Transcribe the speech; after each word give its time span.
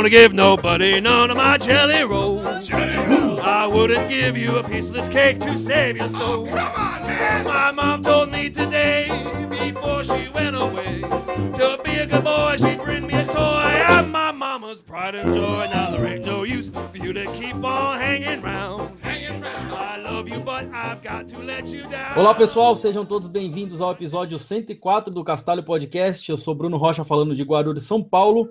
gonna 0.00 0.08
give 0.08 0.32
nobody 0.32 0.98
none 0.98 1.30
of 1.30 1.36
my 1.36 1.58
jelly 1.58 2.02
rolls. 2.04 2.70
I 2.72 3.66
wouldn't 3.70 4.08
give 4.08 4.34
you 4.34 4.56
a 4.56 4.62
piece 4.62 4.88
of 4.88 4.94
this 4.94 5.08
cake 5.08 5.38
to 5.40 5.58
save 5.58 5.98
your 5.98 6.08
soul. 6.08 6.46
My 6.46 7.70
mom 7.70 8.02
told 8.02 8.32
me 8.32 8.48
today, 8.48 9.08
before 9.50 10.02
she 10.02 10.30
went 10.30 10.56
away, 10.56 11.02
to 11.02 11.78
be 11.84 11.96
a 11.96 12.06
good 12.06 12.24
boy, 12.24 12.56
she'd 12.56 12.80
bring 12.82 13.06
me 13.06 13.12
a 13.12 13.26
toy. 13.26 13.84
I'm 13.88 14.10
my 14.10 14.32
mama's 14.32 14.80
pride 14.80 15.16
and 15.16 15.34
joy. 15.34 15.68
Now 15.70 15.90
there 15.90 16.06
ain't 16.06 16.24
no 16.24 16.44
use 16.44 16.70
for 16.70 16.96
you 16.96 17.12
to 17.12 17.26
keep 17.32 17.62
on 17.62 18.00
hanging 18.00 18.40
round. 18.40 18.96
I 19.04 19.98
love 19.98 20.30
you, 20.30 20.40
but 20.40 20.64
I've 20.72 21.02
got 21.02 21.28
to 21.28 21.38
let 21.40 21.66
you 21.74 21.82
down. 21.90 22.16
Olá 22.16 22.34
pessoal, 22.34 22.74
sejam 22.74 23.04
todos 23.04 23.28
bem-vindos 23.28 23.82
ao 23.82 23.92
episódio 23.92 24.38
104 24.38 25.12
do 25.12 25.22
Castalho 25.22 25.62
Podcast. 25.62 26.26
Eu 26.30 26.38
sou 26.38 26.54
Bruno 26.54 26.78
Rocha 26.78 27.04
falando 27.04 27.34
de 27.36 27.42
Guarulhos, 27.42 27.84
São 27.84 28.02
Paulo. 28.02 28.48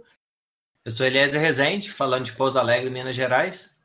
Eu 0.89 0.91
sou 0.91 1.05
Eliezer 1.05 1.39
Rezende, 1.39 1.91
falando 1.91 2.25
de 2.25 2.33
Pouso 2.33 2.57
Alegre, 2.57 2.89
Minas 2.89 3.15
Gerais. 3.15 3.79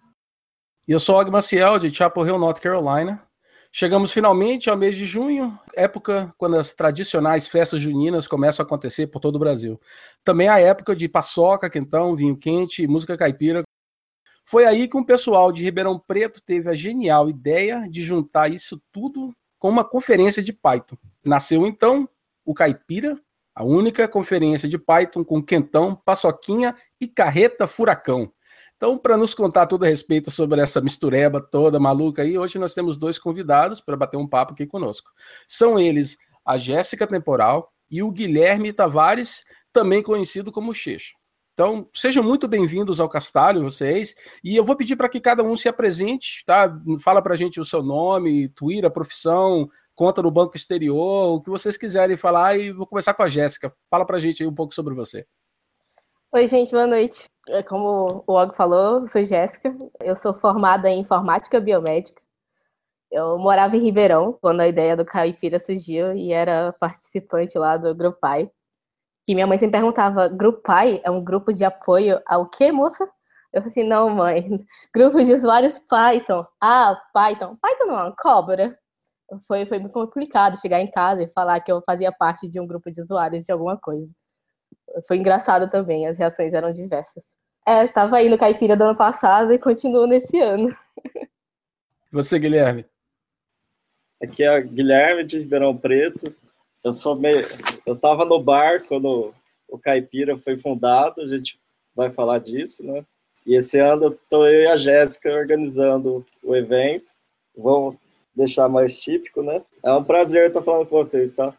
E 0.88 0.92
eu 0.92 0.98
sou 0.98 1.16
Og 1.20 1.30
Maciel, 1.30 1.78
de 1.78 1.94
Chapel 1.94 2.26
Hill, 2.26 2.38
North 2.38 2.60
Carolina. 2.60 3.22
Chegamos 3.70 4.10
finalmente 4.10 4.70
ao 4.70 4.76
mês 4.78 4.96
de 4.96 5.04
junho, 5.04 5.60
época 5.76 6.34
quando 6.38 6.56
as 6.56 6.72
tradicionais 6.72 7.46
festas 7.46 7.82
juninas 7.82 8.26
começam 8.26 8.62
a 8.62 8.66
acontecer 8.66 9.08
por 9.08 9.20
todo 9.20 9.36
o 9.36 9.38
Brasil. 9.38 9.78
Também 10.24 10.48
a 10.48 10.58
época 10.58 10.96
de 10.96 11.06
paçoca, 11.06 11.68
quentão, 11.68 12.16
vinho 12.16 12.38
quente 12.38 12.86
música 12.86 13.18
caipira. 13.18 13.64
Foi 14.42 14.64
aí 14.64 14.88
que 14.88 14.96
um 14.96 15.04
pessoal 15.04 15.52
de 15.52 15.62
Ribeirão 15.62 15.98
Preto 15.98 16.40
teve 16.40 16.70
a 16.70 16.74
genial 16.74 17.28
ideia 17.28 17.86
de 17.86 18.00
juntar 18.00 18.50
isso 18.50 18.80
tudo 18.90 19.30
com 19.58 19.68
uma 19.68 19.84
conferência 19.84 20.42
de 20.42 20.54
Python. 20.54 20.96
Nasceu 21.22 21.66
então 21.66 22.08
o 22.46 22.54
Caipira, 22.54 23.20
a 23.54 23.62
única 23.62 24.08
conferência 24.08 24.68
de 24.68 24.78
Python 24.78 25.24
com 25.24 25.42
quentão, 25.42 25.94
paçoquinha 25.94 26.74
e 27.00 27.06
carreta 27.06 27.66
furacão. 27.66 28.32
Então, 28.76 28.98
para 28.98 29.16
nos 29.16 29.34
contar 29.34 29.66
tudo 29.66 29.84
a 29.84 29.88
respeito 29.88 30.30
sobre 30.30 30.60
essa 30.60 30.80
mistureba 30.80 31.40
toda 31.40 31.78
maluca 31.78 32.22
aí, 32.22 32.36
hoje 32.36 32.58
nós 32.58 32.74
temos 32.74 32.96
dois 32.96 33.18
convidados 33.18 33.80
para 33.80 33.96
bater 33.96 34.16
um 34.16 34.26
papo 34.26 34.52
aqui 34.52 34.66
conosco. 34.66 35.10
São 35.46 35.78
eles 35.78 36.18
a 36.44 36.58
Jéssica 36.58 37.06
Temporal 37.06 37.72
e 37.90 38.02
o 38.02 38.10
Guilherme 38.10 38.72
Tavares, 38.72 39.44
também 39.72 40.02
conhecido 40.02 40.50
como 40.50 40.74
Cheixo. 40.74 41.14
Então, 41.54 41.88
sejam 41.94 42.22
muito 42.24 42.48
bem-vindos 42.48 42.98
ao 42.98 43.08
Castalho, 43.08 43.62
vocês. 43.62 44.12
E 44.42 44.56
eu 44.56 44.64
vou 44.64 44.74
pedir 44.76 44.96
para 44.96 45.08
que 45.08 45.20
cada 45.20 45.44
um 45.44 45.56
se 45.56 45.68
apresente, 45.68 46.42
tá? 46.44 46.76
Fala 47.00 47.22
para 47.22 47.34
a 47.34 47.36
gente 47.36 47.60
o 47.60 47.64
seu 47.64 47.80
nome, 47.80 48.48
Twitter, 48.48 48.90
profissão, 48.90 49.70
conta 49.94 50.22
no 50.22 50.30
banco 50.30 50.56
exterior, 50.56 51.34
o 51.34 51.40
que 51.40 51.50
vocês 51.50 51.76
quiserem 51.76 52.16
falar. 52.16 52.56
E 52.56 52.72
vou 52.72 52.86
começar 52.86 53.14
com 53.14 53.22
a 53.22 53.28
Jéssica. 53.28 53.72
Fala 53.90 54.04
para 54.06 54.16
a 54.16 54.20
gente 54.20 54.42
aí 54.42 54.48
um 54.48 54.54
pouco 54.54 54.74
sobre 54.74 54.94
você. 54.94 55.26
Oi, 56.32 56.46
gente, 56.48 56.72
boa 56.72 56.86
noite. 56.86 57.28
É, 57.48 57.62
como 57.62 58.24
o 58.26 58.32
Og 58.32 58.56
falou, 58.56 59.00
eu 59.00 59.06
sou 59.06 59.22
Jéssica. 59.22 59.76
Eu 60.00 60.16
sou 60.16 60.34
formada 60.34 60.90
em 60.90 61.00
informática 61.00 61.60
biomédica. 61.60 62.20
Eu 63.10 63.38
morava 63.38 63.76
em 63.76 63.80
Ribeirão 63.80 64.36
quando 64.40 64.60
a 64.60 64.66
ideia 64.66 64.96
do 64.96 65.04
Caipira 65.04 65.60
surgiu 65.60 66.16
e 66.16 66.32
era 66.32 66.72
participante 66.80 67.56
lá 67.56 67.76
do 67.76 67.94
Grupai. 67.94 68.50
Que 69.24 69.34
minha 69.34 69.46
mãe 69.46 69.56
sempre 69.58 69.78
perguntava: 69.78 70.28
Grupai 70.28 71.00
é 71.04 71.10
um 71.10 71.22
grupo 71.22 71.52
de 71.52 71.64
apoio 71.64 72.20
ao 72.26 72.46
quê, 72.46 72.72
moça? 72.72 73.04
Eu 73.52 73.62
falei 73.62 73.68
assim: 73.68 73.84
não, 73.84 74.10
mãe, 74.10 74.66
grupo 74.92 75.22
de 75.24 75.32
usuários 75.32 75.78
Python. 75.78 76.44
Ah, 76.60 77.00
Python. 77.12 77.56
Python 77.62 77.86
não 77.86 77.98
é 77.98 78.02
uma 78.02 78.16
cobra. 78.16 78.76
Foi, 79.46 79.66
foi 79.66 79.78
muito 79.78 79.92
complicado 79.92 80.60
chegar 80.60 80.80
em 80.80 80.90
casa 80.90 81.22
e 81.22 81.28
falar 81.28 81.60
que 81.60 81.70
eu 81.70 81.82
fazia 81.84 82.12
parte 82.12 82.48
de 82.48 82.60
um 82.60 82.66
grupo 82.66 82.90
de 82.90 83.00
usuários 83.00 83.44
de 83.44 83.52
alguma 83.52 83.76
coisa 83.76 84.12
foi 85.06 85.16
engraçado 85.16 85.68
também, 85.68 86.06
as 86.06 86.18
reações 86.18 86.54
eram 86.54 86.70
diversas. 86.70 87.24
É, 87.66 87.86
tava 87.88 88.16
aí 88.16 88.28
no 88.28 88.38
Caipira 88.38 88.76
do 88.76 88.84
ano 88.84 88.96
passado 88.96 89.52
e 89.52 89.58
continuo 89.58 90.06
nesse 90.06 90.38
ano. 90.38 90.74
Você, 92.12 92.38
Guilherme? 92.38 92.84
Aqui 94.22 94.44
é 94.44 94.58
o 94.58 94.68
Guilherme 94.68 95.24
de 95.24 95.38
Ribeirão 95.38 95.76
Preto. 95.76 96.32
Eu 96.82 96.92
sou 96.92 97.16
meio. 97.16 97.44
Eu 97.86 97.96
tava 97.96 98.24
no 98.24 98.40
bar 98.40 98.86
quando 98.86 99.34
o 99.68 99.78
Caipira 99.78 100.36
foi 100.36 100.56
fundado, 100.56 101.22
a 101.22 101.26
gente 101.26 101.58
vai 101.94 102.10
falar 102.10 102.38
disso, 102.38 102.84
né? 102.84 103.04
E 103.46 103.56
esse 103.56 103.78
ano 103.78 104.08
estou 104.08 104.46
eu 104.46 104.62
e 104.62 104.66
a 104.66 104.76
Jéssica 104.76 105.32
organizando 105.32 106.24
o 106.42 106.54
evento. 106.54 107.12
Vamos 107.56 107.96
deixar 108.34 108.68
mais 108.68 109.00
típico, 109.00 109.42
né? 109.42 109.62
É 109.82 109.92
um 109.92 110.04
prazer 110.04 110.48
estar 110.48 110.62
falando 110.62 110.86
com 110.86 110.96
vocês, 110.96 111.30
tá? 111.30 111.54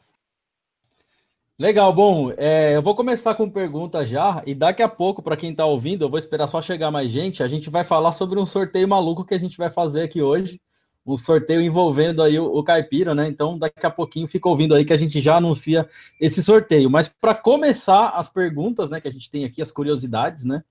Legal, 1.57 1.93
bom, 1.93 2.33
é, 2.35 2.75
eu 2.75 2.81
vou 2.81 2.93
começar 2.93 3.33
com 3.33 3.49
pergunta 3.49 4.03
já, 4.03 4.43
e 4.45 4.53
daqui 4.53 4.83
a 4.83 4.89
pouco, 4.89 5.21
para 5.21 5.37
quem 5.37 5.51
está 5.51 5.65
ouvindo, 5.65 6.03
eu 6.03 6.09
vou 6.09 6.19
esperar 6.19 6.47
só 6.47 6.61
chegar 6.61 6.91
mais 6.91 7.09
gente, 7.09 7.41
a 7.41 7.47
gente 7.47 7.69
vai 7.69 7.85
falar 7.85 8.11
sobre 8.11 8.37
um 8.37 8.45
sorteio 8.45 8.85
maluco 8.89 9.23
que 9.23 9.33
a 9.33 9.39
gente 9.39 9.57
vai 9.57 9.69
fazer 9.69 10.03
aqui 10.03 10.21
hoje, 10.21 10.59
um 11.05 11.17
sorteio 11.17 11.61
envolvendo 11.61 12.21
aí 12.21 12.37
o, 12.37 12.45
o 12.45 12.63
Caipira, 12.63 13.13
né? 13.13 13.27
Então, 13.27 13.57
daqui 13.57 13.85
a 13.85 13.91
pouquinho 13.91 14.27
fica 14.27 14.49
ouvindo 14.49 14.73
aí 14.73 14.83
que 14.83 14.91
a 14.91 14.97
gente 14.97 15.21
já 15.21 15.37
anuncia 15.37 15.87
esse 16.19 16.41
sorteio. 16.41 16.89
Mas 16.89 17.07
para 17.07 17.35
começar 17.35 18.09
as 18.09 18.27
perguntas, 18.27 18.89
né, 18.89 18.99
que 18.99 19.07
a 19.07 19.11
gente 19.11 19.29
tem 19.29 19.45
aqui, 19.45 19.61
as 19.61 19.71
curiosidades, 19.71 20.43
né? 20.43 20.63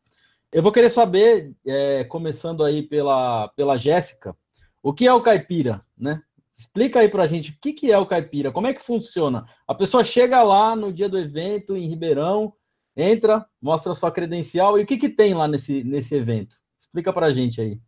Eu 0.52 0.62
vou 0.62 0.72
querer 0.72 0.90
saber, 0.90 1.52
é, 1.66 2.04
começando 2.04 2.64
aí 2.64 2.82
pela, 2.82 3.48
pela 3.56 3.76
Jéssica, 3.76 4.36
o 4.84 4.92
que 4.92 5.06
é 5.06 5.12
o 5.12 5.22
Caipira, 5.22 5.80
né? 5.98 6.22
Explica 6.56 7.00
aí 7.00 7.08
pra 7.08 7.26
gente 7.26 7.50
o 7.50 7.56
que, 7.60 7.72
que 7.72 7.90
é 7.90 7.98
o 7.98 8.06
caipira, 8.06 8.52
como 8.52 8.68
é 8.68 8.74
que 8.74 8.80
funciona? 8.80 9.44
A 9.66 9.74
pessoa 9.74 10.04
chega 10.04 10.40
lá 10.42 10.76
no 10.76 10.92
dia 10.92 11.08
do 11.08 11.18
evento 11.18 11.76
em 11.76 11.88
Ribeirão, 11.88 12.52
entra, 12.96 13.44
mostra 13.60 13.92
sua 13.92 14.12
credencial 14.12 14.78
e 14.78 14.84
o 14.84 14.86
que, 14.86 14.96
que 14.96 15.08
tem 15.08 15.34
lá 15.34 15.48
nesse, 15.48 15.82
nesse 15.82 16.14
evento? 16.14 16.56
Explica 16.78 17.12
pra 17.12 17.32
gente 17.32 17.60
aí. 17.60 17.80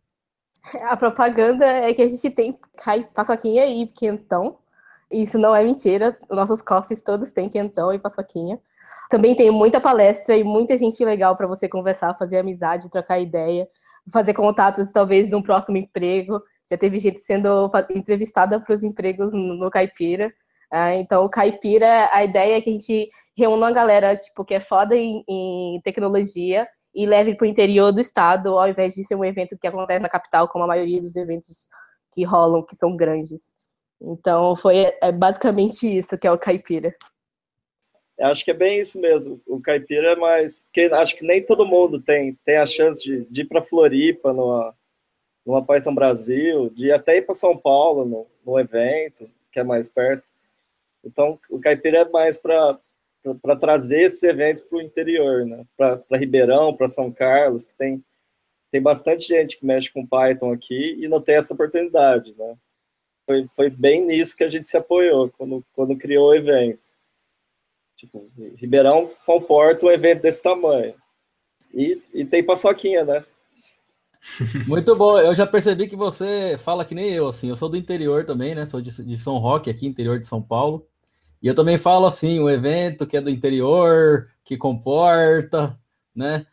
A 0.81 0.97
propaganda 0.97 1.65
é 1.65 1.93
que 1.93 2.01
a 2.01 2.09
gente 2.09 2.29
tem 2.29 2.59
paçoquinha 3.13 3.65
e 3.65 3.87
quentão. 3.87 4.57
Isso 5.09 5.37
não 5.37 5.55
é 5.55 5.63
mentira. 5.63 6.17
Nossos 6.29 6.61
cofres 6.61 7.01
todos 7.01 7.31
têm 7.31 7.47
quentão 7.47 7.93
e 7.93 7.99
paçoquinha. 7.99 8.59
Também 9.09 9.33
tem 9.33 9.49
muita 9.49 9.79
palestra 9.79 10.35
e 10.35 10.43
muita 10.43 10.75
gente 10.75 11.05
legal 11.05 11.37
para 11.37 11.47
você 11.47 11.69
conversar, 11.69 12.17
fazer 12.17 12.39
amizade, 12.39 12.91
trocar 12.91 13.17
ideia, 13.17 13.65
fazer 14.11 14.33
contatos 14.33 14.91
talvez 14.91 15.29
de 15.29 15.35
um 15.35 15.41
próximo 15.41 15.77
emprego 15.77 16.41
já 16.69 16.77
teve 16.77 16.99
gente 16.99 17.19
sendo 17.19 17.69
entrevistada 17.89 18.59
para 18.59 18.75
os 18.75 18.83
empregos 18.83 19.33
no 19.33 19.69
Caipira. 19.69 20.33
Uh, 20.71 20.99
então, 20.99 21.23
o 21.23 21.29
Caipira, 21.29 22.09
a 22.11 22.23
ideia 22.23 22.57
é 22.57 22.61
que 22.61 22.69
a 22.69 22.73
gente 22.73 23.09
reúna 23.37 23.67
uma 23.67 23.71
galera 23.71 24.17
tipo, 24.17 24.43
que 24.43 24.53
é 24.53 24.59
foda 24.59 24.95
em, 24.95 25.23
em 25.27 25.79
tecnologia 25.81 26.67
e 26.93 27.05
leve 27.05 27.35
para 27.35 27.45
o 27.45 27.47
interior 27.47 27.91
do 27.93 28.01
estado, 28.01 28.57
ao 28.57 28.67
invés 28.67 28.93
de 28.93 29.03
ser 29.05 29.15
um 29.15 29.23
evento 29.23 29.57
que 29.57 29.67
acontece 29.67 30.01
na 30.01 30.09
capital, 30.09 30.49
como 30.49 30.65
a 30.65 30.67
maioria 30.67 30.99
dos 30.99 31.15
eventos 31.15 31.67
que 32.11 32.25
rolam, 32.25 32.65
que 32.65 32.75
são 32.75 32.97
grandes. 32.97 33.55
Então, 34.01 34.55
foi 34.55 34.91
é 35.01 35.11
basicamente 35.11 35.97
isso 35.97 36.17
que 36.17 36.27
é 36.27 36.31
o 36.31 36.37
Caipira. 36.37 36.93
Acho 38.19 38.43
que 38.43 38.51
é 38.51 38.53
bem 38.53 38.79
isso 38.79 38.99
mesmo. 38.99 39.39
O 39.45 39.61
caipira 39.61 40.13
é 40.13 40.15
mais. 40.15 40.59
Porque 40.61 40.81
acho 40.91 41.15
que 41.15 41.23
nem 41.23 41.45
todo 41.45 41.67
mundo 41.67 42.01
tem, 42.01 42.35
tem 42.43 42.57
a 42.57 42.65
chance 42.65 43.03
de, 43.03 43.25
de 43.29 43.41
ir 43.41 43.45
para 43.45 43.61
Floripa 43.61 44.33
numa, 44.33 44.73
numa 45.47 45.63
Python 45.63 45.95
Brasil, 45.95 46.69
de 46.69 46.91
até 46.91 47.15
ir 47.15 47.21
para 47.21 47.33
São 47.33 47.57
Paulo 47.57 48.03
no, 48.03 48.27
no 48.45 48.59
evento, 48.59 49.31
que 49.49 49.57
é 49.57 49.63
mais 49.63 49.87
perto. 49.87 50.27
Então, 51.01 51.39
o 51.49 51.57
Caipira 51.57 51.99
é 51.99 52.09
mais 52.09 52.37
para 52.37 52.77
trazer 53.57 54.01
esses 54.01 54.21
eventos 54.23 54.61
para 54.61 54.77
o 54.77 54.81
interior, 54.81 55.45
né? 55.45 55.65
Para 55.77 56.03
Ribeirão, 56.11 56.75
para 56.75 56.89
São 56.89 57.09
Carlos, 57.09 57.65
que 57.65 57.73
tem, 57.75 58.03
tem 58.69 58.81
bastante 58.81 59.25
gente 59.25 59.57
que 59.57 59.65
mexe 59.65 59.89
com 59.89 60.05
Python 60.05 60.51
aqui 60.51 60.97
e 60.99 61.07
não 61.07 61.21
tem 61.21 61.35
essa 61.35 61.53
oportunidade, 61.53 62.37
né? 62.37 62.57
Foi, 63.25 63.47
foi 63.55 63.69
bem 63.69 64.01
nisso 64.01 64.35
que 64.35 64.43
a 64.43 64.49
gente 64.49 64.67
se 64.67 64.75
apoiou 64.75 65.29
quando, 65.29 65.63
quando 65.71 65.97
criou 65.97 66.31
o 66.31 66.35
evento. 66.35 66.89
Tipo, 67.95 68.29
Ribeirão 68.57 69.11
comporta 69.25 69.85
um 69.85 69.91
evento 69.91 70.23
desse 70.23 70.41
tamanho. 70.41 70.93
E, 71.73 72.01
e 72.13 72.25
tem 72.25 72.43
paçoquinha, 72.43 73.05
né? 73.05 73.25
Muito 74.67 74.95
bom. 74.95 75.19
Eu 75.19 75.35
já 75.35 75.45
percebi 75.45 75.87
que 75.87 75.95
você 75.95 76.57
fala 76.59 76.85
que 76.85 76.95
nem 76.95 77.11
eu, 77.11 77.27
assim. 77.27 77.49
Eu 77.49 77.55
sou 77.55 77.69
do 77.69 77.77
interior 77.77 78.25
também, 78.25 78.55
né? 78.55 78.65
Sou 78.65 78.81
de, 78.81 78.91
de 79.03 79.17
São 79.17 79.37
Roque, 79.37 79.69
aqui, 79.69 79.87
interior 79.87 80.19
de 80.19 80.27
São 80.27 80.41
Paulo. 80.41 80.87
E 81.41 81.47
eu 81.47 81.55
também 81.55 81.77
falo 81.77 82.05
assim, 82.05 82.39
um 82.39 82.49
evento 82.49 83.05
que 83.05 83.17
é 83.17 83.21
do 83.21 83.29
interior, 83.29 84.29
que 84.43 84.57
comporta, 84.57 85.79
né? 86.15 86.45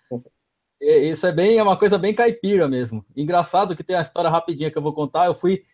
E, 0.80 1.10
isso 1.10 1.26
é 1.26 1.32
bem, 1.32 1.58
é 1.58 1.62
uma 1.62 1.76
coisa 1.76 1.96
bem 1.98 2.14
caipira 2.14 2.68
mesmo. 2.68 3.04
Engraçado 3.16 3.74
que 3.74 3.82
tem 3.82 3.96
uma 3.96 4.02
história 4.02 4.30
rapidinha 4.30 4.70
que 4.70 4.76
eu 4.76 4.82
vou 4.82 4.92
contar. 4.92 5.26
Eu 5.26 5.34
fui, 5.34 5.64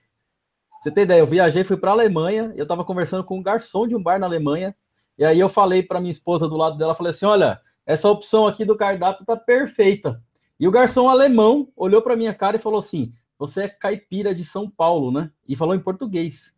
você 0.80 0.90
tem 0.90 1.04
ideia, 1.04 1.20
eu 1.20 1.26
viajei, 1.26 1.64
fui 1.64 1.76
para 1.76 1.90
a 1.90 1.94
Alemanha, 1.94 2.52
eu 2.54 2.62
estava 2.62 2.84
conversando 2.84 3.24
com 3.24 3.38
um 3.38 3.42
garçom 3.42 3.86
de 3.86 3.96
um 3.96 4.02
bar 4.02 4.18
na 4.18 4.26
Alemanha, 4.26 4.74
e 5.18 5.24
aí 5.24 5.38
eu 5.38 5.48
falei 5.48 5.82
para 5.82 6.00
minha 6.00 6.10
esposa 6.10 6.48
do 6.48 6.56
lado 6.56 6.78
dela, 6.78 6.94
falei 6.94 7.10
assim, 7.10 7.26
olha, 7.26 7.60
essa 7.84 8.08
opção 8.08 8.46
aqui 8.46 8.64
do 8.64 8.76
cardápio 8.76 9.26
tá 9.26 9.36
perfeita. 9.36 10.22
E 10.60 10.68
o 10.68 10.70
garçom 10.70 11.08
alemão 11.08 11.72
olhou 11.74 12.02
para 12.02 12.14
minha 12.14 12.34
cara 12.34 12.56
e 12.56 12.60
falou 12.60 12.78
assim: 12.78 13.14
Você 13.38 13.62
é 13.62 13.68
caipira 13.68 14.34
de 14.34 14.44
São 14.44 14.68
Paulo, 14.68 15.10
né? 15.10 15.30
E 15.48 15.56
falou 15.56 15.74
em 15.74 15.80
português. 15.80 16.54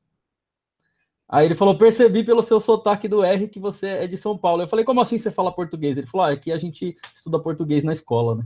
Aí 1.29 1.47
ele 1.47 1.55
falou: 1.55 1.79
percebi 1.79 2.25
pelo 2.25 2.43
seu 2.43 2.61
sotaque 2.61 3.07
do 3.07 3.23
R 3.23 3.47
que 3.47 3.61
você 3.61 3.87
é 3.87 4.07
de 4.09 4.17
São 4.17 4.37
Paulo. 4.37 4.65
Eu 4.65 4.67
falei: 4.67 4.85
como 4.85 5.01
assim 5.01 5.17
você 5.17 5.31
fala 5.31 5.55
português? 5.55 5.97
Ele 5.97 6.09
falou: 6.09 6.27
ah, 6.27 6.33
aqui 6.33 6.51
a 6.51 6.59
gente 6.59 6.97
estuda 7.15 7.39
português 7.39 7.85
na 7.85 7.93
escola, 7.93 8.35
né? 8.35 8.45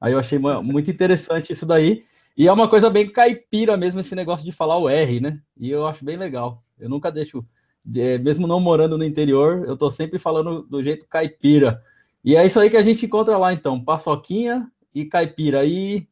Aí 0.00 0.12
eu 0.12 0.18
achei 0.18 0.38
muito 0.38 0.90
interessante 0.90 1.52
isso 1.52 1.64
daí. 1.64 2.04
E 2.36 2.48
é 2.48 2.52
uma 2.52 2.68
coisa 2.68 2.90
bem 2.90 3.08
caipira 3.08 3.76
mesmo 3.76 4.00
esse 4.00 4.14
negócio 4.16 4.44
de 4.44 4.50
falar 4.50 4.78
o 4.78 4.88
R, 4.88 5.20
né? 5.20 5.40
E 5.56 5.70
eu 5.70 5.86
acho 5.86 6.04
bem 6.04 6.16
legal. 6.16 6.64
Eu 6.78 6.88
nunca 6.88 7.12
deixo, 7.12 7.46
mesmo 7.84 8.46
não 8.46 8.58
morando 8.58 8.98
no 8.98 9.04
interior, 9.04 9.64
eu 9.66 9.76
tô 9.76 9.90
sempre 9.90 10.18
falando 10.18 10.62
do 10.62 10.82
jeito 10.82 11.06
caipira. 11.06 11.82
E 12.24 12.36
é 12.36 12.44
isso 12.44 12.60
aí 12.60 12.70
que 12.70 12.76
a 12.76 12.82
gente 12.82 13.06
encontra 13.06 13.36
lá 13.38 13.52
então: 13.52 13.82
paçoquinha 13.82 14.70
e 14.94 15.04
caipira. 15.04 15.64
E 15.64 16.06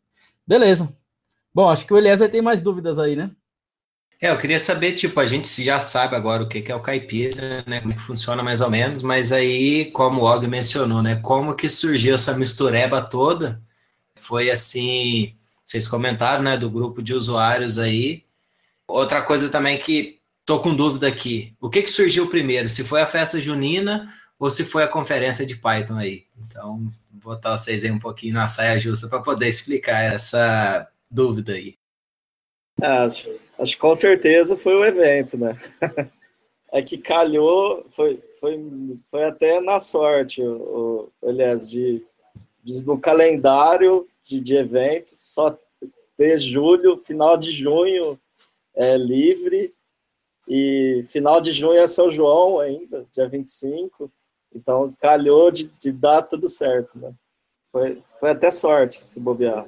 beleza. 0.47 0.89
Bom, 1.55 1.69
acho 1.69 1.87
que 1.87 1.93
o 1.93 1.99
Eliezer 1.99 2.31
tem 2.31 2.43
mais 2.43 2.63
dúvidas 2.63 2.99
aí, 2.99 3.17
né? 3.17 3.31
É, 4.21 4.31
eu 4.31 4.39
queria 4.39 4.59
saber, 4.59 4.93
tipo, 4.93 5.21
a 5.21 5.27
gente 5.27 5.63
já 5.63 5.79
sabe 5.79 6.17
agora 6.17 6.43
o 6.43 6.49
que 6.49 6.71
é 6.71 6.75
o 6.75 6.81
caipira, 6.81 7.65
né? 7.67 7.81
Como 7.81 7.93
é 7.93 7.97
que 7.97 8.03
funciona 8.03 8.43
mais 8.43 8.61
ou 8.61 8.69
menos, 8.69 9.03
mas 9.03 9.31
aí, 9.33 9.91
como 9.93 10.23
o 10.23 10.25
Og 10.25 10.47
mencionou, 10.49 11.03
né? 11.03 11.17
Como 11.17 11.55
que 11.55 11.69
surgiu 11.69 12.17
essa 12.17 12.37
mistureba 12.37 13.01
toda? 13.01 13.63
Foi 14.17 14.51
assim, 14.51 15.37
vocês 15.65 15.87
comentaram, 15.87 16.43
né, 16.43 16.57
do 16.57 16.69
grupo 16.69 17.01
de 17.01 17.15
usuários 17.15 17.79
aí. 17.79 18.25
Outra 18.89 19.23
coisa 19.23 19.49
também 19.51 19.79
que 19.79 20.19
tô 20.45 20.59
com 20.61 20.75
dúvida 20.75 21.07
aqui. 21.07 21.55
O 21.61 21.71
que 21.71 21.83
que 21.83 21.91
surgiu 21.91 22.27
primeiro? 22.27 22.69
Se 22.69 22.83
foi 22.83 23.03
a 23.03 23.07
festa 23.07 23.41
junina 23.41 24.13
ou 24.39 24.51
se 24.51 24.65
foi 24.65 24.85
a 24.85 24.89
conferência 24.89 25.45
de 25.45 25.57
Python 25.57 25.97
aí? 25.97 26.25
Então, 26.47 26.79
vou 27.13 27.35
botar 27.35 27.57
vocês 27.57 27.85
aí 27.85 27.91
um 27.91 27.99
pouquinho 27.99 28.35
na 28.35 28.47
saia 28.47 28.79
justa 28.79 29.09
para 29.09 29.21
poder 29.21 29.49
explicar 29.49 30.03
essa 30.03 30.89
dúvida 31.11 31.53
aí. 31.53 31.77
Acho, 32.81 33.31
acho 33.59 33.73
que 33.73 33.81
com 33.81 33.95
certeza 33.95 34.57
foi 34.57 34.75
o 34.75 34.85
evento, 34.85 35.37
né? 35.37 35.59
é 36.73 36.81
que 36.81 36.97
calhou, 36.97 37.85
foi, 37.91 38.23
foi, 38.39 38.61
foi 39.07 39.25
até 39.25 39.61
na 39.61 39.79
sorte, 39.79 40.41
o, 40.43 41.11
aliás, 41.23 41.69
de, 41.69 42.05
de, 42.63 42.85
no 42.85 42.99
calendário 42.99 44.07
de, 44.23 44.41
de 44.41 44.57
eventos, 44.57 45.13
só 45.19 45.59
ter 46.17 46.39
julho, 46.39 47.03
final 47.05 47.37
de 47.37 47.51
junho 47.51 48.19
é 48.75 48.97
livre, 48.97 49.75
e 50.47 51.03
final 51.05 51.41
de 51.41 51.53
junho 51.53 51.79
é 51.79 51.87
São 51.87 52.09
João 52.09 52.59
ainda, 52.59 53.07
dia 53.13 53.29
25, 53.29 54.11
então 54.55 54.95
calhou 55.01 55.51
de, 55.51 55.71
de 55.79 55.93
dar 55.93 56.23
tudo 56.23 56.49
certo, 56.49 56.99
né? 56.99 57.13
Foi, 57.71 58.03
foi 58.19 58.31
até 58.31 58.51
sorte 58.51 59.05
se 59.05 59.21
bobear 59.21 59.67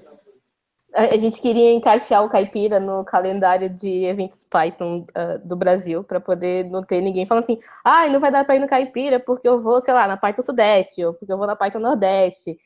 a 0.92 1.16
gente 1.16 1.40
queria 1.40 1.72
encaixar 1.72 2.24
o 2.24 2.28
caipira 2.28 2.80
no 2.80 3.04
calendário 3.04 3.70
de 3.70 4.04
eventos 4.04 4.44
Python 4.50 5.06
uh, 5.10 5.38
do 5.46 5.54
Brasil, 5.56 6.02
para 6.02 6.20
poder 6.20 6.64
não 6.68 6.82
ter 6.82 7.00
ninguém 7.00 7.24
falando 7.26 7.44
assim, 7.44 7.60
ah, 7.84 8.08
não 8.08 8.18
vai 8.18 8.30
dar 8.30 8.44
para 8.44 8.56
ir 8.56 8.58
no 8.58 8.66
caipira 8.66 9.20
porque 9.20 9.48
eu 9.48 9.60
vou, 9.60 9.80
sei 9.80 9.94
lá, 9.94 10.08
na 10.08 10.16
Python 10.16 10.42
Sudeste, 10.42 11.04
ou 11.04 11.14
porque 11.14 11.32
eu 11.32 11.38
vou 11.38 11.46
na 11.46 11.54
Python 11.54 11.78
Nordeste. 11.78 12.58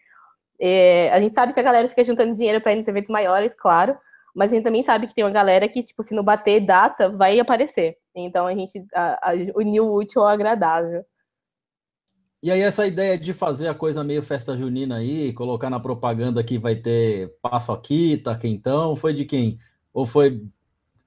É, 0.58 1.10
a 1.12 1.20
gente 1.20 1.34
sabe 1.34 1.52
que 1.52 1.60
a 1.60 1.62
galera 1.62 1.86
fica 1.86 2.02
juntando 2.02 2.32
dinheiro 2.32 2.60
para 2.60 2.72
ir 2.72 2.76
nos 2.76 2.88
eventos 2.88 3.10
maiores, 3.10 3.54
claro, 3.54 3.96
mas 4.34 4.50
a 4.50 4.54
gente 4.54 4.64
também 4.64 4.82
sabe 4.82 5.06
que 5.06 5.14
tem 5.14 5.24
uma 5.24 5.30
galera 5.30 5.68
que, 5.68 5.82
tipo, 5.82 6.02
se 6.02 6.14
não 6.14 6.24
bater 6.24 6.64
data, 6.64 7.10
vai 7.10 7.38
aparecer. 7.38 7.96
Então 8.14 8.46
a 8.46 8.54
gente 8.54 8.84
uniu 9.54 9.86
o 9.86 9.96
útil 9.96 10.22
ao 10.22 10.28
agradável. 10.28 11.04
E 12.44 12.50
aí, 12.50 12.60
essa 12.60 12.86
ideia 12.86 13.16
de 13.18 13.32
fazer 13.32 13.68
a 13.68 13.74
coisa 13.74 14.04
meio 14.04 14.22
festa 14.22 14.54
junina 14.54 14.98
aí, 14.98 15.32
colocar 15.32 15.70
na 15.70 15.80
propaganda 15.80 16.44
que 16.44 16.58
vai 16.58 16.76
ter 16.76 17.34
paçoquita, 17.40 18.36
quentão, 18.36 18.94
foi 18.94 19.14
de 19.14 19.24
quem? 19.24 19.58
Ou 19.94 20.04
foi 20.04 20.42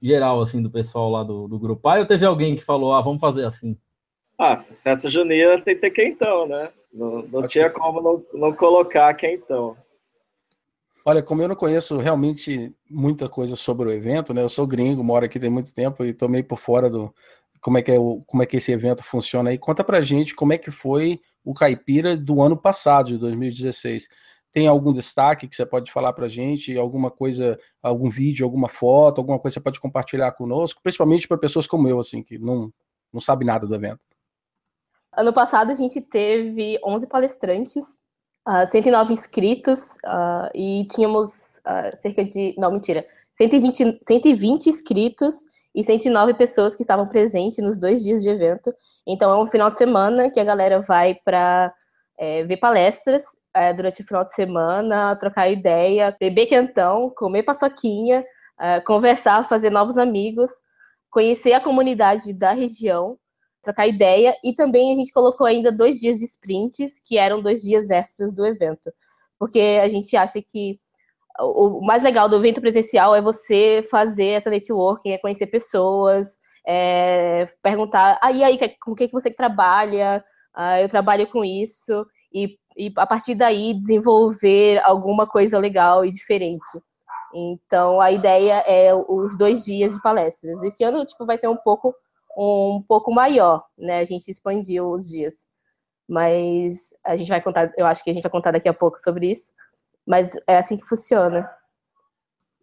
geral, 0.02 0.40
assim, 0.40 0.60
do 0.60 0.68
pessoal 0.68 1.08
lá 1.08 1.22
do, 1.22 1.46
do 1.46 1.56
grupo? 1.56 1.88
Ah, 1.88 2.00
ou 2.00 2.06
teve 2.06 2.26
alguém 2.26 2.56
que 2.56 2.64
falou, 2.64 2.92
ah, 2.92 3.00
vamos 3.00 3.20
fazer 3.20 3.44
assim? 3.44 3.78
Ah, 4.36 4.56
festa 4.82 5.08
junina 5.08 5.60
tem 5.60 5.76
que 5.76 5.80
ter 5.80 5.92
quentão, 5.92 6.48
né? 6.48 6.72
Não, 6.92 7.22
não 7.22 7.46
tinha 7.46 7.70
como 7.70 8.02
não, 8.02 8.24
não 8.34 8.52
colocar 8.52 9.14
quentão. 9.14 9.76
Olha, 11.04 11.22
como 11.22 11.40
eu 11.40 11.46
não 11.46 11.54
conheço 11.54 11.98
realmente 11.98 12.74
muita 12.90 13.28
coisa 13.28 13.54
sobre 13.54 13.86
o 13.86 13.92
evento, 13.92 14.34
né? 14.34 14.42
Eu 14.42 14.48
sou 14.48 14.66
gringo, 14.66 15.04
moro 15.04 15.24
aqui 15.24 15.38
tem 15.38 15.50
muito 15.50 15.72
tempo 15.72 16.04
e 16.04 16.12
tô 16.12 16.26
meio 16.26 16.42
por 16.42 16.58
fora 16.58 16.90
do, 16.90 17.14
como 17.60 17.78
é 17.78 17.82
que 17.82 17.92
é 17.92 17.98
o, 17.98 18.22
como 18.26 18.42
é 18.42 18.46
que 18.46 18.56
esse 18.56 18.72
evento 18.72 19.02
funciona 19.02 19.50
aí. 19.50 19.58
Conta 19.58 19.84
pra 19.84 20.00
gente 20.00 20.34
como 20.34 20.52
é 20.52 20.58
que 20.58 20.70
foi 20.70 21.20
o 21.44 21.54
Caipira 21.54 22.16
do 22.16 22.42
ano 22.42 22.56
passado, 22.56 23.08
de 23.08 23.18
2016. 23.18 24.08
Tem 24.52 24.66
algum 24.66 24.92
destaque 24.92 25.46
que 25.46 25.54
você 25.54 25.66
pode 25.66 25.92
falar 25.92 26.12
pra 26.12 26.28
gente? 26.28 26.76
Alguma 26.76 27.10
coisa, 27.10 27.58
algum 27.82 28.08
vídeo, 28.08 28.44
alguma 28.44 28.68
foto, 28.68 29.20
alguma 29.20 29.38
coisa 29.38 29.54
que 29.54 29.60
você 29.60 29.64
pode 29.64 29.80
compartilhar 29.80 30.32
conosco, 30.32 30.80
principalmente 30.82 31.28
para 31.28 31.38
pessoas 31.38 31.66
como 31.66 31.86
eu, 31.86 31.98
assim, 31.98 32.22
que 32.22 32.38
não, 32.38 32.72
não 33.12 33.20
sabe 33.20 33.44
nada 33.44 33.66
do 33.66 33.74
evento. 33.74 34.00
Ano 35.12 35.32
passado 35.32 35.70
a 35.70 35.74
gente 35.74 36.00
teve 36.00 36.78
11 36.84 37.06
palestrantes, 37.08 37.84
uh, 38.46 38.62
ah, 38.62 38.66
109 38.66 39.12
inscritos 39.12 39.96
uh, 40.06 40.48
e 40.54 40.86
tínhamos 40.86 41.58
uh, 41.58 41.96
cerca 41.96 42.24
de. 42.24 42.54
Não, 42.56 42.72
mentira. 42.72 43.06
120, 43.32 43.98
120 44.02 44.66
inscritos 44.66 45.46
e 45.74 45.82
109 45.82 46.34
pessoas 46.34 46.74
que 46.74 46.82
estavam 46.82 47.06
presentes 47.06 47.58
nos 47.58 47.78
dois 47.78 48.02
dias 48.02 48.22
de 48.22 48.28
evento. 48.28 48.74
Então, 49.06 49.30
é 49.30 49.42
um 49.42 49.46
final 49.46 49.70
de 49.70 49.76
semana 49.76 50.30
que 50.30 50.40
a 50.40 50.44
galera 50.44 50.80
vai 50.80 51.14
para 51.24 51.72
é, 52.18 52.42
ver 52.44 52.56
palestras 52.56 53.24
é, 53.54 53.72
durante 53.72 54.02
o 54.02 54.04
final 54.04 54.24
de 54.24 54.32
semana, 54.32 55.16
trocar 55.16 55.50
ideia, 55.50 56.16
beber 56.18 56.46
quentão, 56.46 57.10
comer 57.16 57.42
paçoquinha, 57.44 58.24
é, 58.60 58.80
conversar, 58.80 59.44
fazer 59.48 59.70
novos 59.70 59.96
amigos, 59.96 60.50
conhecer 61.10 61.52
a 61.52 61.60
comunidade 61.60 62.32
da 62.32 62.52
região, 62.52 63.16
trocar 63.62 63.86
ideia. 63.86 64.34
E 64.42 64.54
também 64.54 64.92
a 64.92 64.96
gente 64.96 65.12
colocou 65.12 65.46
ainda 65.46 65.70
dois 65.70 65.98
dias 65.98 66.18
de 66.18 66.24
sprints, 66.24 67.00
que 67.04 67.16
eram 67.16 67.40
dois 67.40 67.62
dias 67.62 67.90
extras 67.90 68.32
do 68.32 68.44
evento. 68.44 68.92
Porque 69.38 69.78
a 69.80 69.88
gente 69.88 70.16
acha 70.16 70.42
que 70.42 70.80
o 71.40 71.80
mais 71.84 72.02
legal 72.02 72.28
do 72.28 72.36
evento 72.36 72.60
presencial 72.60 73.14
é 73.14 73.22
você 73.22 73.82
fazer 73.90 74.28
essa 74.28 74.50
networking, 74.50 75.10
é 75.10 75.18
conhecer 75.18 75.46
pessoas, 75.46 76.36
é 76.66 77.44
perguntar, 77.62 78.18
ah, 78.22 78.32
e 78.32 78.42
aí, 78.44 78.58
com 78.80 78.92
o 78.92 78.94
que 78.94 79.08
você 79.12 79.30
trabalha? 79.30 80.24
Ah, 80.54 80.80
eu 80.80 80.88
trabalho 80.88 81.26
com 81.28 81.44
isso, 81.44 82.06
e, 82.32 82.58
e 82.76 82.92
a 82.96 83.06
partir 83.06 83.34
daí 83.34 83.74
desenvolver 83.74 84.80
alguma 84.84 85.26
coisa 85.26 85.58
legal 85.58 86.04
e 86.04 86.10
diferente. 86.10 86.80
Então, 87.34 88.00
a 88.00 88.10
ideia 88.10 88.64
é 88.66 88.94
os 88.94 89.36
dois 89.36 89.64
dias 89.64 89.92
de 89.94 90.02
palestras. 90.02 90.62
Esse 90.62 90.82
ano, 90.84 91.04
tipo, 91.04 91.26
vai 91.26 91.38
ser 91.38 91.48
um 91.48 91.56
pouco 91.56 91.94
um 92.38 92.82
pouco 92.86 93.12
maior, 93.12 93.64
né? 93.76 93.98
A 93.98 94.04
gente 94.04 94.30
expandiu 94.30 94.90
os 94.90 95.08
dias. 95.08 95.48
Mas 96.08 96.94
a 97.04 97.16
gente 97.16 97.28
vai 97.28 97.40
contar, 97.42 97.72
eu 97.76 97.84
acho 97.84 98.02
que 98.02 98.10
a 98.10 98.14
gente 98.14 98.22
vai 98.22 98.30
contar 98.30 98.52
daqui 98.52 98.68
a 98.68 98.74
pouco 98.74 98.98
sobre 99.00 99.30
isso. 99.30 99.52
Mas 100.08 100.32
é 100.46 100.56
assim 100.56 100.78
que 100.78 100.88
funciona. 100.88 101.46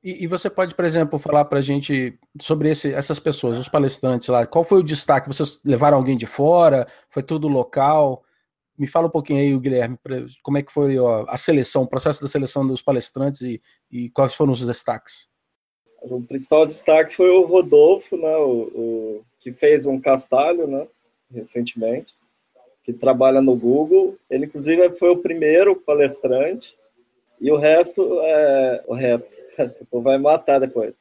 E, 0.04 0.24
e 0.24 0.28
você 0.28 0.50
pode, 0.50 0.74
por 0.74 0.84
exemplo, 0.84 1.20
falar 1.20 1.46
para 1.46 1.60
a 1.60 1.62
gente 1.62 2.18
sobre 2.42 2.72
esse, 2.72 2.92
essas 2.92 3.20
pessoas, 3.20 3.56
os 3.56 3.70
palestrantes 3.70 4.30
lá. 4.30 4.48
Qual 4.48 4.64
foi 4.64 4.80
o 4.80 4.84
destaque? 4.84 5.28
Vocês 5.28 5.60
levaram 5.64 5.98
alguém 5.98 6.18
de 6.18 6.26
fora? 6.26 6.88
Foi 7.08 7.22
tudo 7.22 7.48
local? 7.48 8.24
Me 8.76 8.88
fala 8.88 9.06
um 9.06 9.12
pouquinho 9.12 9.40
aí, 9.40 9.58
Guilherme, 9.60 9.98
como 10.42 10.58
é 10.58 10.64
que 10.64 10.74
foi 10.74 10.98
ó, 10.98 11.24
a 11.30 11.38
seleção, 11.38 11.84
o 11.84 11.88
processo 11.88 12.20
da 12.20 12.28
seleção 12.28 12.66
dos 12.66 12.82
palestrantes 12.82 13.42
e, 13.42 13.62
e, 13.92 14.10
quais 14.10 14.34
foram 14.34 14.52
os 14.52 14.66
destaques? 14.66 15.30
O 16.02 16.22
principal 16.22 16.66
destaque 16.66 17.16
foi 17.16 17.30
o 17.30 17.46
Rodolfo, 17.46 18.18
né, 18.18 18.36
o, 18.36 18.52
o, 18.52 19.26
que 19.40 19.52
fez 19.52 19.86
um 19.86 20.00
castalho, 20.00 20.68
né, 20.68 20.88
recentemente, 21.32 22.14
que 22.84 22.92
trabalha 22.92 23.42
no 23.42 23.56
Google. 23.56 24.18
Ele, 24.30 24.46
inclusive, 24.46 24.92
foi 24.98 25.10
o 25.10 25.18
primeiro 25.18 25.76
palestrante 25.76 26.76
e 27.40 27.52
o 27.52 27.58
resto, 27.58 28.22
é, 28.22 28.84
o 28.88 28.94
resto, 28.94 29.36
tipo, 29.78 30.02
vai 30.02 30.18
matar 30.18 30.60
depois. 30.60 30.98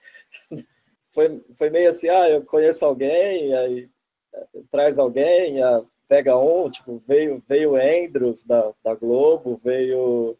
Foi, 1.12 1.40
foi 1.56 1.70
meio 1.70 1.90
assim, 1.90 2.08
ah, 2.08 2.28
eu 2.28 2.44
conheço 2.44 2.84
alguém, 2.84 3.54
aí 3.54 3.88
é, 4.34 4.46
traz 4.68 4.98
alguém, 4.98 5.60
pega 6.08 6.36
um, 6.36 6.68
tipo, 6.68 7.00
veio, 7.06 7.40
veio 7.48 7.74
o 7.74 7.76
Andrews 7.76 8.42
da, 8.42 8.72
da 8.82 8.96
Globo, 8.96 9.56
veio... 9.62 10.36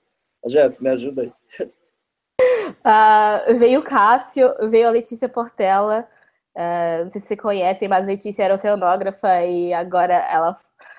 Jéssica, 0.46 0.82
me 0.82 0.90
ajuda 0.90 1.22
aí. 1.22 1.32
Uh, 2.80 3.54
veio 3.56 3.78
o 3.78 3.84
Cássio, 3.84 4.52
veio 4.68 4.88
a 4.88 4.90
Letícia 4.90 5.28
Portela, 5.28 6.08
uh, 6.56 7.04
não 7.04 7.10
sei 7.10 7.20
se 7.20 7.28
você 7.28 7.36
conhecem, 7.36 7.88
mas 7.88 8.02
a 8.02 8.08
Letícia 8.08 8.42
era 8.42 8.54
oceanógrafa 8.54 9.44
e 9.44 9.72
agora 9.72 10.14
ela 10.14 10.58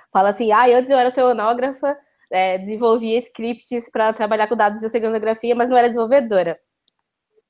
fala 0.09 0.29
assim, 0.29 0.53
ah, 0.53 0.65
antes 0.67 0.89
eu 0.89 0.97
era 0.97 1.09
oceanógrafa, 1.09 1.97
é, 2.35 2.57
desenvolvia 2.57 3.17
scripts 3.19 3.89
para 3.89 4.11
trabalhar 4.11 4.49
com 4.49 4.57
dados 4.57 4.81
de 4.81 4.85
oceanografia, 4.85 5.55
mas 5.55 5.69
não 5.69 5.77
era 5.77 5.87
desenvolvedora. 5.87 6.59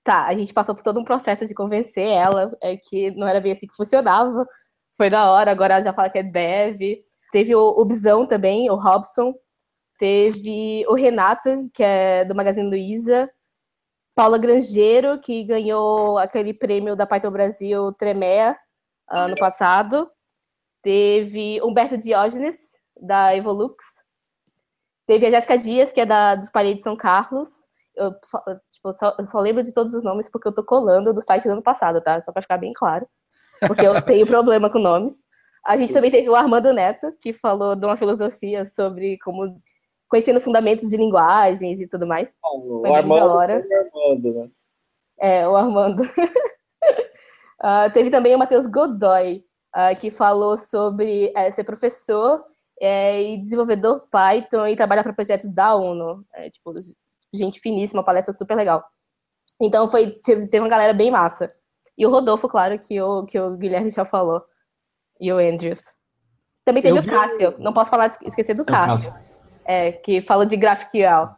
Tá, 0.03 0.27
a 0.27 0.35
gente 0.35 0.53
passou 0.53 0.75
por 0.75 0.83
todo 0.83 0.99
um 0.99 1.03
processo 1.03 1.47
de 1.47 1.55
convencer 1.55 2.07
ela 2.07 2.51
é, 2.61 2.77
que 2.77 3.09
não 3.11 3.27
era 3.27 3.41
bem 3.41 3.51
assim 3.51 3.65
que 3.65 3.75
funcionava. 3.75 4.47
Foi 4.95 5.09
da 5.09 5.31
hora, 5.31 5.49
agora 5.49 5.73
ela 5.73 5.83
já 5.83 5.91
fala 5.91 6.09
que 6.11 6.19
é 6.19 6.23
dev. 6.23 7.03
Teve 7.31 7.55
o, 7.55 7.61
o 7.61 7.83
Bizão 7.83 8.27
também, 8.27 8.69
o 8.69 8.75
Robson. 8.75 9.33
Teve 9.97 10.85
o 10.87 10.93
Renato, 10.93 11.67
que 11.73 11.83
é 11.83 12.23
do 12.23 12.35
Magazine 12.35 12.69
Luiza. 12.69 13.27
Paula 14.13 14.37
Grangeiro, 14.37 15.19
que 15.19 15.43
ganhou 15.43 16.19
aquele 16.19 16.53
prêmio 16.53 16.95
da 16.95 17.07
Python 17.07 17.31
Brasil 17.31 17.91
Tremea. 17.93 18.55
ano 19.09 19.35
passado. 19.35 20.07
Teve 20.83 21.59
Humberto 21.63 21.97
Diógenes, 21.97 22.59
da 23.01 23.35
Evolux. 23.35 24.04
Teve 25.05 25.27
a 25.27 25.29
Jéssica 25.29 25.57
Dias, 25.57 25.91
que 25.91 26.01
é 26.01 26.05
da, 26.05 26.35
dos 26.35 26.49
Palheiros 26.49 26.79
de 26.79 26.83
São 26.83 26.95
Carlos. 26.95 27.65
Eu, 27.95 28.11
tipo, 28.71 28.91
só, 28.91 29.15
eu 29.17 29.25
só 29.25 29.39
lembro 29.39 29.63
de 29.63 29.73
todos 29.73 29.93
os 29.93 30.03
nomes 30.03 30.29
porque 30.29 30.47
eu 30.47 30.53
tô 30.53 30.63
colando 30.63 31.13
do 31.13 31.21
site 31.21 31.45
do 31.45 31.51
ano 31.51 31.61
passado, 31.61 32.01
tá? 32.01 32.21
Só 32.23 32.31
pra 32.31 32.41
ficar 32.41 32.57
bem 32.57 32.73
claro. 32.73 33.07
Porque 33.67 33.85
eu 33.85 34.01
tenho 34.01 34.25
problema 34.25 34.69
com 34.69 34.79
nomes. 34.79 35.23
A 35.63 35.77
gente 35.77 35.93
também 35.93 36.11
teve 36.11 36.29
o 36.29 36.35
Armando 36.35 36.73
Neto, 36.73 37.11
que 37.19 37.33
falou 37.33 37.75
de 37.75 37.85
uma 37.85 37.97
filosofia 37.97 38.65
sobre 38.65 39.17
como 39.19 39.59
conhecendo 40.07 40.39
fundamentos 40.39 40.89
de 40.89 40.97
linguagens 40.97 41.81
e 41.81 41.87
tudo 41.87 42.05
mais. 42.05 42.31
Ah, 42.43 42.55
o 42.55 42.93
Armando, 42.93 43.25
o 43.25 43.39
Armando, 43.39 44.33
né? 44.33 44.49
É, 45.17 45.47
o 45.47 45.55
Armando. 45.55 46.03
uh, 46.03 47.89
teve 47.93 48.09
também 48.09 48.35
o 48.35 48.39
Matheus 48.39 48.67
Godoy, 48.67 49.43
uh, 49.75 49.99
que 49.99 50.11
falou 50.11 50.57
sobre 50.57 51.33
uh, 51.35 51.51
ser 51.51 51.63
professor 51.63 52.43
é, 52.79 53.21
e 53.21 53.37
desenvolvedor 53.39 54.07
Python 54.11 54.67
e 54.67 54.75
trabalhar 54.75 55.03
para 55.03 55.13
projetos 55.13 55.49
da 55.49 55.75
ONU. 55.75 56.25
É, 56.33 56.49
tipo, 56.49 56.73
gente 57.33 57.59
finíssima, 57.59 58.03
palestra 58.03 58.33
super 58.33 58.55
legal. 58.55 58.83
Então 59.61 59.87
foi, 59.87 60.11
teve, 60.23 60.47
teve 60.47 60.63
uma 60.63 60.69
galera 60.69 60.93
bem 60.93 61.11
massa. 61.11 61.51
E 61.97 62.05
o 62.05 62.09
Rodolfo, 62.09 62.47
claro, 62.47 62.77
que 62.77 63.01
o, 63.01 63.25
que 63.25 63.39
o 63.39 63.55
Guilherme 63.55 63.91
já 63.91 64.03
falou. 64.03 64.41
E 65.19 65.31
o 65.31 65.37
Andrews. 65.37 65.81
Também 66.65 66.83
teve 66.83 66.97
Eu 66.97 67.03
o 67.03 67.05
Cássio. 67.05 67.51
Vi... 67.51 67.63
Não 67.63 67.71
posso 67.71 67.89
falar, 67.89 68.17
esquecer 68.25 68.53
do 68.53 68.65
Cássio. 68.65 69.13
É, 69.63 69.91
que 69.91 70.21
fala 70.21 70.45
de 70.45 70.57
GraphQL. 70.57 71.29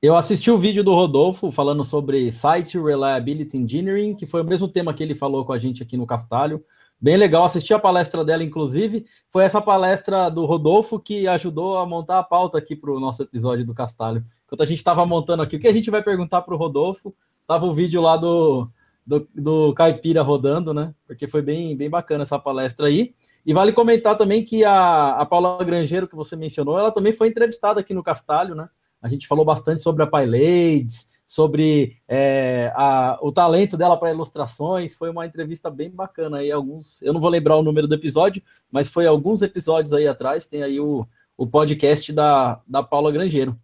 Eu 0.00 0.16
assisti 0.16 0.50
o 0.50 0.56
vídeo 0.56 0.82
do 0.82 0.94
Rodolfo 0.94 1.50
falando 1.50 1.84
sobre 1.84 2.32
Site 2.32 2.78
Reliability 2.78 3.58
Engineering, 3.58 4.14
que 4.14 4.24
foi 4.24 4.40
o 4.40 4.44
mesmo 4.44 4.66
tema 4.66 4.94
que 4.94 5.02
ele 5.02 5.14
falou 5.14 5.44
com 5.44 5.52
a 5.52 5.58
gente 5.58 5.82
aqui 5.82 5.96
no 5.96 6.06
Castalho. 6.06 6.64
Bem 7.02 7.16
legal, 7.16 7.44
assisti 7.44 7.72
a 7.72 7.78
palestra 7.78 8.22
dela, 8.22 8.44
inclusive. 8.44 9.06
Foi 9.28 9.42
essa 9.42 9.60
palestra 9.60 10.28
do 10.28 10.44
Rodolfo 10.44 11.00
que 11.00 11.26
ajudou 11.26 11.78
a 11.78 11.86
montar 11.86 12.18
a 12.18 12.22
pauta 12.22 12.58
aqui 12.58 12.76
para 12.76 12.90
o 12.90 13.00
nosso 13.00 13.22
episódio 13.22 13.64
do 13.64 13.72
Castalho. 13.72 14.22
Enquanto 14.44 14.62
a 14.62 14.66
gente 14.66 14.78
estava 14.78 15.06
montando 15.06 15.42
aqui, 15.42 15.56
o 15.56 15.58
que 15.58 15.68
a 15.68 15.72
gente 15.72 15.90
vai 15.90 16.02
perguntar 16.02 16.42
para 16.42 16.54
o 16.54 16.58
Rodolfo? 16.58 17.14
Tava 17.46 17.64
o 17.64 17.72
vídeo 17.72 18.02
lá 18.02 18.18
do, 18.18 18.68
do, 19.06 19.26
do 19.34 19.72
Caipira 19.74 20.20
rodando, 20.20 20.74
né? 20.74 20.94
Porque 21.06 21.26
foi 21.26 21.40
bem, 21.40 21.74
bem 21.74 21.88
bacana 21.88 22.22
essa 22.22 22.38
palestra 22.38 22.88
aí. 22.88 23.14
E 23.46 23.54
vale 23.54 23.72
comentar 23.72 24.16
também 24.16 24.44
que 24.44 24.62
a, 24.62 25.16
a 25.16 25.24
Paula 25.24 25.64
Grangeiro, 25.64 26.06
que 26.06 26.14
você 26.14 26.36
mencionou, 26.36 26.78
ela 26.78 26.92
também 26.92 27.12
foi 27.12 27.28
entrevistada 27.28 27.80
aqui 27.80 27.94
no 27.94 28.02
Castalho, 28.02 28.54
né? 28.54 28.68
A 29.00 29.08
gente 29.08 29.26
falou 29.26 29.44
bastante 29.44 29.80
sobre 29.80 30.02
a 30.02 30.06
PyLades, 30.06 31.08
sobre 31.30 31.96
é, 32.08 32.72
a, 32.74 33.16
o 33.22 33.30
talento 33.30 33.76
dela 33.76 33.96
para 33.96 34.10
ilustrações. 34.10 34.96
Foi 34.96 35.08
uma 35.08 35.24
entrevista 35.24 35.70
bem 35.70 35.88
bacana 35.88 36.38
aí. 36.38 36.50
Alguns, 36.50 37.00
eu 37.02 37.12
não 37.12 37.20
vou 37.20 37.30
lembrar 37.30 37.56
o 37.56 37.62
número 37.62 37.86
do 37.86 37.94
episódio, 37.94 38.42
mas 38.68 38.88
foi 38.88 39.06
alguns 39.06 39.40
episódios 39.40 39.92
aí 39.92 40.08
atrás. 40.08 40.48
Tem 40.48 40.64
aí 40.64 40.80
o, 40.80 41.06
o 41.36 41.46
podcast 41.46 42.12
da, 42.12 42.60
da 42.66 42.82
Paula 42.82 43.12
Grangeiro. 43.12 43.56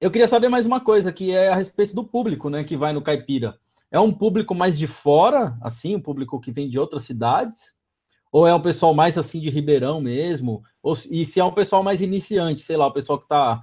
Eu 0.00 0.12
queria 0.12 0.28
saber 0.28 0.48
mais 0.48 0.64
uma 0.64 0.80
coisa, 0.80 1.12
que 1.12 1.32
é 1.32 1.48
a 1.48 1.56
respeito 1.56 1.92
do 1.92 2.04
público, 2.04 2.48
né, 2.48 2.62
que 2.62 2.76
vai 2.76 2.92
no 2.92 3.02
Caipira. 3.02 3.58
É 3.90 3.98
um 3.98 4.12
público 4.12 4.54
mais 4.54 4.78
de 4.78 4.86
fora, 4.86 5.58
assim, 5.60 5.96
um 5.96 6.00
público 6.00 6.38
que 6.38 6.52
vem 6.52 6.70
de 6.70 6.78
outras 6.78 7.02
cidades? 7.02 7.80
Ou 8.30 8.46
é 8.46 8.54
um 8.54 8.62
pessoal 8.62 8.94
mais 8.94 9.18
assim 9.18 9.40
de 9.40 9.50
Ribeirão 9.50 10.00
mesmo? 10.00 10.62
Ou, 10.80 10.94
e 11.10 11.26
se 11.26 11.40
é 11.40 11.44
um 11.44 11.50
pessoal 11.50 11.82
mais 11.82 12.00
iniciante, 12.00 12.60
sei 12.60 12.76
lá, 12.76 12.86
o 12.86 12.92
pessoal 12.92 13.18
que 13.18 13.24
está 13.24 13.60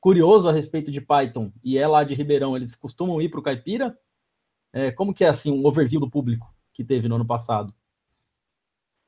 curioso 0.00 0.48
a 0.48 0.52
respeito 0.52 0.90
de 0.90 1.00
Python 1.00 1.52
e 1.62 1.78
é 1.78 1.86
lá 1.86 2.04
de 2.04 2.14
Ribeirão, 2.14 2.56
eles 2.56 2.74
costumam 2.74 3.20
ir 3.20 3.28
para 3.28 3.40
o 3.40 3.42
Caipira? 3.42 3.98
É, 4.72 4.90
como 4.90 5.14
que 5.14 5.24
é 5.24 5.28
assim 5.28 5.52
um 5.52 5.66
overview 5.66 6.00
do 6.00 6.10
público 6.10 6.46
que 6.72 6.84
teve 6.84 7.08
no 7.08 7.16
ano 7.16 7.26
passado? 7.26 7.74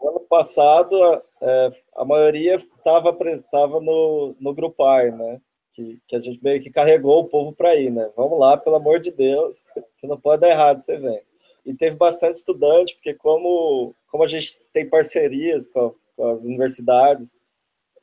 No 0.01 0.11
ano 0.11 0.21
passado, 0.21 0.97
é, 1.41 1.69
a 1.97 2.05
maioria 2.05 2.55
estava 2.57 3.81
no, 3.81 4.35
no 4.41 4.55
Grupar, 4.55 5.13
né? 5.13 5.41
Que, 5.73 6.01
que 6.07 6.17
a 6.17 6.19
gente 6.19 6.43
meio 6.43 6.61
que 6.61 6.71
carregou 6.71 7.21
o 7.21 7.29
povo 7.29 7.53
para 7.53 7.77
ir, 7.77 7.91
né? 7.91 8.11
Vamos 8.17 8.39
lá, 8.39 8.57
pelo 8.57 8.77
amor 8.77 8.99
de 8.99 9.11
Deus, 9.11 9.63
que 9.99 10.07
não 10.07 10.19
pode 10.19 10.41
dar 10.41 10.49
errado, 10.49 10.81
você 10.81 10.99
vem. 10.99 11.21
E 11.65 11.75
teve 11.75 11.95
bastante 11.95 12.37
estudante, 12.37 12.95
porque 12.95 13.15
como, 13.15 13.95
como 14.09 14.25
a 14.25 14.27
gente 14.27 14.59
tem 14.73 14.89
parcerias 14.89 15.67
com, 15.67 15.95
com 16.17 16.31
as 16.31 16.45
universidades, 16.45 17.35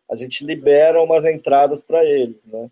a 0.09 0.15
gente 0.15 0.45
libera 0.45 1.01
umas 1.01 1.25
entradas 1.25 1.81
para 1.81 2.05
eles, 2.05 2.45
né? 2.45 2.69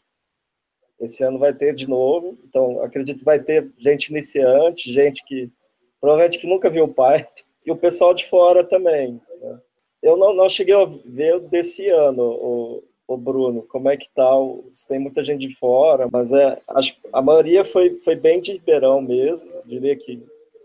Esse 1.00 1.24
ano 1.24 1.38
vai 1.38 1.54
ter 1.54 1.74
de 1.74 1.88
novo, 1.88 2.38
então 2.48 2.82
acredito 2.82 3.20
que 3.20 3.26
vai 3.26 3.40
ter 3.40 3.70
gente 3.78 4.08
iniciante, 4.08 4.92
gente 4.92 5.24
que 5.26 5.52
provavelmente 6.00 6.38
que 6.38 6.48
nunca 6.48 6.70
viu 6.70 6.88
Python, 6.88 7.44
e 7.66 7.72
o 7.72 7.76
pessoal 7.76 8.14
de 8.14 8.26
fora 8.28 8.64
também. 8.64 9.20
Né? 9.42 9.60
Eu 10.04 10.16
não, 10.16 10.34
não 10.34 10.48
cheguei 10.48 10.76
a 10.76 10.86
ver 10.86 11.40
desse 11.42 11.90
ano, 11.90 12.24
o, 12.24 12.84
o 13.08 13.18
Bruno, 13.18 13.64
como 13.64 13.90
é 13.90 13.98
que 13.98 14.10
tá? 14.10 14.32
Se 14.72 14.88
tem 14.88 15.00
muita 15.00 15.24
gente 15.24 15.48
de 15.48 15.56
fora, 15.56 16.08
mas 16.12 16.32
é, 16.32 16.60
acho 16.70 16.96
a 17.12 17.22
maioria 17.22 17.64
foi, 17.64 17.96
foi 17.98 18.16
bem 18.16 18.40
de 18.40 18.54
Ribeirão 18.54 19.02
mesmo, 19.02 19.50
diria 19.66 19.96
que, 19.96 20.24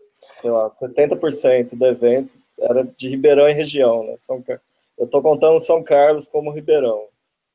sei 0.09 0.51
lá, 0.51 0.69
70% 0.69 1.77
do 1.77 1.87
evento 1.87 2.37
era 2.59 2.85
de 2.85 3.09
Ribeirão 3.09 3.49
e 3.49 3.53
região, 3.53 4.05
né? 4.05 4.15
São, 4.17 4.45
eu 4.99 5.07
tô 5.07 5.23
contando 5.23 5.59
São 5.59 5.83
Carlos 5.83 6.29
como 6.29 6.51
Ribeirão. 6.51 7.09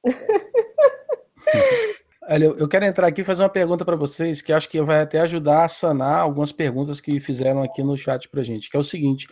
Olha, 2.28 2.46
eu 2.46 2.68
quero 2.68 2.86
entrar 2.86 3.08
aqui 3.08 3.22
e 3.22 3.24
fazer 3.24 3.44
uma 3.44 3.50
pergunta 3.50 3.86
para 3.86 3.96
vocês 3.96 4.42
que 4.42 4.52
acho 4.52 4.68
que 4.68 4.82
vai 4.82 5.02
até 5.02 5.20
ajudar 5.20 5.66
a 5.66 5.68
sanar 5.68 6.20
algumas 6.22 6.52
perguntas 6.52 7.00
que 7.00 7.20
fizeram 7.20 7.62
aqui 7.62 7.84
no 7.84 7.96
chat 7.96 8.28
para 8.30 8.42
gente, 8.42 8.68
que 8.68 8.76
é 8.76 8.80
o 8.80 8.84
seguinte: 8.84 9.28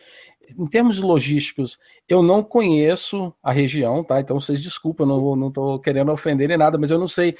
em 0.57 0.67
termos 0.67 0.99
logísticos, 0.99 1.79
eu 2.07 2.21
não 2.21 2.43
conheço 2.43 3.33
a 3.41 3.51
região, 3.51 4.03
tá? 4.03 4.19
Então 4.19 4.39
vocês 4.39 4.61
desculpem, 4.61 5.07
não 5.07 5.47
estou 5.47 5.79
querendo 5.79 6.11
ofender 6.11 6.47
nem 6.47 6.57
nada, 6.57 6.77
mas 6.77 6.91
eu 6.91 6.99
não 6.99 7.07
sei. 7.07 7.35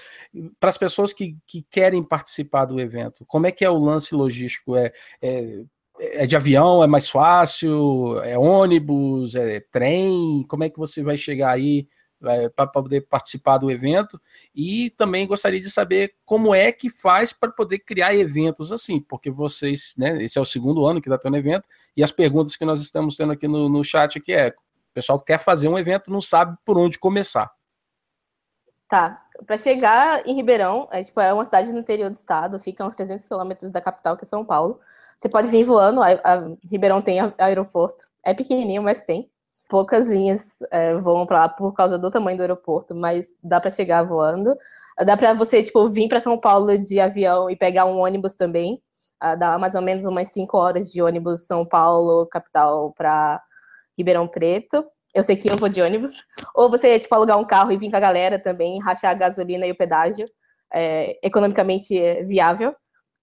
Para 0.60 0.70
as 0.72 0.78
pessoas 0.78 1.14
que, 1.14 1.38
que 1.46 1.62
querem 1.70 2.02
participar 2.04 2.66
do 2.66 2.80
evento, 2.80 3.24
como 3.28 3.46
é 3.46 3.52
que 3.52 3.64
é 3.64 3.70
o 3.70 3.78
lance 3.78 4.16
logístico? 4.16 4.76
É, 4.76 4.92
é, 5.22 5.66
é 6.00 6.26
de 6.26 6.36
avião? 6.36 6.84
É 6.84 6.88
mais 6.88 7.08
fácil? 7.08 8.20
É 8.24 8.38
ônibus? 8.38 9.36
É 9.36 9.60
trem? 9.72 10.44
Como 10.48 10.64
é 10.64 10.70
que 10.70 10.80
você 10.80 11.04
vai 11.04 11.16
chegar 11.18 11.52
aí? 11.52 11.88
É, 12.26 12.50
para 12.50 12.68
poder 12.68 13.02
participar 13.02 13.58
do 13.58 13.72
evento 13.72 14.20
e 14.56 14.90
também 14.92 15.28
gostaria 15.28 15.60
de 15.60 15.70
saber 15.70 16.16
como 16.26 16.54
é 16.54 16.72
que 16.72 16.90
faz 16.90 17.34
para 17.34 17.52
poder 17.52 17.80
criar 17.80 18.16
eventos 18.16 18.72
assim, 18.72 19.00
porque 19.00 19.30
vocês, 19.30 19.94
né, 19.98 20.22
esse 20.24 20.38
é 20.38 20.42
o 20.42 20.46
segundo 20.46 20.86
ano 20.86 21.02
que 21.02 21.08
está 21.08 21.18
tendo 21.18 21.38
evento 21.38 21.68
e 21.96 22.04
as 22.04 22.12
perguntas 22.12 22.56
que 22.56 22.66
nós 22.66 22.82
estamos 22.82 23.16
tendo 23.16 23.34
aqui 23.34 23.48
no, 23.48 23.70
no 23.70 23.84
chat 23.84 24.18
aqui 24.18 24.34
é, 24.34 24.50
o 24.50 24.94
pessoal 24.94 25.20
quer 25.20 25.40
fazer 25.40 25.68
um 25.68 25.78
evento, 25.78 26.12
não 26.12 26.22
sabe 26.22 26.56
por 26.64 26.78
onde 26.78 27.00
começar. 27.00 27.52
Tá, 28.88 29.24
para 29.48 29.58
chegar 29.58 30.28
em 30.28 30.36
Ribeirão, 30.36 30.88
é, 30.92 31.02
tipo, 31.02 31.20
é 31.20 31.34
uma 31.34 31.46
cidade 31.46 31.74
no 31.74 31.80
interior 31.80 32.12
do 32.12 32.16
estado, 32.16 32.60
fica 32.60 32.84
a 32.84 32.88
uns 32.88 32.96
300 32.96 33.26
quilômetros 33.26 33.72
da 33.72 33.82
capital, 33.82 34.16
que 34.16 34.24
é 34.24 34.28
São 34.28 34.46
Paulo. 34.46 34.80
Você 35.18 35.28
pode 35.28 35.48
vir 35.48 35.64
voando, 35.64 36.02
a, 36.04 36.10
a 36.24 36.56
Ribeirão 36.70 37.02
tem 37.02 37.18
aeroporto, 37.40 38.06
é 38.24 38.36
pequenininho, 38.36 38.84
mas 38.84 39.02
tem 39.02 39.32
poucas 39.70 40.08
linhas 40.08 40.60
é, 40.72 40.96
voam 40.98 41.26
para 41.26 41.40
lá 41.40 41.50
por 41.50 41.74
causa 41.74 41.98
do 41.98 42.12
tamanho 42.12 42.38
do 42.38 42.42
aeroporto, 42.42 42.94
mas 42.96 43.28
dá 43.44 43.60
para 43.60 43.72
chegar 43.72 44.04
voando. 44.04 44.56
Dá 45.06 45.18
para 45.18 45.34
você 45.34 45.64
tipo 45.64 45.88
vir 45.90 46.08
para 46.08 46.22
São 46.22 46.38
Paulo 46.38 46.78
de 46.78 47.00
avião 47.00 47.50
e 47.50 47.56
pegar 47.56 47.86
um 47.86 48.00
ônibus 48.00 48.36
também. 48.36 48.82
Uh, 49.24 49.38
dá 49.38 49.58
mais 49.58 49.74
ou 49.74 49.82
menos 49.82 50.06
umas 50.06 50.30
5 50.30 50.58
horas 50.58 50.92
de 50.92 51.02
ônibus 51.02 51.48
São 51.48 51.66
Paulo, 51.66 52.28
capital, 52.28 52.94
para 52.94 53.42
Ribeirão 53.98 54.28
Preto. 54.28 54.86
Eu 55.14 55.24
sei 55.24 55.36
que 55.36 55.50
eu 55.50 55.56
vou 55.58 55.70
de 55.70 55.82
ônibus. 55.82 56.12
Ou 56.56 56.70
você 56.70 57.00
tipo 57.00 57.14
alugar 57.16 57.40
um 57.40 57.46
carro 57.46 57.72
e 57.72 57.78
vir 57.78 57.90
com 57.90 57.98
a 57.98 58.00
galera 58.00 58.40
também, 58.40 58.82
rachar 58.82 59.12
a 59.12 59.16
gasolina 59.16 59.66
e 59.66 59.72
o 59.72 59.78
pedágio. 59.78 60.26
É, 60.74 61.18
economicamente 61.24 61.96
viável. 62.24 62.76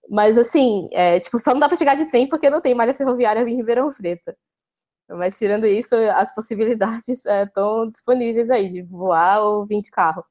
Mas 0.08 0.38
assim, 0.38 0.88
é, 0.92 1.20
tipo, 1.20 1.38
só 1.38 1.52
não 1.52 1.60
dá 1.60 1.68
para 1.68 1.76
chegar 1.76 1.94
de 1.96 2.06
trem 2.06 2.28
porque 2.28 2.50
não 2.50 2.60
tem 2.60 2.74
malha 2.74 2.94
ferroviária 2.94 3.40
em 3.42 3.56
Ribeirão 3.56 3.90
Preto. 3.90 4.34
Mas 5.16 5.38
tirando 5.38 5.66
isso, 5.66 5.94
as 6.14 6.34
possibilidades 6.34 7.24
estão 7.24 7.84
é, 7.84 7.88
disponíveis 7.88 8.50
aí 8.50 8.68
de 8.68 8.82
voar 8.82 9.40
ou 9.42 9.66
vir 9.66 9.80
de 9.80 9.90
carro. 9.90 10.24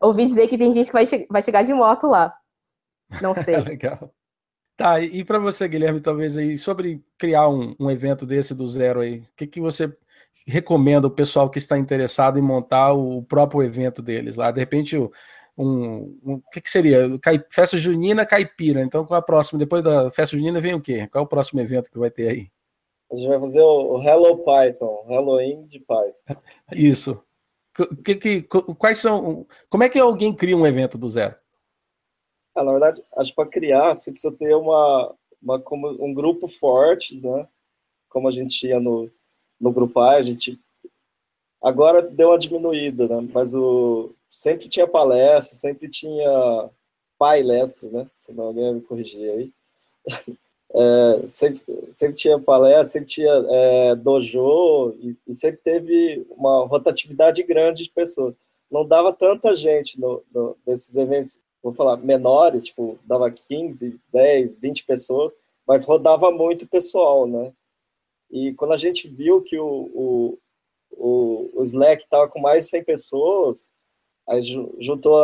Ouvi 0.00 0.26
dizer 0.26 0.48
que 0.48 0.58
tem 0.58 0.72
gente 0.72 0.86
que 0.86 0.92
vai, 0.92 1.06
che 1.06 1.26
vai 1.30 1.42
chegar 1.42 1.62
de 1.62 1.72
moto 1.72 2.06
lá. 2.06 2.32
Não 3.20 3.34
sei. 3.36 3.56
Legal. 3.58 4.12
Tá, 4.76 5.00
e 5.00 5.24
para 5.24 5.38
você, 5.38 5.66
Guilherme, 5.66 6.00
talvez 6.00 6.36
aí, 6.36 6.58
sobre 6.58 7.02
criar 7.16 7.48
um, 7.48 7.74
um 7.80 7.90
evento 7.90 8.26
desse 8.26 8.54
do 8.54 8.66
zero 8.66 9.00
aí, 9.00 9.20
o 9.20 9.26
que, 9.34 9.46
que 9.46 9.60
você 9.60 9.96
recomenda 10.46 11.06
o 11.06 11.10
pessoal 11.10 11.48
que 11.48 11.56
está 11.58 11.78
interessado 11.78 12.38
em 12.38 12.42
montar 12.42 12.92
o 12.92 13.22
próprio 13.22 13.62
evento 13.62 14.02
deles 14.02 14.36
lá? 14.36 14.50
De 14.50 14.60
repente, 14.60 14.98
um, 15.56 16.18
um 16.22 16.42
que, 16.52 16.60
que 16.60 16.70
seria? 16.70 17.08
Festa 17.50 17.78
Junina 17.78 18.26
Caipira. 18.26 18.82
Então, 18.82 19.06
qual 19.06 19.16
é 19.16 19.20
a 19.20 19.22
próxima? 19.22 19.58
Depois 19.58 19.82
da 19.82 20.10
festa 20.10 20.36
junina 20.36 20.60
vem 20.60 20.74
o 20.74 20.80
quê? 20.80 21.08
Qual 21.10 21.22
é 21.22 21.24
o 21.24 21.28
próximo 21.28 21.60
evento 21.60 21.90
que 21.90 21.98
vai 21.98 22.10
ter 22.10 22.28
aí? 22.28 22.50
A 23.10 23.14
gente 23.14 23.28
vai 23.28 23.38
fazer 23.38 23.62
o 23.62 24.02
Hello 24.02 24.38
Python, 24.38 25.04
Halloween 25.08 25.66
de 25.66 25.78
Python. 25.78 26.40
Isso. 26.72 27.22
Que, 28.04 28.14
que, 28.14 28.42
quais 28.42 28.98
são. 28.98 29.46
Como 29.68 29.84
é 29.84 29.88
que 29.88 29.98
alguém 29.98 30.34
cria 30.34 30.56
um 30.56 30.66
evento 30.66 30.96
do 30.96 31.08
zero? 31.08 31.36
Ah, 32.54 32.64
na 32.64 32.72
verdade, 32.72 33.02
acho 33.16 33.30
que 33.30 33.36
para 33.36 33.48
criar 33.48 33.94
você 33.94 34.10
precisa 34.10 34.34
ter 34.34 34.54
uma, 34.56 35.14
uma, 35.42 35.62
um 36.00 36.14
grupo 36.14 36.48
forte, 36.48 37.20
né? 37.20 37.46
como 38.16 38.28
a 38.28 38.32
gente 38.32 38.58
tinha 38.58 38.80
no, 38.80 39.10
no 39.60 39.70
Grupai, 39.70 40.18
a 40.18 40.22
gente 40.22 40.58
agora 41.62 42.00
deu 42.00 42.28
uma 42.30 42.38
diminuída, 42.38 43.06
né? 43.06 43.28
Mas 43.30 43.54
o 43.54 44.14
sempre 44.26 44.70
tinha 44.70 44.88
palestra, 44.88 45.54
sempre 45.54 45.86
tinha 45.86 46.70
palestras, 47.18 47.92
né? 47.92 48.08
Se 48.14 48.32
não 48.32 48.44
alguém 48.44 48.72
me 48.72 48.80
corrigir 48.80 49.30
aí. 49.30 49.52
É, 50.78 51.26
sempre, 51.26 51.62
sempre 51.90 52.16
tinha 52.16 52.38
palestra, 52.38 52.84
sempre 52.84 53.08
tinha 53.08 53.32
é, 53.32 53.94
dojo 53.94 54.94
e, 55.00 55.16
e, 55.26 55.32
sempre 55.32 55.58
teve 55.62 56.26
uma 56.30 56.66
rotatividade 56.66 57.42
grande 57.44 57.84
de 57.84 57.90
pessoas. 57.90 58.34
Não 58.70 58.86
dava 58.86 59.10
tanta 59.10 59.54
gente 59.54 59.98
no, 59.98 60.22
no, 60.34 60.54
nesses 60.66 60.94
eventos, 60.96 61.40
vou 61.62 61.72
falar, 61.72 61.96
menores, 61.96 62.66
tipo, 62.66 62.98
dava 63.06 63.30
15, 63.30 63.98
10, 64.12 64.56
20 64.56 64.84
pessoas, 64.84 65.32
mas 65.66 65.82
rodava 65.82 66.30
muito 66.30 66.68
pessoal, 66.68 67.26
né? 67.26 67.54
E 68.30 68.52
quando 68.52 68.74
a 68.74 68.76
gente 68.76 69.08
viu 69.08 69.40
que 69.40 69.58
o, 69.58 69.90
o, 69.94 70.38
o, 70.90 71.50
o 71.54 71.62
Slack 71.62 72.02
estava 72.02 72.28
com 72.28 72.38
mais 72.38 72.64
de 72.64 72.70
100 72.70 72.84
pessoas, 72.84 73.70
aí 74.28 74.42
juntou, 74.78 75.16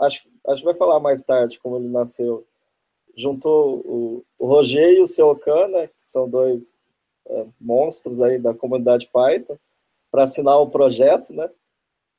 acho, 0.00 0.28
acho 0.48 0.60
que 0.60 0.64
vai 0.64 0.74
falar 0.74 0.98
mais 0.98 1.22
tarde 1.22 1.60
como 1.60 1.76
ele 1.76 1.88
nasceu, 1.88 2.44
juntou 3.18 3.82
o, 3.84 4.24
o 4.38 4.46
Roger 4.46 4.92
e 4.92 5.00
o 5.00 5.06
seu 5.06 5.28
Ocana, 5.28 5.88
que 5.88 5.94
são 5.98 6.28
dois 6.28 6.74
é, 7.26 7.46
monstros 7.60 8.22
aí 8.22 8.38
da 8.38 8.54
comunidade 8.54 9.10
Python, 9.12 9.58
para 10.10 10.22
assinar 10.22 10.58
o 10.60 10.70
projeto, 10.70 11.34
né? 11.34 11.50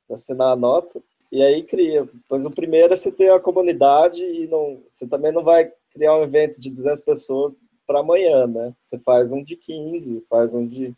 Para 0.06 0.14
assinar 0.14 0.52
a 0.52 0.56
nota. 0.56 1.02
E 1.32 1.42
aí 1.42 1.62
cria. 1.62 2.06
Pois 2.28 2.44
o 2.44 2.50
primeiro 2.50 2.92
é 2.92 2.96
você 2.96 3.10
ter 3.10 3.32
a 3.32 3.40
comunidade 3.40 4.22
e 4.22 4.46
não, 4.46 4.82
você 4.88 5.06
também 5.06 5.32
não 5.32 5.42
vai 5.42 5.72
criar 5.90 6.16
um 6.16 6.22
evento 6.22 6.60
de 6.60 6.70
200 6.70 7.00
pessoas 7.00 7.58
para 7.86 8.00
amanhã, 8.00 8.46
né? 8.46 8.74
Você 8.80 8.98
faz 8.98 9.32
um 9.32 9.42
de 9.42 9.56
15, 9.56 10.24
faz 10.28 10.54
um 10.54 10.66
de, 10.66 10.94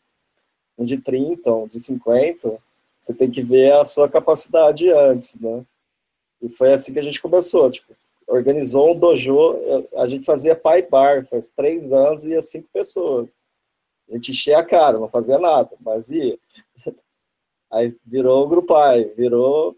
um 0.76 0.84
de 0.84 0.98
30, 0.98 1.52
um 1.52 1.68
de 1.68 1.78
50. 1.78 2.58
Você 2.98 3.14
tem 3.14 3.30
que 3.30 3.42
ver 3.42 3.72
a 3.72 3.84
sua 3.84 4.08
capacidade 4.08 4.90
antes, 4.90 5.36
né? 5.36 5.64
E 6.40 6.48
foi 6.48 6.72
assim 6.72 6.92
que 6.92 6.98
a 6.98 7.02
gente 7.02 7.22
começou, 7.22 7.70
tipo, 7.70 7.94
organizou 8.32 8.92
um 8.92 8.98
dojo, 8.98 9.54
a 9.96 10.06
gente 10.06 10.24
fazia 10.24 10.56
pai 10.56 10.82
bar, 10.82 11.26
faz 11.26 11.50
três 11.50 11.92
anos 11.92 12.24
e 12.24 12.30
ia 12.30 12.40
cinco 12.40 12.68
pessoas. 12.72 13.30
A 14.08 14.14
gente 14.14 14.30
enchia 14.30 14.58
a 14.58 14.64
cara, 14.64 14.98
não 14.98 15.08
fazia 15.08 15.38
nada, 15.38 15.70
mas 15.80 16.08
ia. 16.08 16.38
Aí 17.70 17.94
virou 18.04 18.48
grupai, 18.48 19.04
virou 19.16 19.76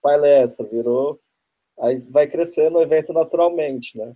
palestra, 0.00 0.66
virou. 0.66 1.20
Aí 1.80 1.96
vai 2.08 2.26
crescendo 2.26 2.78
o 2.78 2.82
evento 2.82 3.12
naturalmente, 3.12 3.96
né? 3.96 4.12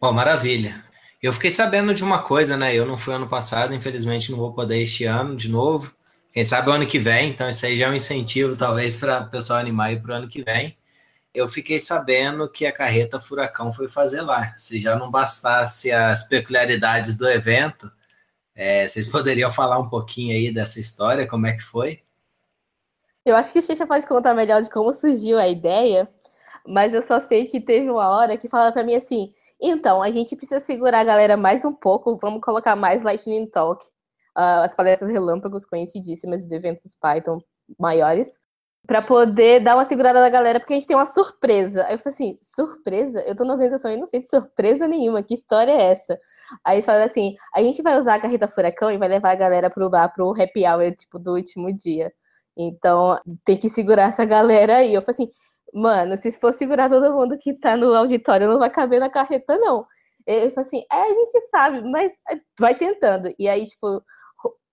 Bom, 0.00 0.12
maravilha. 0.12 0.84
Eu 1.22 1.32
fiquei 1.32 1.50
sabendo 1.50 1.92
de 1.92 2.02
uma 2.02 2.22
coisa, 2.22 2.56
né? 2.56 2.74
Eu 2.74 2.86
não 2.86 2.96
fui 2.96 3.14
ano 3.14 3.28
passado, 3.28 3.74
infelizmente 3.74 4.30
não 4.30 4.38
vou 4.38 4.52
poder 4.52 4.80
este 4.80 5.04
ano 5.04 5.36
de 5.36 5.48
novo. 5.48 5.94
Quem 6.32 6.42
sabe 6.42 6.70
o 6.70 6.72
ano 6.72 6.86
que 6.86 6.98
vem, 6.98 7.30
então 7.30 7.48
isso 7.48 7.66
aí 7.66 7.76
já 7.76 7.86
é 7.86 7.90
um 7.90 7.94
incentivo, 7.94 8.56
talvez, 8.56 8.96
para 8.96 9.22
o 9.22 9.30
pessoal 9.30 9.58
animar 9.58 10.00
para 10.00 10.12
o 10.12 10.14
ano 10.14 10.28
que 10.28 10.42
vem 10.42 10.76
eu 11.34 11.48
fiquei 11.48 11.78
sabendo 11.78 12.50
que 12.50 12.66
a 12.66 12.72
carreta 12.72 13.20
Furacão 13.20 13.72
foi 13.72 13.88
fazer 13.88 14.22
lá. 14.22 14.54
Se 14.56 14.80
já 14.80 14.96
não 14.96 15.10
bastasse 15.10 15.92
as 15.92 16.26
peculiaridades 16.26 17.16
do 17.16 17.28
evento, 17.28 17.90
é, 18.54 18.86
vocês 18.86 19.08
poderiam 19.08 19.52
falar 19.52 19.78
um 19.78 19.88
pouquinho 19.88 20.34
aí 20.34 20.52
dessa 20.52 20.80
história, 20.80 21.26
como 21.26 21.46
é 21.46 21.52
que 21.52 21.62
foi? 21.62 22.02
Eu 23.24 23.36
acho 23.36 23.52
que 23.52 23.58
o 23.58 23.62
Xixa 23.62 23.86
pode 23.86 24.06
contar 24.06 24.34
melhor 24.34 24.62
de 24.62 24.70
como 24.70 24.92
surgiu 24.92 25.38
a 25.38 25.46
ideia, 25.46 26.08
mas 26.66 26.92
eu 26.92 27.02
só 27.02 27.20
sei 27.20 27.46
que 27.46 27.60
teve 27.60 27.88
uma 27.90 28.08
hora 28.08 28.36
que 28.36 28.48
falaram 28.48 28.72
para 28.72 28.82
mim 28.82 28.94
assim: 28.94 29.32
então, 29.60 30.02
a 30.02 30.10
gente 30.10 30.34
precisa 30.34 30.58
segurar 30.58 31.00
a 31.00 31.04
galera 31.04 31.36
mais 31.36 31.64
um 31.64 31.72
pouco, 31.72 32.16
vamos 32.16 32.40
colocar 32.40 32.74
mais 32.74 33.02
Lightning 33.02 33.46
Talk, 33.46 33.84
uh, 34.36 34.64
as 34.64 34.74
palestras 34.74 35.10
relâmpagos 35.10 35.66
conhecidíssimas 35.66 36.42
dos 36.42 36.50
eventos 36.50 36.96
Python 36.96 37.40
maiores, 37.78 38.39
para 38.90 39.02
poder 39.02 39.60
dar 39.60 39.76
uma 39.76 39.84
segurada 39.84 40.20
na 40.20 40.28
galera, 40.28 40.58
porque 40.58 40.72
a 40.72 40.76
gente 40.76 40.88
tem 40.88 40.96
uma 40.96 41.06
surpresa. 41.06 41.84
Aí 41.84 41.94
eu 41.94 41.98
falei 41.98 42.12
assim, 42.12 42.38
surpresa? 42.42 43.20
Eu 43.20 43.36
tô 43.36 43.44
na 43.44 43.52
organização 43.52 43.92
e 43.92 43.96
não 43.96 44.04
sei 44.04 44.20
de 44.20 44.28
surpresa 44.28 44.88
nenhuma, 44.88 45.22
que 45.22 45.32
história 45.32 45.70
é 45.70 45.92
essa? 45.92 46.18
Aí 46.64 46.74
eles 46.74 46.86
falaram 46.86 47.06
assim, 47.06 47.36
a 47.54 47.62
gente 47.62 47.80
vai 47.82 47.96
usar 47.96 48.16
a 48.16 48.20
carreta 48.20 48.48
furacão 48.48 48.90
e 48.90 48.98
vai 48.98 49.06
levar 49.06 49.30
a 49.30 49.36
galera 49.36 49.70
pro 49.70 49.88
bar, 49.88 50.12
pro 50.12 50.32
happy 50.32 50.66
hour, 50.66 50.92
tipo, 50.92 51.20
do 51.20 51.34
último 51.34 51.72
dia. 51.72 52.12
Então, 52.58 53.16
tem 53.44 53.56
que 53.56 53.68
segurar 53.68 54.08
essa 54.08 54.24
galera 54.24 54.78
aí. 54.78 54.92
Eu 54.92 55.02
falei 55.02 55.22
assim, 55.22 55.30
mano, 55.72 56.16
se 56.16 56.32
for 56.32 56.52
segurar 56.52 56.88
todo 56.88 57.14
mundo 57.14 57.38
que 57.38 57.54
tá 57.60 57.76
no 57.76 57.94
auditório, 57.94 58.48
não 58.48 58.58
vai 58.58 58.70
caber 58.70 58.98
na 58.98 59.08
carreta, 59.08 59.56
não. 59.56 59.86
Ele 60.26 60.50
falou 60.50 60.66
assim, 60.66 60.82
é, 60.90 61.02
a 61.02 61.14
gente 61.14 61.40
sabe, 61.48 61.88
mas 61.88 62.12
vai 62.58 62.74
tentando. 62.74 63.32
E 63.38 63.48
aí, 63.48 63.66
tipo, 63.66 64.02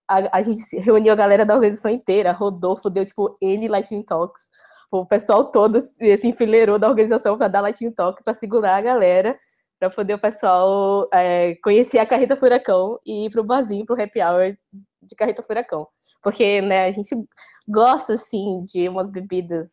a, 0.08 0.38
a 0.38 0.42
gente 0.42 0.78
reuniu 0.78 1.14
a 1.14 1.16
galera 1.16 1.46
da 1.46 1.56
organização 1.56 1.92
inteira, 1.92 2.32
Rodolfo 2.32 2.90
deu, 2.90 3.06
tipo, 3.06 3.38
N 3.42 3.68
Lightning 3.68 4.04
Talks, 4.04 4.50
o 4.92 5.06
pessoal 5.06 5.46
todo 5.52 5.82
se 5.82 6.28
enfileirou 6.28 6.80
da 6.80 6.88
organização 6.88 7.38
para 7.38 7.48
dar 7.48 7.62
Lightning 7.62 7.92
Talk, 7.92 8.24
para 8.24 8.34
segurar 8.34 8.78
a 8.78 8.82
galera, 8.82 9.38
para 9.80 9.90
poder 9.90 10.14
o 10.14 10.20
pessoal 10.20 11.08
é, 11.14 11.56
conhecer 11.64 12.00
a 12.00 12.06
Carreta 12.06 12.36
Furacão 12.36 13.00
e 13.06 13.26
ir 13.26 13.30
pro 13.30 13.44
barzinho, 13.44 13.86
pro 13.86 14.02
happy 14.02 14.22
hour 14.22 14.58
de 15.02 15.16
Carreta 15.16 15.44
Furacão. 15.44 15.88
Porque, 16.24 16.62
né, 16.62 16.86
a 16.86 16.92
gente 16.92 17.16
gosta, 17.68 18.14
assim, 18.14 18.62
de 18.62 18.90
umas 18.90 19.10
bebidas 19.12 19.68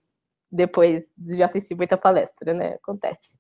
depois 0.51 1.13
de 1.17 1.43
assistir 1.43 1.75
muita 1.75 1.97
palestra, 1.97 2.53
né? 2.53 2.75
Acontece. 2.75 3.39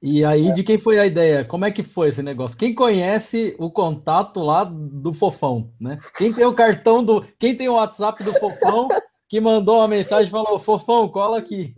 E 0.00 0.24
aí, 0.24 0.52
de 0.52 0.62
quem 0.62 0.78
foi 0.78 0.98
a 0.98 1.06
ideia? 1.06 1.44
Como 1.44 1.64
é 1.64 1.72
que 1.72 1.82
foi 1.82 2.08
esse 2.10 2.22
negócio? 2.22 2.56
Quem 2.56 2.72
conhece 2.72 3.56
o 3.58 3.68
contato 3.68 4.40
lá 4.40 4.62
do 4.62 5.12
Fofão, 5.12 5.72
né? 5.80 5.98
Quem 6.16 6.32
tem 6.32 6.44
o 6.44 6.54
cartão 6.54 7.02
do. 7.02 7.22
Quem 7.36 7.56
tem 7.56 7.68
o 7.68 7.74
WhatsApp 7.74 8.22
do 8.22 8.32
Fofão 8.38 8.88
que 9.28 9.40
mandou 9.40 9.78
uma 9.78 9.88
mensagem 9.88 10.28
e 10.28 10.30
falou: 10.30 10.58
Fofão, 10.58 11.08
cola 11.08 11.38
aqui. 11.38 11.74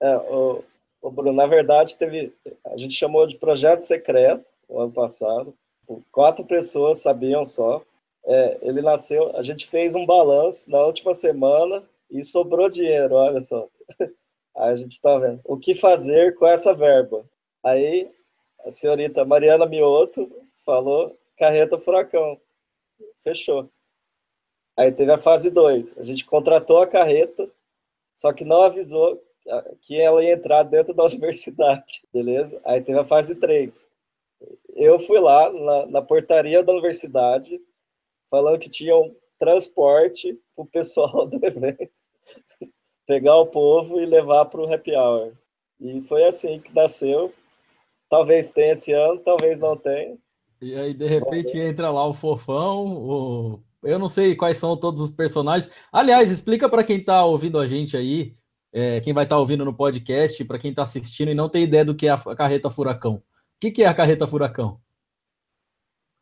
É, 0.00 0.16
o, 0.16 0.62
o 1.02 1.10
Bruno, 1.10 1.32
na 1.32 1.46
verdade, 1.46 1.96
teve. 1.96 2.32
A 2.66 2.76
gente 2.76 2.94
chamou 2.94 3.26
de 3.26 3.36
projeto 3.36 3.80
secreto 3.80 4.52
o 4.68 4.80
ano 4.80 4.92
passado. 4.92 5.52
Quatro 6.12 6.44
pessoas 6.44 7.00
sabiam 7.00 7.44
só. 7.44 7.82
É, 8.24 8.58
ele 8.62 8.80
nasceu. 8.80 9.36
A 9.36 9.42
gente 9.42 9.66
fez 9.66 9.96
um 9.96 10.06
balanço 10.06 10.70
na 10.70 10.78
última 10.82 11.14
semana 11.14 11.82
e 12.08 12.22
sobrou 12.22 12.68
dinheiro, 12.68 13.14
olha 13.14 13.40
só. 13.40 13.66
Aí 14.56 14.70
a 14.70 14.74
gente 14.74 15.00
tá 15.00 15.16
vendo 15.18 15.40
o 15.44 15.56
que 15.56 15.74
fazer 15.74 16.34
com 16.36 16.46
essa 16.46 16.74
verba. 16.74 17.24
Aí 17.62 18.10
a 18.64 18.70
senhorita 18.70 19.24
Mariana 19.24 19.66
Mioto 19.66 20.30
falou 20.64 21.16
carreta 21.36 21.78
furacão. 21.78 22.40
Fechou. 23.18 23.70
Aí 24.76 24.92
teve 24.92 25.12
a 25.12 25.18
fase 25.18 25.50
2. 25.50 25.96
A 25.98 26.02
gente 26.02 26.24
contratou 26.24 26.80
a 26.80 26.86
carreta, 26.86 27.50
só 28.14 28.32
que 28.32 28.44
não 28.44 28.62
avisou 28.62 29.20
que 29.80 30.00
ela 30.00 30.22
ia 30.22 30.34
entrar 30.34 30.62
dentro 30.62 30.94
da 30.94 31.04
universidade, 31.06 32.02
beleza? 32.12 32.60
Aí 32.64 32.80
teve 32.80 32.98
a 32.98 33.04
fase 33.04 33.34
3. 33.34 33.86
Eu 34.74 34.98
fui 34.98 35.18
lá 35.18 35.50
na, 35.52 35.86
na 35.86 36.02
portaria 36.02 36.62
da 36.62 36.72
universidade, 36.72 37.60
falando 38.30 38.58
que 38.58 38.70
tinha 38.70 38.96
um 38.96 39.14
transporte 39.38 40.38
para 40.54 40.62
o 40.62 40.66
pessoal 40.66 41.26
do 41.26 41.44
evento 41.44 41.90
pegar 43.08 43.36
o 43.36 43.46
povo 43.46 43.98
e 43.98 44.04
levar 44.04 44.44
para 44.44 44.60
o 44.60 44.72
happy 44.72 44.94
hour. 44.94 45.32
E 45.80 45.98
foi 46.02 46.26
assim 46.26 46.60
que 46.60 46.74
nasceu. 46.74 47.32
Talvez 48.08 48.50
tenha 48.50 48.72
esse 48.72 48.92
ano, 48.92 49.18
talvez 49.20 49.58
não 49.58 49.74
tenha. 49.76 50.18
E 50.60 50.74
aí, 50.74 50.92
de 50.92 51.06
repente, 51.06 51.56
entra 51.58 51.90
lá 51.90 52.06
o 52.06 52.12
Fofão, 52.12 52.86
o... 52.86 53.62
eu 53.82 53.98
não 53.98 54.08
sei 54.08 54.36
quais 54.36 54.58
são 54.58 54.76
todos 54.76 55.00
os 55.00 55.10
personagens. 55.10 55.72
Aliás, 55.90 56.30
explica 56.30 56.68
para 56.68 56.84
quem 56.84 56.98
está 56.98 57.24
ouvindo 57.24 57.58
a 57.58 57.66
gente 57.66 57.96
aí, 57.96 58.36
é, 58.72 59.00
quem 59.00 59.14
vai 59.14 59.24
estar 59.24 59.36
tá 59.36 59.40
ouvindo 59.40 59.64
no 59.64 59.72
podcast, 59.72 60.44
para 60.44 60.58
quem 60.58 60.70
está 60.70 60.82
assistindo 60.82 61.30
e 61.30 61.34
não 61.34 61.48
tem 61.48 61.64
ideia 61.64 61.84
do 61.84 61.94
que 61.94 62.08
é 62.08 62.10
a 62.10 62.36
carreta 62.36 62.70
furacão. 62.70 63.14
O 63.14 63.22
que, 63.60 63.70
que 63.70 63.84
é 63.84 63.86
a 63.86 63.94
carreta 63.94 64.26
furacão? 64.26 64.80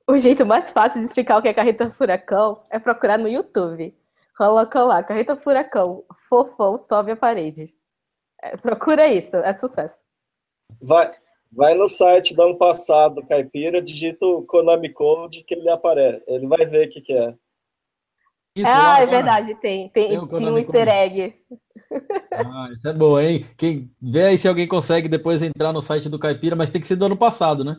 O 0.09 0.16
jeito 0.18 0.46
mais 0.46 0.70
fácil 0.70 1.01
de 1.01 1.07
explicar 1.07 1.38
o 1.38 1.42
que 1.42 1.49
é 1.49 1.55
carreta 1.55 1.90
furacão 1.90 2.62
é 2.70 2.79
procurar 2.79 3.18
no 3.18 3.29
YouTube. 3.29 3.92
Coloca 4.37 4.85
lá, 4.85 5.03
carreta 5.03 5.35
furacão, 5.37 6.05
fofão, 6.29 6.77
sobe 6.77 7.12
a 7.12 7.16
parede. 7.16 7.75
É, 8.42 8.57
procura 8.57 9.09
isso, 9.09 9.37
é 9.37 9.53
sucesso. 9.55 10.05
Vai, 10.81 11.11
vai 11.51 11.75
no 11.75 11.88
site 11.88 12.35
do 12.35 12.42
ano 12.42 12.59
passado, 12.59 13.27
Caipira, 13.27 13.81
digita 13.81 14.27
o 14.27 14.42
Konami 14.42 14.92
Code 14.92 15.42
que 15.42 15.55
ele 15.55 15.70
aparece. 15.70 16.22
Ele 16.27 16.46
vai 16.46 16.66
ver 16.66 16.87
o 16.87 16.90
que, 16.90 17.01
que 17.01 17.14
é. 17.14 17.35
Isso, 18.55 18.70
ah, 18.70 19.01
é 19.01 19.07
verdade, 19.07 19.55
tem. 19.57 19.88
Tem, 19.90 20.09
tem 20.09 20.18
um 20.18 20.29
tinha 20.29 20.51
um 20.51 20.59
easter 20.59 20.88
egg. 20.88 21.35
Ah, 22.33 22.68
isso 22.72 22.88
é 22.88 22.92
bom, 22.92 23.18
hein? 23.18 23.46
Quem 23.57 23.90
vê 24.01 24.25
aí 24.25 24.38
se 24.38 24.49
alguém 24.49 24.66
consegue 24.66 25.09
depois 25.09 25.42
entrar 25.42 25.72
no 25.72 25.83
site 25.83 26.09
do 26.09 26.18
Caipira, 26.18 26.57
mas 26.57 26.70
tem 26.70 26.81
que 26.81 26.87
ser 26.87 26.96
do 26.96 27.07
ano 27.07 27.16
passado, 27.16 27.64
né? 27.64 27.79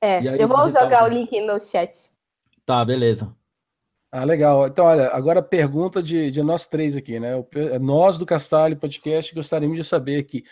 É, 0.00 0.20
eu 0.40 0.46
vou 0.46 0.70
jogar 0.70 1.04
o 1.04 1.08
link 1.08 1.40
no 1.40 1.58
chat. 1.58 2.10
Tá, 2.64 2.84
beleza. 2.84 3.34
Ah, 4.10 4.24
legal. 4.24 4.66
Então, 4.66 4.84
olha, 4.84 5.08
agora 5.08 5.42
pergunta 5.42 6.02
de, 6.02 6.30
de 6.30 6.42
nós 6.42 6.64
três 6.66 6.96
aqui, 6.96 7.18
né? 7.18 7.32
Nós 7.80 8.16
do 8.16 8.24
Castalho 8.24 8.76
Podcast 8.76 9.34
gostaríamos 9.34 9.76
de 9.76 9.84
saber 9.84 10.18
aqui, 10.18 10.44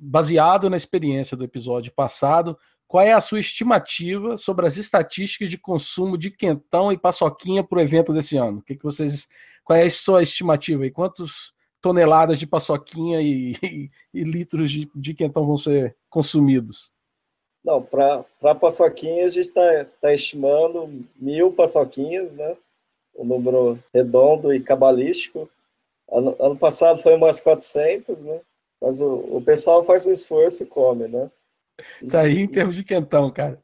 baseado 0.00 0.70
na 0.70 0.76
experiência 0.76 1.36
do 1.36 1.44
episódio 1.44 1.92
passado, 1.92 2.56
qual 2.86 3.04
é 3.04 3.12
a 3.12 3.20
sua 3.20 3.40
estimativa 3.40 4.36
sobre 4.36 4.66
as 4.66 4.76
estatísticas 4.76 5.50
de 5.50 5.58
consumo 5.58 6.16
de 6.16 6.30
quentão 6.30 6.92
e 6.92 6.98
paçoquinha 6.98 7.62
para 7.62 7.78
o 7.78 7.82
evento 7.82 8.12
desse 8.12 8.36
ano? 8.36 8.58
O 8.58 8.62
que, 8.62 8.76
que 8.76 8.84
vocês, 8.84 9.28
qual 9.62 9.78
é 9.78 9.82
a 9.82 9.90
sua 9.90 10.22
estimativa? 10.22 10.86
E 10.86 10.90
quantos 10.90 11.52
toneladas 11.80 12.38
de 12.38 12.46
paçoquinha 12.46 13.20
e, 13.20 13.54
e, 13.62 13.90
e 14.12 14.24
litros 14.24 14.70
de, 14.70 14.90
de 14.94 15.12
quentão 15.12 15.46
vão 15.46 15.56
ser 15.56 15.96
consumidos? 16.08 16.92
Não, 17.64 17.82
para 17.82 18.54
paçoquinha 18.54 19.24
a 19.24 19.28
gente 19.28 19.48
está 19.48 19.86
tá 20.00 20.12
estimando 20.12 21.04
mil 21.16 21.52
paçoquinhas, 21.52 22.34
né? 22.34 22.56
Um 23.16 23.24
número 23.24 23.78
redondo 23.92 24.52
e 24.52 24.60
cabalístico. 24.60 25.48
Ano, 26.10 26.36
ano 26.38 26.56
passado 26.56 27.00
foi 27.00 27.14
umas 27.14 27.40
400, 27.40 28.22
né? 28.22 28.40
Mas 28.80 29.00
o, 29.00 29.36
o 29.36 29.42
pessoal 29.42 29.82
faz 29.82 30.06
um 30.06 30.12
esforço 30.12 30.62
e 30.62 30.66
come, 30.66 31.08
né? 31.08 31.30
Tá 32.08 32.20
aí 32.20 32.40
em 32.40 32.48
termos 32.48 32.76
de 32.76 32.84
quentão, 32.84 33.30
cara. 33.30 33.58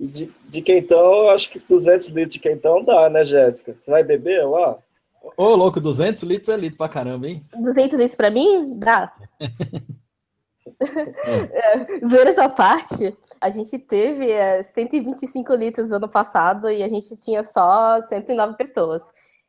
E 0.00 0.06
de, 0.06 0.32
de 0.48 0.62
quentão, 0.62 1.28
acho 1.28 1.50
que 1.50 1.58
200 1.58 2.08
litros 2.08 2.34
de 2.34 2.40
quentão 2.40 2.82
dá, 2.82 3.08
né, 3.08 3.24
Jéssica? 3.24 3.76
Você 3.76 3.90
vai 3.90 4.02
beber 4.02 4.44
lá? 4.46 4.78
Ô, 5.36 5.54
louco, 5.54 5.80
200 5.80 6.22
litros 6.24 6.48
é 6.48 6.56
litro 6.56 6.78
pra 6.78 6.88
caramba, 6.88 7.28
hein? 7.28 7.44
200 7.54 7.98
litros 7.98 8.16
pra 8.16 8.30
mim? 8.30 8.78
Dá. 8.78 9.12
é. 11.52 12.00
Zoeira 12.06 12.30
essa 12.30 12.48
parte, 12.48 13.16
a 13.40 13.50
gente 13.50 13.78
teve 13.78 14.30
é, 14.30 14.62
125 14.62 15.54
litros 15.54 15.90
no 15.90 15.96
ano 15.96 16.08
passado 16.08 16.70
e 16.70 16.82
a 16.82 16.88
gente 16.88 17.16
tinha 17.16 17.42
só 17.42 18.00
109 18.00 18.56
pessoas. 18.56 19.02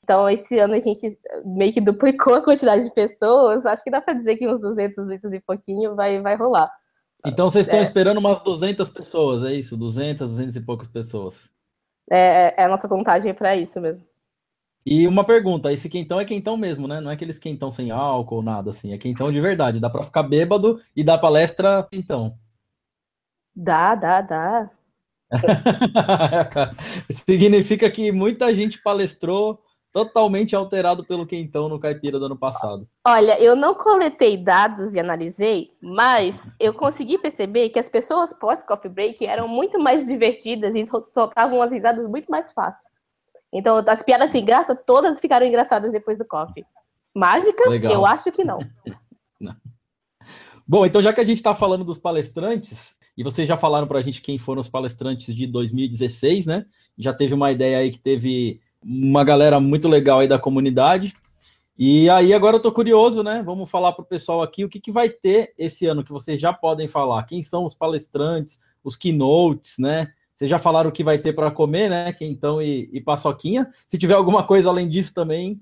Então, 0.04 0.30
esse 0.30 0.60
ano 0.60 0.76
a 0.76 0.80
gente 0.80 1.18
meio 1.44 1.74
que 1.74 1.82
duplicou 1.82 2.36
a 2.36 2.42
quantidade 2.42 2.84
de 2.84 2.94
pessoas. 2.94 3.66
Acho 3.66 3.84
que 3.84 3.90
dá 3.90 4.00
para 4.00 4.14
dizer 4.14 4.36
que 4.36 4.48
uns 4.48 4.60
200 4.60 5.08
litros 5.08 5.34
e 5.34 5.40
pouquinho 5.40 5.96
vai, 5.96 6.22
vai 6.22 6.36
rolar. 6.36 6.72
Então 7.26 7.50
vocês 7.50 7.66
estão 7.66 7.80
é. 7.80 7.84
esperando 7.84 8.20
umas 8.20 8.40
200 8.42 8.88
pessoas, 8.90 9.44
é 9.44 9.54
isso? 9.54 9.76
200, 9.76 10.30
200 10.30 10.56
e 10.56 10.62
poucas 10.62 10.88
pessoas. 10.88 11.50
É, 12.10 12.54
é 12.56 12.66
a 12.66 12.70
nossa 12.70 12.88
contagem 12.88 13.34
para 13.34 13.56
isso 13.56 13.82
mesmo. 13.82 14.06
E 14.86 15.08
uma 15.08 15.26
pergunta, 15.26 15.74
esse 15.74 15.90
quentão 15.90 16.20
é 16.20 16.26
quentão 16.26 16.56
mesmo, 16.56 16.88
né? 16.88 17.02
Não 17.02 17.10
é 17.10 17.16
aqueles 17.16 17.40
quentão 17.40 17.72
sem 17.72 17.90
álcool, 17.90 18.44
nada 18.44 18.70
assim. 18.70 18.94
É 18.94 18.98
quentão 19.00 19.32
de 19.32 19.42
verdade. 19.42 19.80
Dá 19.80 19.90
para 19.90 20.04
ficar 20.04 20.22
bêbado 20.22 20.80
e 20.96 21.04
dar 21.04 21.18
palestra 21.18 21.88
quentão. 21.92 22.38
Dá, 23.56 23.96
dá, 23.96 24.22
dá. 24.22 24.70
Significa 27.10 27.90
que 27.90 28.12
muita 28.12 28.54
gente 28.54 28.80
palestrou 28.84 29.60
totalmente 29.92 30.56
alterado 30.56 31.06
pelo 31.06 31.26
quentão 31.26 31.70
no 31.70 31.80
caipira 31.80 32.20
do 32.20 32.26
ano 32.26 32.38
passado. 32.38 32.86
Olha, 33.08 33.42
eu 33.42 33.56
não 33.56 33.74
coletei 33.74 34.36
dados 34.36 34.94
e 34.94 35.00
analisei, 35.00 35.72
mas 35.82 36.52
eu 36.60 36.74
consegui 36.74 37.18
perceber 37.18 37.70
que 37.70 37.80
as 37.80 37.88
pessoas 37.88 38.34
pós-coffee 38.34 38.92
break 38.92 39.26
eram 39.26 39.48
muito 39.48 39.80
mais 39.80 40.06
divertidas 40.06 40.76
e 40.76 40.86
soltavam 41.02 41.62
as 41.62 41.72
risadas 41.72 42.08
muito 42.10 42.30
mais 42.30 42.52
fácil. 42.52 42.90
Então, 43.58 43.82
as 43.88 44.04
piadas 44.04 44.32
sem 44.32 44.44
graça, 44.44 44.76
todas 44.76 45.22
ficaram 45.22 45.46
engraçadas 45.46 45.94
depois 45.94 46.18
do 46.18 46.26
coffee. 46.26 46.66
Mágica? 47.16 47.70
Legal. 47.70 47.94
Eu 47.94 48.06
acho 48.06 48.30
que 48.30 48.44
não. 48.44 48.60
não. 49.40 49.56
Bom, 50.68 50.86
então 50.86 51.02
já 51.02 51.14
que 51.14 51.22
a 51.22 51.24
gente 51.24 51.38
está 51.38 51.56
falando 51.56 51.86
dos 51.86 51.98
palestrantes, 51.98 52.98
e 53.18 53.24
vocês 53.24 53.48
já 53.48 53.56
falaram 53.56 53.88
para 53.88 54.00
a 54.00 54.02
gente 54.02 54.22
quem 54.22 54.38
foram 54.38 54.60
os 54.60 54.68
palestrantes 54.68 55.34
de 55.34 55.48
2016, 55.48 56.48
né? 56.48 56.66
Já 56.98 57.14
teve 57.14 57.34
uma 57.34 57.50
ideia 57.50 57.78
aí 57.78 57.92
que 57.92 58.00
teve 58.00 58.60
uma 58.84 59.24
galera 59.24 59.58
muito 59.58 59.88
legal 59.88 60.20
aí 60.20 60.28
da 60.28 60.38
comunidade. 60.38 61.14
E 61.78 62.10
aí 62.10 62.34
agora 62.34 62.58
eu 62.58 62.62
tô 62.62 62.74
curioso, 62.74 63.24
né? 63.24 63.42
Vamos 63.42 63.70
falar 63.70 63.94
para 63.94 64.04
o 64.04 64.08
pessoal 64.08 64.42
aqui 64.42 64.66
o 64.66 64.70
que, 64.70 64.82
que 64.82 64.92
vai 64.92 65.08
ter 65.10 65.54
esse 65.58 65.86
ano 65.86 66.04
que 66.04 66.12
vocês 66.12 66.42
já 66.42 66.52
podem 66.52 66.90
falar. 66.90 67.24
Quem 67.24 67.42
são 67.42 67.66
os 67.66 67.74
palestrantes, 67.74 68.60
os 68.84 68.98
keynotes, 68.98 69.78
né? 69.80 70.12
Vocês 70.36 70.50
já 70.50 70.60
falaram 70.60 70.90
o 70.90 70.94
que 70.94 71.04
vai 71.04 71.18
ter 71.18 71.34
para 71.34 71.52
comer, 71.52 71.90
né? 71.90 72.12
Quentão 72.14 72.62
e, 72.62 72.90
e 72.92 73.02
paçoquinha. 73.02 73.72
Se 73.88 73.98
tiver 73.98 74.16
alguma 74.16 74.46
coisa 74.46 74.70
além 74.70 74.90
disso 74.90 75.14
também, 75.14 75.62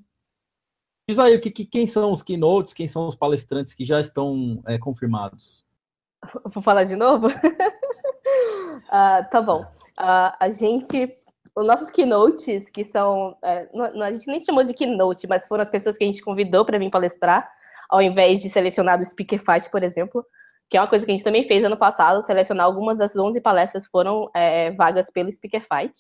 diz 1.08 1.20
aí 1.20 1.36
o 1.36 1.42
que, 1.42 1.52
que 1.52 1.66
quem 1.66 1.86
são 1.86 2.12
os 2.12 2.24
keynotes, 2.24 2.74
quem 2.74 2.88
são 2.88 3.08
os 3.08 3.16
palestrantes 3.16 3.74
que 3.74 3.86
já 3.86 4.00
estão 4.00 4.62
é, 4.66 4.78
confirmados. 4.78 5.64
Vou 6.46 6.64
falar 6.64 6.86
de 6.86 6.96
novo? 6.96 7.28
uh, 7.28 7.32
tá 9.30 9.42
bom. 9.42 9.62
Uh, 10.00 10.34
a 10.40 10.50
gente 10.52 11.18
os 11.56 11.68
nossos 11.68 11.92
keynotes, 11.92 12.70
que 12.70 12.84
são. 12.84 13.38
É, 13.44 13.70
não, 13.74 14.02
a 14.02 14.12
gente 14.12 14.28
nem 14.28 14.40
chamou 14.40 14.64
de 14.64 14.74
keynote, 14.74 15.28
mas 15.28 15.48
foram 15.48 15.62
as 15.62 15.70
pessoas 15.70 15.98
que 15.98 16.04
a 16.04 16.08
gente 16.08 16.22
convidou 16.22 16.66
para 16.66 16.80
vir 16.80 16.90
palestrar, 16.90 17.48
ao 17.90 18.02
invés 18.02 18.42
de 18.42 18.50
selecionar 18.50 18.98
do 18.98 19.06
Speaker 19.06 19.40
Fight, 19.40 19.70
por 19.70 19.84
exemplo, 19.84 20.26
que 20.74 20.78
é 20.78 20.82
uma 20.82 20.88
coisa 20.88 21.06
que 21.06 21.12
a 21.12 21.14
gente 21.14 21.24
também 21.24 21.48
fez 21.48 21.64
ano 21.64 21.78
passado, 21.78 22.24
selecionar 22.24 22.66
algumas 22.66 22.98
das 22.98 23.16
11 23.16 23.40
palestras 23.42 23.86
foram 23.86 24.28
é, 24.34 24.72
vagas 24.72 25.12
pelo 25.12 25.32
Speaker 25.32 25.62
Fight. 25.62 25.94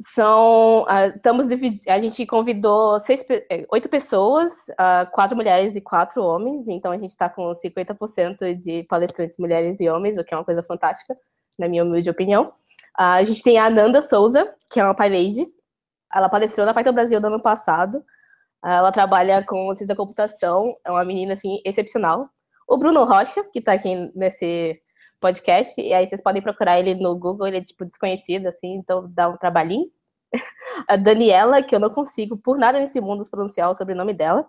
São. 0.00 0.84
Uh, 0.84 1.16
estamos 1.16 1.48
A 1.88 1.98
gente 1.98 2.24
convidou 2.26 3.00
seis, 3.00 3.24
é, 3.28 3.66
oito 3.72 3.88
pessoas, 3.88 4.52
uh, 4.68 5.10
quatro 5.10 5.34
mulheres 5.34 5.74
e 5.74 5.80
quatro 5.80 6.22
homens, 6.22 6.68
então 6.68 6.92
a 6.92 6.96
gente 6.96 7.10
está 7.10 7.28
com 7.28 7.50
50% 7.50 8.54
de 8.56 8.84
palestrantes 8.84 9.36
mulheres 9.36 9.80
e 9.80 9.88
homens, 9.88 10.16
o 10.16 10.22
que 10.22 10.32
é 10.32 10.36
uma 10.36 10.44
coisa 10.44 10.62
fantástica, 10.62 11.18
na 11.58 11.66
minha 11.66 11.82
humilde 11.82 12.08
opinião. 12.08 12.52
A 12.96 13.24
gente 13.24 13.42
tem 13.42 13.58
a 13.58 13.66
Ananda 13.66 14.00
Souza, 14.00 14.54
que 14.70 14.78
é 14.78 14.84
uma 14.84 14.94
PyLady. 14.94 15.44
Ela 16.14 16.28
palestrou 16.28 16.64
na 16.64 16.72
Python 16.72 16.92
Brasil 16.92 17.20
do 17.20 17.26
ano 17.26 17.42
passado. 17.42 18.00
Ela 18.64 18.92
trabalha 18.92 19.44
com 19.44 19.74
ciência 19.74 19.88
da 19.88 19.96
computação, 19.96 20.76
é 20.84 20.90
uma 20.92 21.04
menina 21.04 21.32
assim 21.32 21.60
excepcional. 21.64 22.30
O 22.70 22.78
Bruno 22.78 23.04
Rocha, 23.04 23.42
que 23.52 23.58
está 23.58 23.72
aqui 23.72 24.12
nesse 24.14 24.80
podcast, 25.20 25.80
e 25.80 25.92
aí 25.92 26.06
vocês 26.06 26.22
podem 26.22 26.40
procurar 26.40 26.78
ele 26.78 26.94
no 26.94 27.18
Google, 27.18 27.48
ele 27.48 27.56
é 27.56 27.64
tipo 27.64 27.84
desconhecido 27.84 28.46
assim, 28.46 28.74
então 28.74 29.10
dá 29.12 29.28
um 29.28 29.36
trabalhinho. 29.36 29.90
A 30.86 30.94
Daniela, 30.94 31.64
que 31.64 31.74
eu 31.74 31.80
não 31.80 31.90
consigo 31.90 32.36
por 32.36 32.56
nada 32.56 32.78
nesse 32.78 33.00
mundo 33.00 33.28
pronunciar 33.28 33.72
o 33.72 33.74
sobrenome 33.74 34.14
dela, 34.14 34.46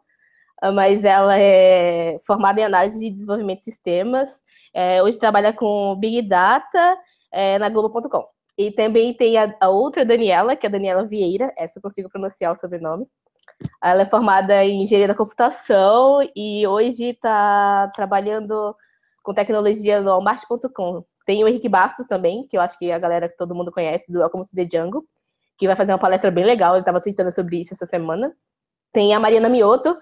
mas 0.76 1.04
ela 1.04 1.36
é 1.36 2.20
formada 2.28 2.62
em 2.62 2.64
análise 2.64 3.00
de 3.00 3.10
desenvolvimento 3.10 3.58
de 3.58 3.64
sistemas. 3.64 4.30
É, 4.72 5.02
hoje 5.02 5.18
trabalha 5.18 5.52
com 5.52 5.96
Big 6.00 6.22
Data 6.22 6.96
é, 7.32 7.58
na 7.58 7.70
Globo.com. 7.70 8.24
E 8.56 8.70
também 8.70 9.16
tem 9.16 9.40
a, 9.40 9.58
a, 9.60 9.70
outra 9.70 10.06
Daniela, 10.06 10.56
que 10.56 10.68
é 10.68 10.70
a 10.70 10.72
Daniela 10.72 11.08
Vieira, 11.08 11.52
essa 11.58 11.80
eu 11.80 11.82
consigo 11.82 12.08
pronunciar 12.08 12.52
o 12.52 12.56
sobrenome. 12.56 13.08
Ela 13.84 14.04
é 14.04 14.06
formada 14.06 14.64
em 14.64 14.84
engenharia 14.84 15.08
da 15.08 15.16
computação 15.16 16.20
e 16.36 16.66
hoje 16.68 17.10
está 17.10 17.90
trabalhando 17.96 18.76
com 19.24 19.34
tecnologia 19.34 20.02
no 20.02 20.10
Walmart.com. 20.10 21.04
Tem 21.26 21.44
o 21.44 21.48
Henrique 21.48 21.70
Bastos 21.70 22.08
também, 22.08 22.48
que 22.48 22.58
eu 22.58 22.62
acho 22.62 22.78
que 22.78 22.92
a 22.92 23.00
galera 23.00 23.30
que 23.30 23.38
todo 23.38 23.56
mundo 23.56 23.72
conhece, 23.72 24.12
do 24.12 24.20
Welcome 24.20 24.44
to 24.44 24.56
the 24.56 24.64
Jungle, 24.64 25.04
que 25.58 25.68
vai 25.68 25.76
fazer 25.76 25.92
uma 25.92 26.00
palestra 26.00 26.32
bem 26.32 26.44
legal, 26.44 26.74
ele 26.74 26.82
estava 26.82 27.02
tweetando 27.02 27.32
sobre 27.32 27.62
isso 27.62 27.74
essa 27.74 27.86
semana. 27.86 28.34
Tem 28.92 29.14
a 29.14 29.20
Mariana 29.20 29.50
Mioto, 29.50 29.98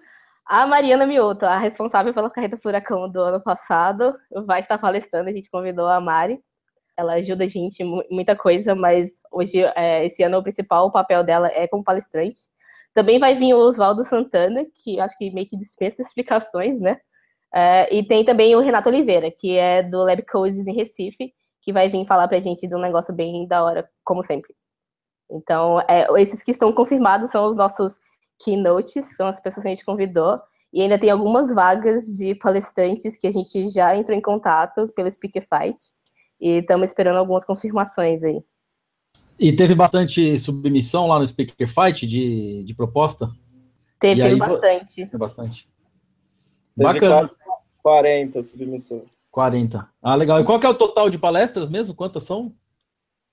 a 0.45 0.65
Mariana 0.65 1.05
Mioto, 1.05 1.45
a 1.45 1.57
responsável 1.57 2.13
pela 2.13 2.29
carreta 2.29 2.57
Furacão 2.57 3.09
do 3.09 3.19
ano 3.21 3.41
passado, 3.41 4.17
vai 4.45 4.61
estar 4.61 4.77
palestrando, 4.77 5.29
a 5.29 5.33
gente 5.33 5.49
convidou 5.49 5.87
a 5.87 5.99
Mari 5.99 6.41
ela 6.99 7.13
ajuda 7.13 7.45
a 7.45 7.47
gente 7.47 7.81
em 7.81 8.05
muita 8.11 8.35
coisa, 8.35 8.75
mas 8.75 9.11
hoje, 9.31 9.63
é, 9.75 10.05
esse 10.05 10.21
ano, 10.21 10.37
o 10.37 10.43
principal 10.43 10.91
papel 10.91 11.23
dela 11.23 11.47
é 11.47 11.65
como 11.65 11.83
palestrante. 11.83 12.39
Também 12.99 13.17
vai 13.17 13.33
vir 13.33 13.53
o 13.53 13.59
Oswaldo 13.59 14.03
Santana, 14.03 14.65
que 14.75 14.99
acho 14.99 15.17
que 15.17 15.31
meio 15.31 15.47
que 15.47 15.55
dispensa 15.55 16.01
explicações, 16.01 16.81
né? 16.81 16.99
É, 17.55 17.95
e 17.95 18.05
tem 18.05 18.25
também 18.25 18.53
o 18.57 18.59
Renato 18.59 18.89
Oliveira, 18.89 19.31
que 19.31 19.55
é 19.55 19.81
do 19.81 19.99
Lab 19.99 20.21
Codes 20.23 20.67
em 20.67 20.75
Recife, 20.75 21.33
que 21.61 21.71
vai 21.71 21.87
vir 21.87 22.05
falar 22.05 22.27
pra 22.27 22.41
gente 22.41 22.67
de 22.67 22.75
um 22.75 22.79
negócio 22.81 23.13
bem 23.13 23.47
da 23.47 23.63
hora, 23.63 23.89
como 24.03 24.21
sempre. 24.21 24.53
Então, 25.31 25.79
é, 25.87 26.07
esses 26.21 26.43
que 26.43 26.51
estão 26.51 26.73
confirmados 26.73 27.31
são 27.31 27.47
os 27.47 27.55
nossos 27.55 28.01
keynotes, 28.37 29.15
são 29.15 29.27
as 29.27 29.39
pessoas 29.39 29.63
que 29.63 29.69
a 29.69 29.73
gente 29.75 29.85
convidou. 29.85 30.37
E 30.73 30.81
ainda 30.81 30.99
tem 30.99 31.09
algumas 31.09 31.55
vagas 31.55 32.03
de 32.17 32.35
palestrantes 32.35 33.15
que 33.17 33.27
a 33.27 33.31
gente 33.31 33.69
já 33.69 33.95
entrou 33.95 34.17
em 34.17 34.21
contato 34.21 34.89
pelo 34.89 35.09
Speaker 35.09 35.45
Fight. 35.47 35.77
E 36.37 36.57
estamos 36.57 36.89
esperando 36.89 37.15
algumas 37.15 37.45
confirmações 37.45 38.25
aí. 38.25 38.43
E 39.39 39.55
teve 39.55 39.73
bastante 39.73 40.37
submissão 40.37 41.07
lá 41.07 41.17
no 41.17 41.25
Speaker 41.25 41.67
Fight 41.67 42.05
de, 42.05 42.61
de 42.63 42.75
proposta? 42.75 43.31
Teve, 43.99 44.21
teve 44.21 44.35
bastante. 44.35 45.05
Teve 45.05 45.17
bastante. 45.17 45.69
Teve 46.75 46.93
Bacana. 46.93 47.31
40 47.81 48.41
submissões. 48.43 49.03
40. 49.31 49.87
Ah, 50.01 50.15
legal. 50.15 50.41
E 50.41 50.43
qual 50.43 50.59
que 50.59 50.65
é 50.65 50.69
o 50.69 50.75
total 50.75 51.09
de 51.09 51.17
palestras 51.17 51.69
mesmo? 51.69 51.95
Quantas 51.95 52.23
são? 52.23 52.53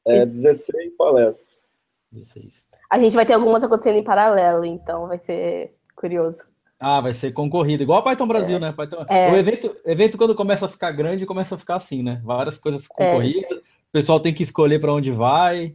É 0.06 0.24
16 0.24 0.94
palestras. 0.96 1.66
16. 2.12 2.66
A 2.88 2.98
gente 3.00 3.16
vai 3.16 3.26
ter 3.26 3.32
algumas 3.32 3.64
acontecendo 3.64 3.96
em 3.96 4.04
paralelo, 4.04 4.64
então 4.64 5.08
vai 5.08 5.18
ser 5.18 5.74
curioso. 5.96 6.44
Ah, 6.78 7.00
vai 7.00 7.12
ser 7.14 7.32
concorrido, 7.32 7.82
igual 7.82 7.98
a 7.98 8.02
Python 8.02 8.28
Brasil, 8.28 8.56
é. 8.58 8.60
né? 8.60 8.72
Python... 8.72 9.04
É. 9.08 9.32
O 9.32 9.36
evento, 9.36 9.76
evento, 9.84 10.18
quando 10.18 10.34
começa 10.34 10.66
a 10.66 10.68
ficar 10.68 10.92
grande, 10.92 11.26
começa 11.26 11.54
a 11.54 11.58
ficar 11.58 11.76
assim, 11.76 12.02
né? 12.02 12.20
Várias 12.22 12.58
coisas 12.58 12.84
é. 12.84 12.88
concorridas, 12.88 13.50
é. 13.50 13.54
o 13.54 13.92
pessoal 13.92 14.20
tem 14.20 14.32
que 14.32 14.42
escolher 14.42 14.78
para 14.78 14.92
onde 14.92 15.10
vai. 15.10 15.74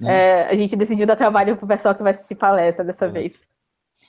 Né? 0.00 0.14
É, 0.14 0.48
a 0.48 0.54
gente 0.54 0.76
decidiu 0.76 1.06
dar 1.06 1.16
trabalho 1.16 1.56
pro 1.56 1.66
pessoal 1.66 1.94
que 1.94 2.02
vai 2.02 2.10
assistir 2.10 2.34
palestra 2.34 2.84
dessa 2.84 3.06
é. 3.06 3.08
vez. 3.08 3.40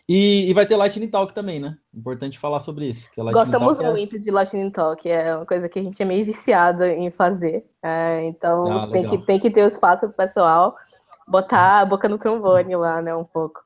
E, 0.07 0.49
e, 0.49 0.53
vai 0.53 0.67
ter 0.67 0.75
Lightning 0.75 1.07
Talk 1.07 1.33
também, 1.33 1.59
né? 1.59 1.75
Importante 1.93 2.37
falar 2.37 2.59
sobre 2.59 2.89
isso. 2.89 3.09
Gostamos 3.15 3.77
Talk 3.77 3.89
é 3.89 3.91
muito 3.91 4.15
é... 4.15 4.19
de 4.19 4.29
Lightning 4.29 4.69
Talk, 4.69 5.09
é 5.09 5.35
uma 5.35 5.45
coisa 5.45 5.67
que 5.67 5.79
a 5.79 5.83
gente 5.83 6.01
é 6.01 6.05
meio 6.05 6.23
viciado 6.23 6.83
em 6.83 7.09
fazer. 7.09 7.65
É, 7.83 8.25
então 8.27 8.71
ah, 8.71 8.91
tem, 8.91 9.05
que, 9.07 9.17
tem 9.17 9.39
que 9.39 9.49
ter 9.49 9.63
o 9.63 9.67
espaço 9.67 10.07
pro 10.07 10.15
pessoal 10.15 10.75
botar 11.27 11.81
a 11.81 11.85
boca 11.85 12.09
no 12.09 12.17
trombone 12.17 12.75
lá, 12.75 13.01
né? 13.01 13.15
Um 13.15 13.23
pouco. 13.23 13.61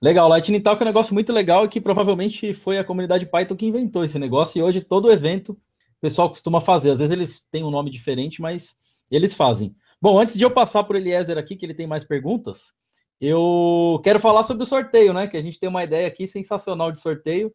Legal, 0.00 0.28
Lightning 0.28 0.60
Talk 0.60 0.82
é 0.82 0.84
um 0.84 0.88
negócio 0.88 1.14
muito 1.14 1.32
legal 1.32 1.66
que 1.66 1.80
provavelmente 1.80 2.52
foi 2.52 2.78
a 2.78 2.84
comunidade 2.84 3.24
Python 3.24 3.56
que 3.56 3.66
inventou 3.66 4.04
esse 4.04 4.18
negócio 4.18 4.58
e 4.58 4.62
hoje 4.62 4.82
todo 4.82 5.10
evento 5.10 5.52
o 5.52 6.00
pessoal 6.00 6.28
costuma 6.28 6.60
fazer. 6.60 6.90
Às 6.90 6.98
vezes 6.98 7.12
eles 7.12 7.48
têm 7.50 7.64
um 7.64 7.70
nome 7.70 7.90
diferente, 7.90 8.42
mas 8.42 8.76
eles 9.10 9.34
fazem. 9.34 9.74
Bom, 10.04 10.18
antes 10.18 10.36
de 10.36 10.44
eu 10.44 10.50
passar 10.50 10.84
por 10.84 10.96
Eliezer 10.96 11.38
aqui, 11.38 11.56
que 11.56 11.64
ele 11.64 11.72
tem 11.72 11.86
mais 11.86 12.04
perguntas, 12.04 12.74
eu 13.18 13.98
quero 14.04 14.20
falar 14.20 14.44
sobre 14.44 14.62
o 14.62 14.66
sorteio, 14.66 15.14
né? 15.14 15.26
Que 15.26 15.38
a 15.38 15.40
gente 15.40 15.58
tem 15.58 15.66
uma 15.66 15.82
ideia 15.82 16.06
aqui 16.06 16.26
sensacional 16.26 16.92
de 16.92 17.00
sorteio. 17.00 17.50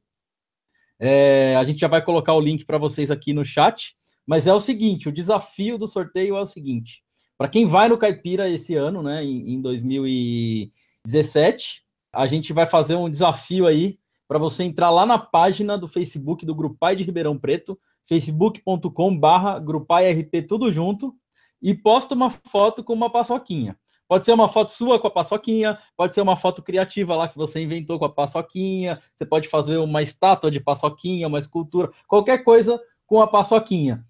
É, 1.00 1.56
a 1.58 1.64
gente 1.64 1.78
já 1.78 1.88
vai 1.88 2.04
colocar 2.04 2.34
o 2.34 2.42
link 2.42 2.66
para 2.66 2.80
vocês 2.80 3.12
aqui 3.12 3.36
no 3.36 3.46
chat. 3.46 3.96
Mas 4.26 4.48
é 4.48 4.54
o 4.54 4.60
seguinte: 4.60 5.08
o 5.08 5.12
desafio 5.12 5.78
do 5.78 5.88
sorteio 5.88 6.38
é 6.38 6.42
o 6.42 6.46
seguinte: 6.48 7.04
para 7.38 7.48
quem 7.48 7.68
vai 7.68 7.88
no 7.88 8.00
Caipira 8.00 8.50
esse 8.50 8.74
ano, 8.74 9.04
né, 9.04 9.24
em, 9.24 9.54
em 9.54 9.62
2017, 9.62 11.84
a 12.12 12.26
gente 12.26 12.52
vai 12.52 12.66
fazer 12.66 12.96
um 12.96 13.12
desafio 13.12 13.68
aí 13.68 14.00
para 14.28 14.40
você 14.40 14.64
entrar 14.64 14.90
lá 14.90 15.06
na 15.06 15.20
página 15.20 15.78
do 15.78 15.88
Facebook 15.88 16.48
do 16.48 16.56
Grupai 16.56 16.96
de 16.96 17.04
Ribeirão 17.04 17.38
Preto, 17.38 17.80
facebook.com/barra 18.08 19.60
GrupaiRP 19.60 20.42
tudo 20.48 20.72
junto, 20.72 21.16
e 21.62 21.74
posta 21.74 22.16
uma 22.16 22.30
foto 22.30 22.84
com 22.84 22.94
uma 22.94 23.12
paçoquinha. 23.12 23.78
Pode 24.08 24.26
ser 24.26 24.32
uma 24.32 24.48
foto 24.48 24.72
sua 24.72 25.00
com 25.00 25.08
a 25.08 25.12
paçoquinha, 25.12 25.78
pode 25.96 26.16
ser 26.16 26.22
uma 26.22 26.36
foto 26.36 26.64
criativa 26.64 27.16
lá 27.16 27.28
que 27.28 27.38
você 27.38 27.62
inventou 27.62 28.00
com 28.00 28.06
a 28.06 28.10
paçoquinha, 28.10 29.00
você 29.16 29.24
pode 29.24 29.48
fazer 29.48 29.78
uma 29.78 30.02
estátua 30.02 30.50
de 30.50 30.60
paçoquinha, 30.60 31.28
uma 31.28 31.38
escultura, 31.38 31.92
qualquer 32.08 32.44
coisa 32.44 32.82
com 33.06 33.22
a 33.22 33.28
paçoquinha. 33.28 34.04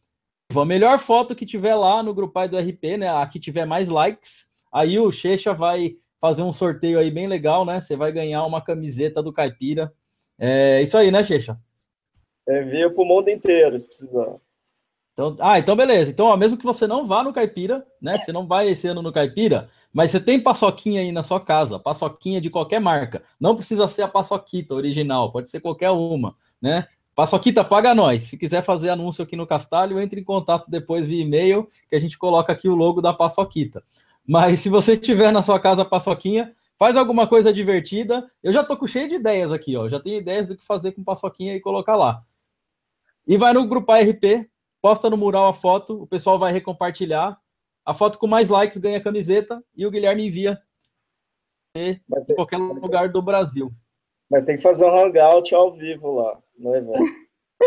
A 0.55 0.65
melhor 0.65 0.99
foto 0.99 1.35
que 1.35 1.45
tiver 1.45 1.75
lá 1.75 2.01
no 2.01 2.13
Grupai 2.13 2.47
do 2.47 2.57
RP, 2.57 2.97
né? 2.97 3.09
A 3.09 3.27
que 3.27 3.39
tiver 3.39 3.65
mais 3.65 3.89
likes, 3.89 4.49
aí 4.71 4.97
o 4.97 5.11
Checha 5.11 5.53
vai 5.53 5.97
fazer 6.19 6.43
um 6.43 6.53
sorteio 6.53 6.97
aí 6.97 7.11
bem 7.11 7.27
legal, 7.27 7.65
né? 7.65 7.81
Você 7.81 7.95
vai 7.95 8.11
ganhar 8.11 8.45
uma 8.45 8.61
camiseta 8.61 9.21
do 9.21 9.33
Caipira. 9.33 9.93
É 10.37 10.81
isso 10.81 10.97
aí, 10.97 11.11
né, 11.11 11.23
Checha? 11.23 11.59
Envia 12.47 12.89
para 12.89 13.03
o 13.03 13.05
mundo 13.05 13.29
inteiro, 13.29 13.77
se 13.77 13.85
precisar. 13.85 14.37
Então, 15.19 15.35
ah, 15.41 15.59
então 15.59 15.75
beleza. 15.75 16.09
Então, 16.09 16.27
ó, 16.27 16.37
mesmo 16.37 16.57
que 16.57 16.63
você 16.63 16.87
não 16.87 17.05
vá 17.05 17.21
no 17.21 17.33
Caipira, 17.33 17.85
né? 18.01 18.17
Você 18.17 18.31
não 18.31 18.47
vai 18.47 18.69
esse 18.69 18.87
ano 18.87 19.01
no 19.01 19.11
Caipira, 19.11 19.69
mas 19.91 20.11
você 20.11 20.19
tem 20.21 20.39
paçoquinha 20.39 21.01
aí 21.01 21.11
na 21.11 21.23
sua 21.23 21.41
casa, 21.41 21.77
paçoquinha 21.77 22.39
de 22.39 22.49
qualquer 22.49 22.79
marca. 22.79 23.21
Não 23.37 23.53
precisa 23.53 23.85
ser 23.89 24.03
a 24.03 24.07
paçoquita 24.07 24.73
original, 24.73 25.29
pode 25.29 25.51
ser 25.51 25.59
qualquer 25.59 25.89
uma, 25.91 26.37
né? 26.61 26.87
Paçoquita, 27.13 27.65
paga 27.65 27.93
nós. 27.93 28.23
Se 28.23 28.37
quiser 28.37 28.61
fazer 28.63 28.91
anúncio 28.91 29.21
aqui 29.21 29.35
no 29.35 29.45
Castalho, 29.45 29.99
entre 29.99 30.21
em 30.21 30.23
contato 30.23 30.71
depois 30.71 31.05
via 31.05 31.21
e-mail, 31.21 31.67
que 31.89 31.97
a 31.97 31.99
gente 31.99 32.17
coloca 32.17 32.53
aqui 32.53 32.69
o 32.69 32.75
logo 32.75 33.01
da 33.01 33.11
Paçoquita. 33.11 33.83
Mas 34.25 34.61
se 34.61 34.69
você 34.69 34.95
tiver 34.95 35.33
na 35.33 35.41
sua 35.41 35.59
casa 35.59 35.81
a 35.81 35.85
paçoquinha, 35.85 36.53
faz 36.77 36.95
alguma 36.95 37.27
coisa 37.27 37.51
divertida. 37.51 38.31
Eu 38.41 38.53
já 38.53 38.63
tô 38.63 38.77
com 38.77 38.87
cheio 38.87 39.09
de 39.09 39.15
ideias 39.15 39.51
aqui, 39.51 39.75
ó. 39.75 39.89
Já 39.89 39.99
tenho 39.99 40.17
ideias 40.17 40.47
do 40.47 40.55
que 40.55 40.63
fazer 40.63 40.93
com 40.93 41.03
paçoquinha 41.03 41.55
e 41.55 41.59
colocar 41.59 41.97
lá. 41.97 42.23
E 43.27 43.35
vai 43.35 43.51
no 43.51 43.67
grupo 43.67 43.91
RP, 43.91 44.47
posta 44.81 45.09
no 45.09 45.17
mural 45.17 45.47
a 45.47 45.53
foto, 45.53 46.01
o 46.01 46.07
pessoal 46.07 46.37
vai 46.37 46.51
recompartilhar. 46.51 47.39
A 47.85 47.93
foto 47.93 48.19
com 48.19 48.27
mais 48.27 48.49
likes 48.49 48.77
ganha 48.77 49.01
camiseta 49.01 49.63
e 49.75 49.85
o 49.85 49.91
Guilherme 49.91 50.27
envia 50.27 50.61
em 51.75 51.99
qualquer 52.35 52.57
lugar 52.57 53.09
do 53.09 53.21
Brasil. 53.21 53.71
Mas 54.29 54.45
tem 54.45 54.55
que 54.55 54.61
fazer 54.61 54.85
um 54.85 54.95
hangout 54.95 55.53
ao 55.55 55.71
vivo 55.71 56.15
lá 56.15 56.37
no 56.57 56.75
evento. 56.75 56.99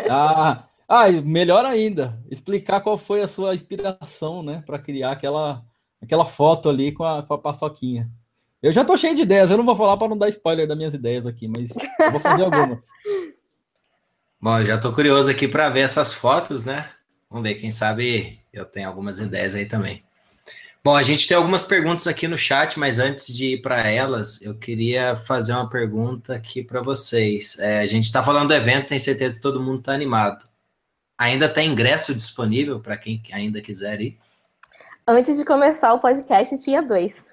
Ah, 0.08 0.68
ah, 0.88 1.10
melhor 1.10 1.64
ainda, 1.64 2.18
explicar 2.30 2.80
qual 2.80 2.96
foi 2.96 3.22
a 3.22 3.28
sua 3.28 3.54
inspiração, 3.54 4.42
né, 4.42 4.62
para 4.64 4.78
criar 4.78 5.12
aquela, 5.12 5.64
aquela 6.00 6.24
foto 6.24 6.68
ali 6.68 6.92
com 6.92 7.04
a, 7.04 7.22
com 7.22 7.34
a 7.34 7.38
paçoquinha. 7.38 8.10
Eu 8.62 8.70
já 8.70 8.84
tô 8.84 8.96
cheio 8.96 9.14
de 9.14 9.22
ideias, 9.22 9.50
eu 9.50 9.56
não 9.56 9.64
vou 9.64 9.74
falar 9.74 9.96
para 9.96 10.08
não 10.08 10.16
dar 10.16 10.28
spoiler 10.28 10.68
das 10.68 10.76
minhas 10.76 10.94
ideias 10.94 11.26
aqui, 11.26 11.48
mas 11.48 11.74
eu 11.98 12.12
vou 12.12 12.20
fazer 12.20 12.44
algumas. 12.44 12.86
Bom, 14.40 14.58
eu 14.60 14.66
já 14.66 14.80
tô 14.80 14.92
curioso 14.92 15.30
aqui 15.30 15.48
para 15.48 15.68
ver 15.68 15.80
essas 15.80 16.12
fotos, 16.12 16.64
né? 16.64 16.88
Vamos 17.32 17.48
ver, 17.48 17.54
quem 17.54 17.70
sabe 17.70 18.38
eu 18.52 18.66
tenho 18.66 18.86
algumas 18.86 19.18
ideias 19.18 19.54
aí 19.54 19.64
também. 19.64 20.04
Bom, 20.84 20.94
a 20.94 21.02
gente 21.02 21.26
tem 21.26 21.34
algumas 21.34 21.64
perguntas 21.64 22.06
aqui 22.06 22.28
no 22.28 22.36
chat, 22.36 22.78
mas 22.78 22.98
antes 22.98 23.34
de 23.34 23.54
ir 23.54 23.62
para 23.62 23.88
elas, 23.88 24.42
eu 24.42 24.54
queria 24.54 25.16
fazer 25.16 25.54
uma 25.54 25.66
pergunta 25.66 26.34
aqui 26.34 26.62
para 26.62 26.82
vocês. 26.82 27.58
É, 27.58 27.78
a 27.78 27.86
gente 27.86 28.04
está 28.04 28.22
falando 28.22 28.48
do 28.48 28.54
evento, 28.54 28.88
tenho 28.88 29.00
certeza 29.00 29.36
que 29.36 29.42
todo 29.42 29.62
mundo 29.62 29.78
está 29.78 29.94
animado. 29.94 30.44
Ainda 31.16 31.48
tem 31.48 31.70
ingresso 31.70 32.14
disponível 32.14 32.80
para 32.80 32.98
quem 32.98 33.22
ainda 33.32 33.62
quiser 33.62 33.98
ir? 34.02 34.18
Antes 35.08 35.38
de 35.38 35.44
começar 35.46 35.94
o 35.94 36.00
podcast, 36.00 36.62
tinha 36.62 36.82
dois. 36.82 37.32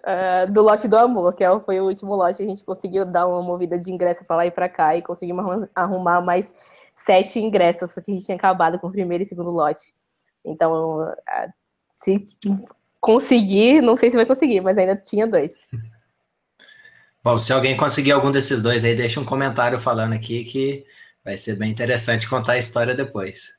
Uh, 0.00 0.52
do 0.52 0.60
lote 0.60 0.86
do 0.86 0.98
amor, 0.98 1.32
que 1.32 1.44
é 1.44 1.60
foi 1.60 1.80
o 1.80 1.84
último 1.84 2.14
lote, 2.14 2.42
a 2.42 2.46
gente 2.46 2.62
conseguiu 2.62 3.06
dar 3.06 3.26
uma 3.26 3.42
movida 3.42 3.78
de 3.78 3.90
ingresso 3.90 4.22
para 4.24 4.36
lá 4.36 4.46
e 4.46 4.50
para 4.50 4.68
cá 4.68 4.94
e 4.94 5.00
conseguimos 5.00 5.66
arrumar 5.74 6.20
mais 6.20 6.54
sete 6.94 7.38
ingressos, 7.38 7.92
porque 7.92 8.10
a 8.10 8.14
gente 8.14 8.26
tinha 8.26 8.36
acabado 8.36 8.78
com 8.78 8.88
o 8.88 8.92
primeiro 8.92 9.22
e 9.22 9.26
segundo 9.26 9.50
lote. 9.50 9.94
Então, 10.44 11.12
se 11.90 12.24
conseguir, 13.00 13.80
não 13.80 13.96
sei 13.96 14.10
se 14.10 14.16
vai 14.16 14.26
conseguir, 14.26 14.60
mas 14.60 14.78
ainda 14.78 14.96
tinha 14.96 15.26
dois. 15.26 15.66
Bom, 17.22 17.38
se 17.38 17.52
alguém 17.52 17.76
conseguir 17.76 18.12
algum 18.12 18.30
desses 18.30 18.62
dois 18.62 18.84
aí, 18.84 18.96
deixa 18.96 19.20
um 19.20 19.24
comentário 19.24 19.78
falando 19.78 20.12
aqui 20.12 20.44
que 20.44 20.84
vai 21.24 21.36
ser 21.36 21.56
bem 21.56 21.70
interessante 21.70 22.28
contar 22.28 22.54
a 22.54 22.58
história 22.58 22.94
depois. 22.94 23.56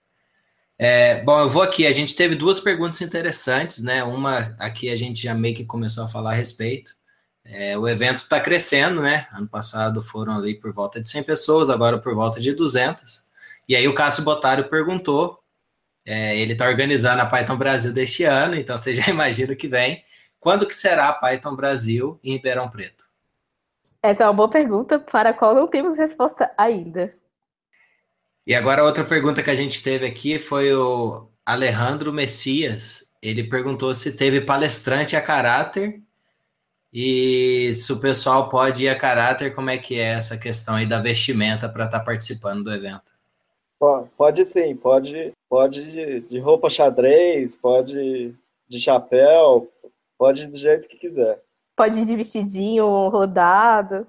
É, 0.78 1.22
bom, 1.24 1.40
eu 1.40 1.50
vou 1.50 1.62
aqui. 1.62 1.88
A 1.88 1.92
gente 1.92 2.16
teve 2.16 2.36
duas 2.36 2.60
perguntas 2.60 3.02
interessantes, 3.02 3.82
né? 3.82 4.04
Uma 4.04 4.56
aqui 4.60 4.90
a 4.90 4.96
gente 4.96 5.24
já 5.24 5.34
meio 5.34 5.56
que 5.56 5.66
começou 5.66 6.04
a 6.04 6.10
falar 6.10 6.32
a 6.32 6.36
respeito. 6.36 6.94
É, 7.46 7.78
o 7.78 7.88
evento 7.88 8.20
está 8.20 8.40
crescendo, 8.40 9.02
né? 9.02 9.28
Ano 9.34 9.48
passado 9.48 10.02
foram 10.02 10.36
ali 10.36 10.56
por 10.56 10.74
volta 10.74 11.02
de 11.02 11.10
100 11.10 11.24
pessoas, 11.24 11.70
agora 11.70 11.98
por 11.98 12.16
volta 12.16 12.40
de 12.40 12.54
200. 12.54 13.26
E 13.68 13.76
aí 13.76 13.88
o 13.88 13.96
Cássio 13.96 14.24
Botário 14.24 14.70
perguntou, 14.70 15.40
é, 16.06 16.38
ele 16.38 16.54
está 16.54 16.68
organizando 16.68 17.22
a 17.22 17.26
Python 17.26 17.58
Brasil 17.58 17.94
deste 17.94 18.24
ano, 18.24 18.56
então 18.56 18.78
você 18.78 18.94
já 18.96 19.10
imagina 19.10 19.54
o 19.54 19.58
que 19.58 19.68
vem. 19.68 20.04
Quando 20.40 20.68
que 20.68 20.76
será 20.76 21.10
a 21.10 21.14
Python 21.14 21.56
Brasil 21.56 22.20
em 22.24 22.34
Ribeirão 22.34 22.70
Preto? 22.70 23.06
Essa 24.02 24.24
é 24.24 24.28
uma 24.28 24.34
boa 24.34 24.50
pergunta 24.50 25.00
para 25.00 25.30
a 25.30 25.34
qual 25.34 25.56
não 25.56 25.68
temos 25.68 25.98
resposta 25.98 26.52
ainda. 26.58 27.14
E 28.46 28.54
agora 28.54 28.84
outra 28.84 29.06
pergunta 29.06 29.42
que 29.42 29.50
a 29.50 29.56
gente 29.56 29.82
teve 29.82 30.06
aqui 30.06 30.38
foi 30.38 30.74
o 30.74 31.30
Alejandro 31.46 32.12
Messias. 32.12 33.14
Ele 33.22 33.46
perguntou 33.46 33.94
se 33.94 34.18
teve 34.18 34.42
palestrante 34.42 35.16
a 35.16 35.22
caráter 35.22 36.02
e 36.94 37.74
se 37.74 37.92
o 37.92 38.00
pessoal 38.00 38.50
pode 38.50 38.84
ir 38.84 38.90
a 38.90 38.96
caráter, 38.96 39.56
como 39.56 39.72
é 39.72 39.80
que 39.80 40.00
é 40.00 40.14
essa 40.14 40.38
questão 40.38 40.76
aí 40.76 40.86
da 40.86 41.00
vestimenta 41.00 41.68
para 41.68 41.86
estar 41.86 42.00
tá 42.00 42.06
participando 42.06 42.64
do 42.64 42.72
evento? 42.72 43.12
Pode 44.16 44.46
sim, 44.46 44.76
pode, 44.76 45.34
pode 45.50 46.22
de, 46.22 46.40
roupa 46.40 46.70
xadrez, 46.70 47.56
pode 47.56 48.36
de 48.68 48.80
chapéu, 48.80 49.70
pode 50.18 50.46
do 50.48 50.56
jeito 50.56 50.88
que 50.88 50.98
quiser. 50.98 51.42
Pode 51.76 52.00
ir 52.00 52.06
de 52.06 52.16
vestidinho 52.16 52.86
rodado. 53.10 54.08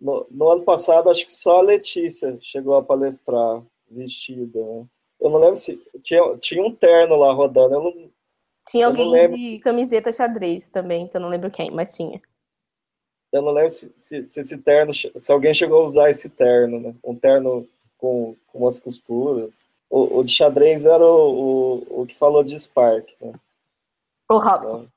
No, 0.00 0.26
no, 0.30 0.50
ano 0.50 0.62
passado, 0.62 1.08
acho 1.08 1.24
que 1.24 1.32
só 1.32 1.58
a 1.58 1.62
Letícia 1.62 2.36
chegou 2.40 2.76
a 2.76 2.82
palestrar 2.82 3.62
vestida. 3.88 4.58
Né? 4.58 4.84
Eu 5.20 5.30
não 5.30 5.38
lembro 5.38 5.56
se. 5.56 5.80
Tinha, 6.02 6.36
tinha 6.38 6.62
um 6.62 6.74
terno 6.74 7.16
lá 7.16 7.32
rodando. 7.32 7.74
Eu 7.74 7.82
não, 7.82 8.10
tinha 8.66 8.86
alguém 8.86 9.30
de 9.30 9.58
camiseta 9.60 10.10
xadrez 10.12 10.68
também, 10.68 11.06
que 11.08 11.16
eu 11.16 11.20
não 11.20 11.28
lembro 11.28 11.50
quem, 11.50 11.70
mas 11.70 11.92
tinha. 11.92 12.20
Eu 13.32 13.42
não 13.42 13.52
lembro 13.52 13.70
se, 13.70 13.92
se, 13.96 14.24
se 14.24 14.40
esse 14.40 14.58
terno. 14.58 14.92
Se 14.94 15.32
alguém 15.32 15.52
chegou 15.52 15.80
a 15.80 15.84
usar 15.84 16.10
esse 16.10 16.28
terno, 16.28 16.80
né? 16.80 16.94
Um 17.04 17.14
terno 17.16 17.68
com, 17.98 18.36
com 18.46 18.58
umas 18.58 18.78
costuras. 18.78 19.62
O, 19.90 20.18
o, 20.18 20.24
de 20.24 20.32
xadrez 20.32 20.86
era 20.86 21.04
o, 21.04 21.82
o, 21.88 22.02
o 22.02 22.06
que 22.06 22.16
falou 22.16 22.42
de 22.42 22.58
Spark. 22.58 23.08
Né? 23.20 23.32
O 24.28 24.38
Robson. 24.38 24.76
Então, 24.76 24.94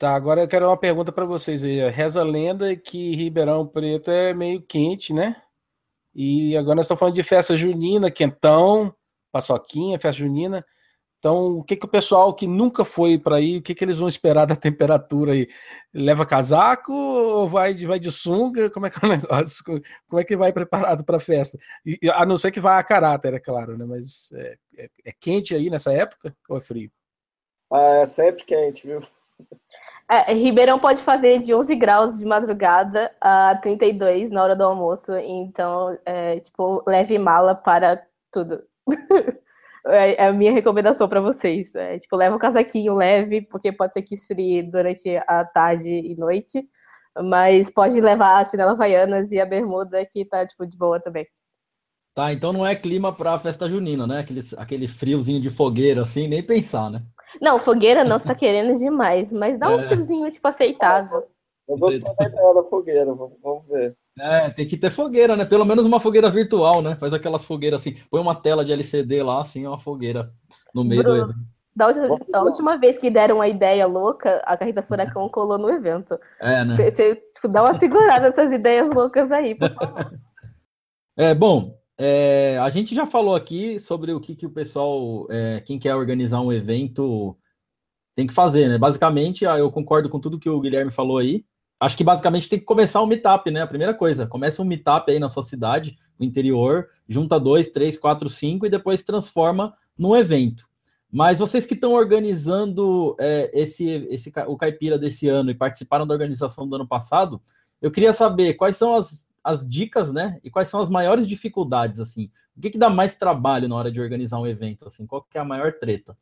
Tá, 0.00 0.14
agora 0.14 0.40
eu 0.40 0.48
quero 0.48 0.66
uma 0.66 0.78
pergunta 0.78 1.12
para 1.12 1.26
vocês 1.26 1.62
aí. 1.62 1.86
Reza 1.90 2.22
a 2.22 2.24
lenda 2.24 2.74
que 2.74 3.14
Ribeirão 3.14 3.66
Preto 3.66 4.10
é 4.10 4.32
meio 4.32 4.62
quente, 4.62 5.12
né? 5.12 5.36
E 6.14 6.56
agora 6.56 6.76
nós 6.76 6.86
estamos 6.86 6.98
falando 6.98 7.14
de 7.14 7.22
festa 7.22 7.54
junina, 7.54 8.10
quentão, 8.10 8.94
paçoquinha, 9.30 9.98
festa 9.98 10.18
junina. 10.20 10.64
Então, 11.20 11.58
o 11.58 11.62
que, 11.62 11.76
que 11.76 11.84
o 11.84 11.88
pessoal 11.88 12.32
que 12.32 12.46
nunca 12.46 12.82
foi 12.82 13.18
para 13.18 13.36
aí, 13.36 13.58
o 13.58 13.62
que, 13.62 13.74
que 13.74 13.84
eles 13.84 13.98
vão 13.98 14.08
esperar 14.08 14.46
da 14.46 14.56
temperatura 14.56 15.32
aí? 15.32 15.46
Leva 15.92 16.24
casaco 16.24 16.94
ou 16.94 17.46
vai 17.46 17.74
de, 17.74 17.86
vai 17.86 17.98
de 17.98 18.10
sunga? 18.10 18.70
Como 18.70 18.86
é 18.86 18.90
que 18.90 19.04
é 19.04 19.06
o 19.06 19.10
negócio? 19.12 19.62
Como 20.08 20.18
é 20.18 20.24
que 20.24 20.34
vai 20.34 20.50
preparado 20.50 21.04
para 21.04 21.18
a 21.18 21.20
festa? 21.20 21.58
E, 21.84 21.98
a 22.10 22.24
não 22.24 22.38
ser 22.38 22.50
que 22.50 22.58
vá 22.58 22.78
a 22.78 22.82
caráter, 22.82 23.34
é 23.34 23.38
claro, 23.38 23.76
né? 23.76 23.84
Mas 23.84 24.32
é, 24.32 24.56
é, 24.78 24.90
é, 25.04 25.12
quente 25.20 25.54
aí 25.54 25.68
nessa 25.68 25.92
época 25.92 26.34
ou 26.48 26.56
é 26.56 26.60
frio? 26.62 26.90
Ah, 27.70 28.00
é 28.00 28.06
sempre 28.06 28.42
quente, 28.42 28.86
viu? 28.86 29.02
É, 30.08 30.32
Ribeirão 30.32 30.78
pode 30.78 31.02
fazer 31.02 31.40
de 31.40 31.52
11 31.52 31.76
graus 31.76 32.18
de 32.18 32.24
madrugada 32.24 33.14
a 33.20 33.56
32 33.56 34.30
na 34.30 34.42
hora 34.42 34.56
do 34.56 34.64
almoço, 34.64 35.14
então, 35.18 35.98
é, 36.06 36.40
tipo, 36.40 36.82
leve 36.88 37.18
mala 37.18 37.54
para 37.54 38.02
tudo. 38.32 38.64
é, 39.86 40.24
é 40.24 40.26
a 40.28 40.32
minha 40.32 40.52
recomendação 40.52 41.08
para 41.08 41.20
vocês. 41.20 41.74
É, 41.74 41.98
tipo, 41.98 42.16
leva 42.16 42.36
um 42.36 42.38
casaquinho 42.38 42.94
leve, 42.94 43.42
porque 43.42 43.72
pode 43.72 43.92
ser 43.92 44.02
que 44.02 44.14
esfrie 44.14 44.62
durante 44.62 45.16
a 45.26 45.44
tarde 45.44 45.90
e 45.90 46.14
noite, 46.16 46.64
mas 47.30 47.70
pode 47.70 48.00
levar 48.00 48.40
a 48.40 48.44
chinela 48.44 48.72
havaianas 48.72 49.32
e 49.32 49.40
a 49.40 49.46
bermuda 49.46 50.04
que 50.06 50.24
tá, 50.24 50.46
tipo, 50.46 50.66
de 50.66 50.76
boa 50.76 51.00
também. 51.00 51.26
Tá, 52.14 52.32
então 52.32 52.52
não 52.52 52.66
é 52.66 52.74
clima 52.74 53.14
pra 53.14 53.38
festa 53.38 53.68
junina, 53.68 54.06
né? 54.06 54.18
Aquele, 54.18 54.40
aquele 54.56 54.88
friozinho 54.88 55.40
de 55.40 55.48
fogueira, 55.48 56.02
assim, 56.02 56.26
nem 56.26 56.42
pensar, 56.42 56.90
né? 56.90 57.02
Não, 57.40 57.58
fogueira 57.58 58.02
não, 58.02 58.18
você 58.18 58.26
tá 58.26 58.34
querendo 58.34 58.76
demais, 58.76 59.30
mas 59.30 59.58
dá 59.58 59.68
um 59.68 59.78
É. 59.78 59.84
friozinho, 59.84 60.28
tipo, 60.28 60.46
aceitável. 60.48 61.24
Eu 61.68 61.78
gostei 61.78 62.12
da 62.16 62.26
ideia 62.26 62.54
da 62.54 62.64
fogueira, 62.64 63.14
vamos 63.14 63.64
ver. 63.68 63.96
É, 64.18 64.50
tem 64.50 64.66
que 64.66 64.76
ter 64.76 64.90
fogueira, 64.90 65.36
né? 65.36 65.44
Pelo 65.44 65.64
menos 65.64 65.84
uma 65.84 66.00
fogueira 66.00 66.30
virtual, 66.30 66.82
né? 66.82 66.96
Faz 66.96 67.14
aquelas 67.14 67.44
fogueiras 67.44 67.80
assim, 67.80 67.96
põe 68.10 68.20
uma 68.20 68.34
tela 68.34 68.64
de 68.64 68.72
LCD 68.72 69.22
lá, 69.22 69.42
assim, 69.42 69.64
é 69.64 69.68
uma 69.68 69.78
fogueira 69.78 70.32
no 70.74 70.84
meio 70.84 71.02
do 71.02 71.10
Bruno. 71.10 71.24
evento. 71.24 71.60
Da 71.74 71.86
última, 71.86 72.18
da 72.28 72.42
última 72.42 72.76
vez 72.76 72.98
que 72.98 73.10
deram 73.10 73.36
uma 73.36 73.48
ideia 73.48 73.86
louca, 73.86 74.42
a 74.44 74.56
Carreta 74.56 74.82
Furacão 74.82 75.28
colou 75.30 75.56
no 75.56 75.70
evento. 75.70 76.18
É, 76.40 76.64
né? 76.64 76.74
Você 76.74 76.90
você, 76.90 77.14
tipo, 77.14 77.48
dá 77.48 77.62
uma 77.62 77.74
segurada 77.74 78.26
nessas 78.26 78.52
ideias 78.52 78.90
loucas 78.90 79.30
aí, 79.32 79.54
por 79.54 79.70
favor. 79.72 80.12
É, 81.16 81.34
bom, 81.34 81.76
é, 81.98 82.56
a 82.56 82.70
gente 82.70 82.94
já 82.94 83.04
falou 83.04 83.34
aqui 83.34 83.78
sobre 83.78 84.10
o 84.10 84.18
que, 84.18 84.34
que 84.34 84.46
o 84.46 84.50
pessoal, 84.50 85.26
é, 85.28 85.60
quem 85.60 85.78
quer 85.78 85.94
organizar 85.94 86.40
um 86.40 86.50
evento, 86.50 87.36
tem 88.16 88.26
que 88.26 88.32
fazer, 88.32 88.68
né? 88.68 88.78
Basicamente, 88.78 89.44
ah, 89.44 89.58
eu 89.58 89.70
concordo 89.70 90.08
com 90.08 90.18
tudo 90.18 90.38
que 90.38 90.48
o 90.48 90.60
Guilherme 90.60 90.90
falou 90.90 91.18
aí. 91.18 91.44
Acho 91.80 91.96
que 91.96 92.04
basicamente 92.04 92.46
tem 92.46 92.58
que 92.58 92.64
começar 92.66 93.02
um 93.02 93.06
meetup, 93.06 93.50
né? 93.50 93.62
A 93.62 93.66
primeira 93.66 93.94
coisa, 93.94 94.26
começa 94.26 94.60
um 94.60 94.66
meetup 94.66 95.10
aí 95.10 95.18
na 95.18 95.30
sua 95.30 95.42
cidade, 95.42 95.96
no 96.18 96.26
interior, 96.26 96.90
junta 97.08 97.40
dois, 97.40 97.70
três, 97.70 97.98
quatro, 97.98 98.28
cinco 98.28 98.66
e 98.66 98.70
depois 98.70 99.02
transforma 99.02 99.74
num 99.96 100.14
evento. 100.14 100.68
Mas 101.10 101.40
vocês 101.40 101.64
que 101.64 101.74
estão 101.74 101.92
organizando 101.92 103.16
é, 103.18 103.50
esse, 103.52 103.88
esse, 104.10 104.30
o 104.46 104.56
Caipira 104.56 104.98
desse 104.98 105.26
ano 105.26 105.50
e 105.50 105.54
participaram 105.54 106.06
da 106.06 106.12
organização 106.12 106.68
do 106.68 106.76
ano 106.76 106.86
passado, 106.86 107.40
eu 107.80 107.90
queria 107.90 108.12
saber 108.12 108.54
quais 108.54 108.76
são 108.76 108.94
as, 108.94 109.28
as 109.42 109.66
dicas, 109.66 110.12
né? 110.12 110.38
E 110.44 110.50
quais 110.50 110.68
são 110.68 110.80
as 110.80 110.90
maiores 110.90 111.26
dificuldades, 111.26 111.98
assim. 111.98 112.30
O 112.56 112.60
que, 112.60 112.70
que 112.70 112.78
dá 112.78 112.90
mais 112.90 113.16
trabalho 113.16 113.68
na 113.68 113.74
hora 113.74 113.90
de 113.90 114.00
organizar 114.00 114.38
um 114.38 114.46
evento, 114.46 114.86
assim? 114.86 115.06
Qual 115.06 115.22
que 115.22 115.38
é 115.38 115.40
a 115.40 115.44
maior 115.44 115.72
treta? 115.72 116.16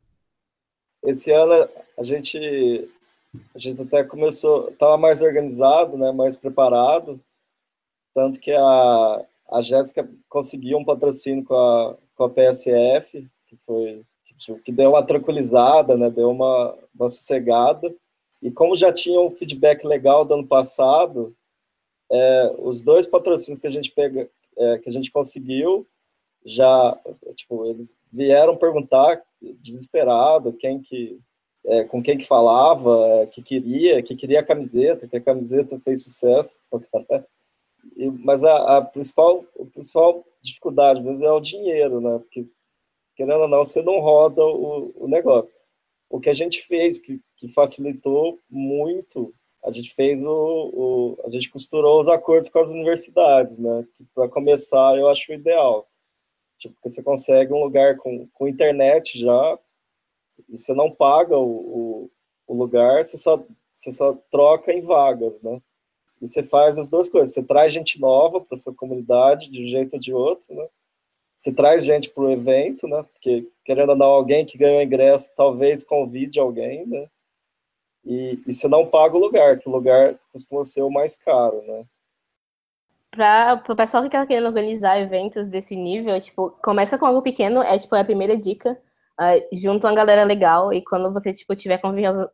Esse 1.03 1.31
ano 1.31 1.67
a 1.97 2.03
gente, 2.03 2.89
a 3.53 3.59
gente 3.59 3.81
até 3.81 4.03
começou, 4.03 4.69
estava 4.69 4.97
mais 4.97 5.21
organizado, 5.21 5.97
né, 5.97 6.11
mais 6.11 6.35
preparado, 6.35 7.19
tanto 8.13 8.39
que 8.39 8.51
a, 8.51 9.25
a 9.51 9.61
Jéssica 9.61 10.09
conseguiu 10.27 10.77
um 10.77 10.85
patrocínio 10.85 11.43
com 11.43 11.55
a, 11.55 11.97
com 12.15 12.23
a 12.23 12.29
PSF, 12.29 13.27
que 13.47 13.55
foi 13.57 14.03
que, 14.63 14.71
deu 14.71 14.91
uma 14.91 15.03
tranquilizada, 15.03 15.97
né, 15.97 16.09
deu 16.09 16.29
uma, 16.29 16.77
uma 16.95 17.09
sossegada. 17.09 17.93
E 18.41 18.49
como 18.49 18.75
já 18.75 18.91
tinha 18.91 19.19
um 19.19 19.29
feedback 19.29 19.85
legal 19.85 20.23
do 20.23 20.33
ano 20.33 20.47
passado, 20.47 21.35
é, 22.09 22.55
os 22.57 22.81
dois 22.81 23.05
patrocínios 23.05 23.59
que 23.59 23.67
a 23.67 23.71
gente 23.71 23.91
pega, 23.91 24.29
é, 24.57 24.77
que 24.77 24.89
a 24.89 24.91
gente 24.91 25.11
conseguiu, 25.11 25.85
já, 26.45 26.97
tipo, 27.35 27.65
eles 27.65 27.93
vieram 28.11 28.55
perguntar 28.55 29.21
desesperado 29.41 30.53
quem 30.53 30.79
que 30.79 31.19
é, 31.65 31.83
com 31.83 32.01
quem 32.01 32.17
que 32.17 32.25
falava, 32.25 33.07
é, 33.07 33.25
que 33.27 33.41
queria, 33.41 34.01
que 34.01 34.15
queria 34.15 34.39
a 34.39 34.45
camiseta, 34.45 35.07
que 35.07 35.17
a 35.17 35.21
camiseta 35.21 35.79
fez 35.79 36.03
sucesso. 36.03 36.59
E, 37.95 38.09
mas 38.09 38.43
a, 38.43 38.77
a 38.77 38.81
principal, 38.81 39.45
a 39.59 39.65
principal 39.65 40.23
dificuldade 40.41 41.01
mesmo 41.01 41.25
é 41.25 41.31
o 41.31 41.39
dinheiro, 41.39 42.01
né? 42.01 42.19
Porque, 42.19 42.41
querendo 43.15 43.41
ou 43.41 43.47
não, 43.47 43.63
você 43.63 43.81
não 43.81 43.99
roda 43.99 44.43
o, 44.43 44.93
o 44.95 45.07
negócio. 45.07 45.51
O 46.09 46.19
que 46.19 46.29
a 46.29 46.33
gente 46.33 46.61
fez, 46.61 46.99
que, 46.99 47.21
que 47.37 47.47
facilitou 47.47 48.37
muito, 48.49 49.33
a 49.63 49.71
gente 49.71 49.93
fez 49.93 50.23
o, 50.23 50.29
o, 50.29 51.17
a 51.25 51.29
gente 51.29 51.49
costurou 51.49 51.99
os 51.99 52.07
acordos 52.07 52.49
com 52.49 52.59
as 52.59 52.69
universidades, 52.69 53.59
né? 53.59 53.85
Para 54.13 54.29
começar, 54.29 54.97
eu 54.97 55.07
acho 55.07 55.31
ideal. 55.33 55.87
Tipo, 56.57 56.75
porque 56.75 56.89
você 56.89 57.03
consegue 57.03 57.53
um 57.53 57.63
lugar 57.63 57.97
com, 57.97 58.27
com 58.33 58.47
internet 58.47 59.17
já, 59.17 59.59
e 60.47 60.57
você 60.57 60.73
não 60.73 60.91
paga 60.91 61.37
o, 61.37 61.49
o, 61.49 62.11
o 62.47 62.53
lugar, 62.53 63.03
você 63.03 63.17
só, 63.17 63.43
você 63.71 63.91
só 63.91 64.13
troca 64.31 64.71
em 64.71 64.81
vagas, 64.81 65.41
né? 65.41 65.61
E 66.21 66.27
você 66.27 66.43
faz 66.43 66.77
as 66.77 66.89
duas 66.89 67.09
coisas. 67.09 67.33
Você 67.33 67.43
traz 67.43 67.71
gente 67.71 67.99
nova 67.99 68.41
para 68.41 68.57
sua 68.57 68.73
comunidade, 68.73 69.49
de 69.49 69.63
um 69.63 69.67
jeito 69.67 69.93
ou 69.93 69.99
de 69.99 70.13
outro, 70.13 70.53
né? 70.53 70.67
Você 71.37 71.53
traz 71.53 71.85
gente 71.85 72.09
para 72.09 72.23
o 72.23 72.31
evento, 72.31 72.87
né? 72.87 73.03
Porque, 73.13 73.47
querendo 73.63 73.91
ou 73.91 73.95
não, 73.95 74.07
alguém 74.07 74.45
que 74.45 74.57
ganhou 74.57 74.81
ingresso 74.81 75.31
talvez 75.35 75.83
convide 75.83 76.39
alguém, 76.39 76.85
né? 76.85 77.09
E, 78.03 78.41
e 78.45 78.53
você 78.53 78.67
não 78.67 78.85
paga 78.85 79.15
o 79.15 79.19
lugar, 79.19 79.57
que 79.57 79.69
o 79.69 79.71
lugar 79.71 80.19
costuma 80.33 80.63
ser 80.63 80.81
o 80.81 80.89
mais 80.89 81.15
caro, 81.15 81.61
né? 81.61 81.85
Para 83.11 83.63
o 83.67 83.75
pessoal 83.75 84.03
que 84.03 84.07
está 84.07 84.25
querendo 84.25 84.47
organizar 84.47 84.99
eventos 84.99 85.47
desse 85.47 85.75
nível, 85.75 86.19
tipo, 86.19 86.51
começa 86.61 86.97
com 86.97 87.05
algo 87.05 87.21
pequeno, 87.21 87.61
é 87.61 87.77
tipo 87.79 87.95
a 87.95 88.03
primeira 88.03 88.37
dica. 88.37 88.79
Uh, 89.19 89.43
junto 89.51 89.85
uma 89.85 89.93
galera 89.93 90.23
legal 90.23 90.71
e 90.71 90.81
quando 90.81 91.11
você 91.11 91.33
tipo 91.33 91.53
tiver 91.53 91.81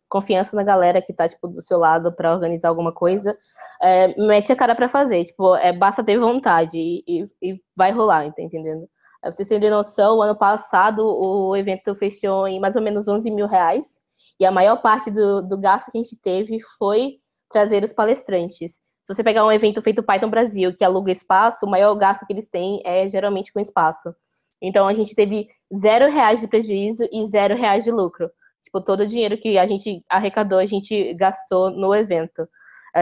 confiança, 0.08 0.56
na 0.56 0.64
galera 0.64 1.02
que 1.02 1.12
tá 1.12 1.28
tipo 1.28 1.48
do 1.48 1.60
seu 1.60 1.80
lado 1.80 2.14
para 2.16 2.32
organizar 2.32 2.70
alguma 2.70 2.94
coisa, 2.94 3.36
é, 3.82 4.14
mete 4.22 4.52
a 4.52 4.56
cara 4.56 4.76
para 4.76 4.88
fazer, 4.88 5.24
tipo, 5.24 5.56
é, 5.56 5.74
basta 5.74 6.04
ter 6.04 6.20
vontade 6.20 6.78
e, 6.78 7.04
e, 7.08 7.28
e 7.42 7.62
vai 7.76 7.92
rolar, 7.92 8.32
tá 8.34 8.44
entendendo? 8.44 8.88
Pra 9.20 9.32
vocês 9.32 9.50
terem 9.50 9.72
noção, 9.72 10.22
ano 10.22 10.38
passado 10.38 11.04
o 11.04 11.56
evento 11.56 11.96
fechou 11.96 12.48
em 12.48 12.60
mais 12.60 12.76
ou 12.76 12.84
menos 12.84 13.08
11 13.08 13.32
mil 13.32 13.48
reais 13.48 14.00
e 14.40 14.46
a 14.46 14.52
maior 14.52 14.80
parte 14.80 15.10
do, 15.10 15.42
do 15.42 15.58
gasto 15.58 15.92
que 15.92 15.98
a 15.98 16.04
gente 16.04 16.16
teve 16.16 16.60
foi 16.78 17.18
trazer 17.50 17.84
os 17.84 17.94
palestrantes. 17.94 18.80
Se 19.04 19.14
você 19.14 19.24
pegar 19.24 19.46
um 19.46 19.52
evento 19.52 19.82
feito 19.82 20.04
Python 20.04 20.30
Brasil, 20.30 20.76
que 20.76 20.84
aluga 20.84 21.12
espaço, 21.12 21.66
o 21.66 21.70
maior 21.70 21.96
gasto 21.96 22.26
que 22.26 22.34
eles 22.34 22.48
têm 22.48 22.82
é 22.86 23.08
geralmente 23.08 23.52
com 23.52 23.60
espaço. 23.60 24.14
Então 24.62 24.88
a 24.88 24.94
gente 24.94 25.14
teve 25.14 25.48
zero 25.76 26.12
reais 26.12 26.42
de 26.42 26.48
prejuízo 26.48 27.08
e 27.12 27.26
zero 27.26 27.56
reais 27.56 27.84
de 27.84 27.92
lucro. 27.92 28.30
Tipo, 28.64 28.82
todo 28.82 29.02
o 29.02 29.08
dinheiro 29.08 29.38
que 29.38 29.58
a 29.58 29.68
gente 29.68 30.04
arrecadou, 30.10 30.58
a 30.58 30.66
gente 30.66 31.14
gastou 31.14 31.70
no 31.70 31.94
evento. 31.94 32.48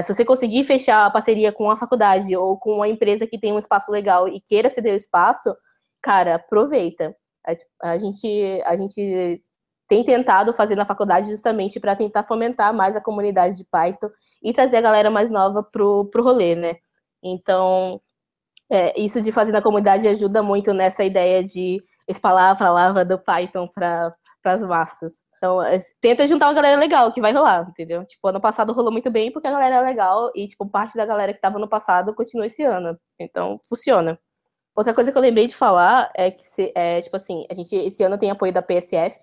Se 0.04 0.14
você 0.14 0.26
conseguir 0.26 0.64
fechar 0.64 1.06
a 1.06 1.12
parceria 1.12 1.54
com 1.54 1.70
a 1.70 1.76
faculdade 1.76 2.36
ou 2.36 2.58
com 2.58 2.78
uma 2.78 2.88
empresa 2.88 3.28
que 3.28 3.38
tem 3.38 3.54
um 3.54 3.60
espaço 3.60 3.92
legal 3.92 4.28
e 4.28 4.42
queira 4.42 4.70
ceder 4.70 4.94
o 4.94 4.98
espaço, 4.98 5.56
cara, 6.02 6.36
aproveita. 6.36 7.16
A 7.82 7.98
gente, 7.98 8.62
a 8.66 8.76
gente 8.76 9.42
tem 9.88 10.04
tentado 10.04 10.54
fazer 10.54 10.76
na 10.76 10.86
faculdade 10.86 11.30
justamente 11.30 11.80
para 11.80 11.96
tentar 11.96 12.24
fomentar 12.24 12.74
mais 12.74 12.96
a 12.96 13.02
comunidade 13.02 13.56
de 13.58 13.66
Python 13.66 14.10
e 14.42 14.52
trazer 14.52 14.78
a 14.78 14.82
galera 14.82 15.12
mais 15.12 15.30
nova 15.30 15.62
pro, 15.62 16.06
pro 16.06 16.24
rolê, 16.24 16.56
né? 16.56 16.78
Então, 17.22 18.02
é, 18.72 19.00
isso 19.00 19.22
de 19.22 19.32
fazer 19.32 19.52
na 19.52 19.62
comunidade 19.62 20.08
ajuda 20.08 20.42
muito 20.42 20.74
nessa 20.74 21.04
ideia 21.04 21.44
de 21.44 21.82
espalhar 22.08 22.52
a 22.52 22.56
palavra 22.56 23.06
do 23.06 23.20
Python 23.20 23.68
para 23.68 24.14
as 24.46 24.62
massas. 24.62 25.24
Então, 25.38 25.62
é, 25.62 25.78
tenta 26.00 26.26
juntar 26.26 26.48
uma 26.48 26.54
galera 26.54 26.80
legal, 26.80 27.12
que 27.12 27.20
vai 27.20 27.34
rolar, 27.34 27.68
entendeu? 27.70 28.06
Tipo, 28.06 28.30
ano 28.30 28.40
passado 28.40 28.72
rolou 28.72 28.92
muito 28.92 29.12
bem 29.12 29.30
porque 29.30 29.46
a 29.46 29.52
galera 29.52 29.76
é 29.76 29.82
legal 29.82 30.32
e, 30.34 30.48
tipo, 30.48 30.66
parte 30.66 30.96
da 30.96 31.06
galera 31.06 31.34
que 31.34 31.38
estava 31.38 31.60
no 31.60 31.68
passado 31.68 32.16
continua 32.16 32.46
esse 32.46 32.64
ano. 32.64 32.98
Então, 33.20 33.60
funciona. 33.68 34.18
Outra 34.76 34.94
coisa 34.94 35.12
que 35.12 35.18
eu 35.18 35.22
lembrei 35.22 35.46
de 35.46 35.56
falar 35.56 36.10
é 36.16 36.32
que, 36.32 36.44
se, 36.44 36.72
é, 36.74 37.02
tipo 37.02 37.16
assim, 37.16 37.46
a 37.52 37.54
gente 37.54 37.76
esse 37.76 38.02
ano 38.04 38.18
tem 38.18 38.32
apoio 38.32 38.54
da 38.54 38.62
PSF, 38.62 39.18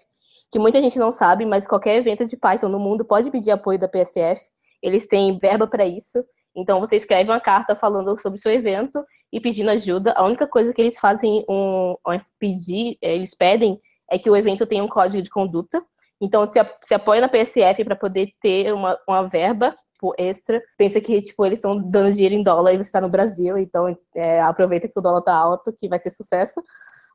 que 0.53 0.59
muita 0.59 0.81
gente 0.83 0.99
não 0.99 1.11
sabe, 1.11 1.47
mas 1.47 1.67
qualquer 1.67 1.97
evento 1.97 2.27
de 2.27 2.37
Python 2.37 2.69
no 2.69 2.79
mundo 2.79 3.05
pode 3.05 3.31
pedir 3.31 3.51
apoio 3.51 3.79
da 3.79 3.89
PSF. 3.89 4.43
Eles 4.83 5.07
têm 5.07 5.39
verba 5.39 5.67
para 5.67 5.87
isso. 5.87 6.23
Então, 6.55 6.81
você 6.81 6.97
escreve 6.97 7.31
uma 7.31 7.41
carta 7.41 7.75
falando 7.75 8.17
sobre 8.21 8.39
o 8.39 8.43
seu 8.43 8.53
evento 8.53 9.03
e 9.33 9.41
pedindo 9.41 9.71
ajuda. 9.71 10.13
A 10.17 10.25
única 10.25 10.47
coisa 10.47 10.73
que 10.73 10.81
eles 10.81 10.99
fazem 10.99 11.45
um, 11.49 11.95
um 12.07 12.17
pedir, 12.39 12.99
eles 13.01 13.35
pedem 13.35 13.81
é 14.11 14.19
que 14.19 14.29
o 14.29 14.37
evento 14.37 14.67
tenha 14.67 14.83
um 14.83 14.89
código 14.89 15.23
de 15.23 15.31
conduta. 15.31 15.83
Então, 16.21 16.45
se, 16.45 16.59
se 16.83 16.93
apoia 16.93 17.21
na 17.21 17.29
PSF 17.29 17.83
para 17.85 17.97
poder 17.97 18.31
ter 18.43 18.75
uma, 18.75 18.99
uma 19.09 19.23
verba 19.23 19.75
tipo, 19.95 20.15
extra. 20.19 20.63
Pensa 20.77 21.01
que 21.01 21.23
tipo, 21.23 21.47
eles 21.47 21.59
estão 21.59 21.77
dando 21.79 22.13
dinheiro 22.13 22.35
em 22.35 22.43
dólar 22.43 22.75
e 22.75 22.77
você 22.77 22.89
está 22.89 23.01
no 23.01 23.09
Brasil, 23.09 23.57
então 23.57 23.95
é, 24.15 24.41
aproveita 24.41 24.89
que 24.89 24.99
o 24.99 25.03
dólar 25.03 25.21
está 25.21 25.35
alto, 25.35 25.73
que 25.73 25.89
vai 25.89 25.99
ser 25.99 26.11
sucesso. 26.11 26.61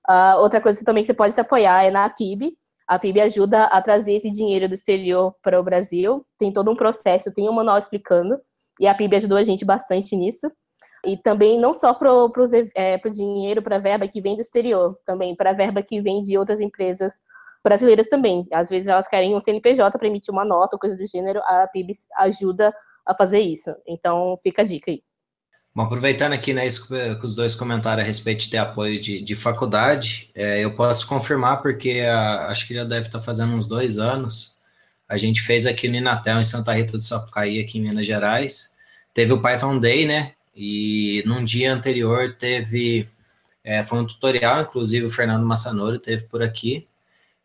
Uh, 0.07 0.39
outra 0.39 0.61
coisa 0.61 0.83
também 0.83 1.03
que 1.03 1.07
você 1.07 1.13
pode 1.13 1.33
se 1.33 1.41
apoiar 1.41 1.83
é 1.83 1.91
na 1.91 2.09
PIB. 2.09 2.55
A 2.87 2.99
PIB 2.99 3.21
ajuda 3.21 3.65
a 3.65 3.81
trazer 3.81 4.13
esse 4.13 4.29
dinheiro 4.29 4.67
do 4.67 4.75
exterior 4.75 5.35
para 5.41 5.59
o 5.59 5.63
Brasil. 5.63 6.25
Tem 6.37 6.53
todo 6.53 6.69
um 6.71 6.75
processo, 6.75 7.33
tem 7.33 7.49
um 7.49 7.53
manual 7.53 7.77
explicando. 7.77 8.39
E 8.79 8.87
a 8.87 8.93
PIB 8.93 9.15
ajudou 9.15 9.37
a 9.37 9.43
gente 9.43 9.65
bastante 9.65 10.15
nisso. 10.15 10.51
E 11.05 11.17
também 11.17 11.59
não 11.59 11.73
só 11.73 11.93
para 11.93 12.13
o 12.13 12.31
é, 12.75 12.97
dinheiro, 13.09 13.61
para 13.61 13.77
a 13.77 13.79
verba 13.79 14.07
que 14.07 14.21
vem 14.21 14.35
do 14.35 14.41
exterior, 14.41 14.97
também 15.05 15.35
para 15.35 15.51
a 15.51 15.53
verba 15.53 15.81
que 15.81 16.01
vem 16.01 16.21
de 16.21 16.37
outras 16.37 16.59
empresas 16.59 17.19
brasileiras 17.63 18.07
também. 18.07 18.47
Às 18.51 18.69
vezes 18.69 18.87
elas 18.87 19.07
querem 19.07 19.35
um 19.35 19.41
CNPJ 19.41 19.97
para 19.97 20.07
emitir 20.07 20.31
uma 20.31 20.45
nota, 20.45 20.77
coisa 20.77 20.95
do 20.95 21.07
gênero, 21.07 21.39
a 21.43 21.67
PIBS 21.67 22.07
ajuda 22.17 22.73
a 23.05 23.13
fazer 23.13 23.39
isso. 23.39 23.71
Então, 23.87 24.35
fica 24.41 24.61
a 24.61 24.65
dica 24.65 24.91
aí. 24.91 25.01
Bom, 25.73 25.83
aproveitando 25.83 26.31
aqui, 26.31 26.53
né, 26.53 26.65
isso 26.65 26.87
que 26.87 27.25
os 27.25 27.35
dois 27.35 27.53
comentaram 27.53 28.01
a 28.01 28.05
respeito 28.05 28.45
de 28.45 28.49
ter 28.49 28.59
apoio 28.59 28.97
de, 29.01 29.21
de 29.21 29.35
faculdade, 29.35 30.31
é, 30.33 30.63
eu 30.63 30.73
posso 30.73 31.05
confirmar, 31.05 31.61
porque 31.61 31.99
a, 31.99 32.47
acho 32.47 32.65
que 32.65 32.73
já 32.73 32.85
deve 32.85 33.07
estar 33.07 33.21
fazendo 33.21 33.53
uns 33.53 33.65
dois 33.65 33.97
anos, 33.97 34.55
a 35.09 35.17
gente 35.17 35.41
fez 35.41 35.65
aqui 35.65 35.89
no 35.89 35.97
Inatel, 35.97 36.39
em 36.39 36.45
Santa 36.45 36.71
Rita 36.71 36.93
do 36.93 37.03
Sapucaí, 37.03 37.59
aqui 37.59 37.77
em 37.77 37.81
Minas 37.81 38.05
Gerais, 38.05 38.73
teve 39.13 39.33
o 39.33 39.41
Python 39.41 39.77
Day, 39.77 40.05
né, 40.05 40.34
e 40.55 41.23
num 41.25 41.43
dia 41.43 41.73
anterior 41.73 42.35
teve, 42.37 43.07
é, 43.63 43.83
foi 43.83 43.99
um 43.99 44.05
tutorial, 44.05 44.61
inclusive 44.61 45.05
o 45.05 45.09
Fernando 45.09 45.45
Massanori 45.45 45.99
teve 45.99 46.23
por 46.25 46.41
aqui, 46.41 46.87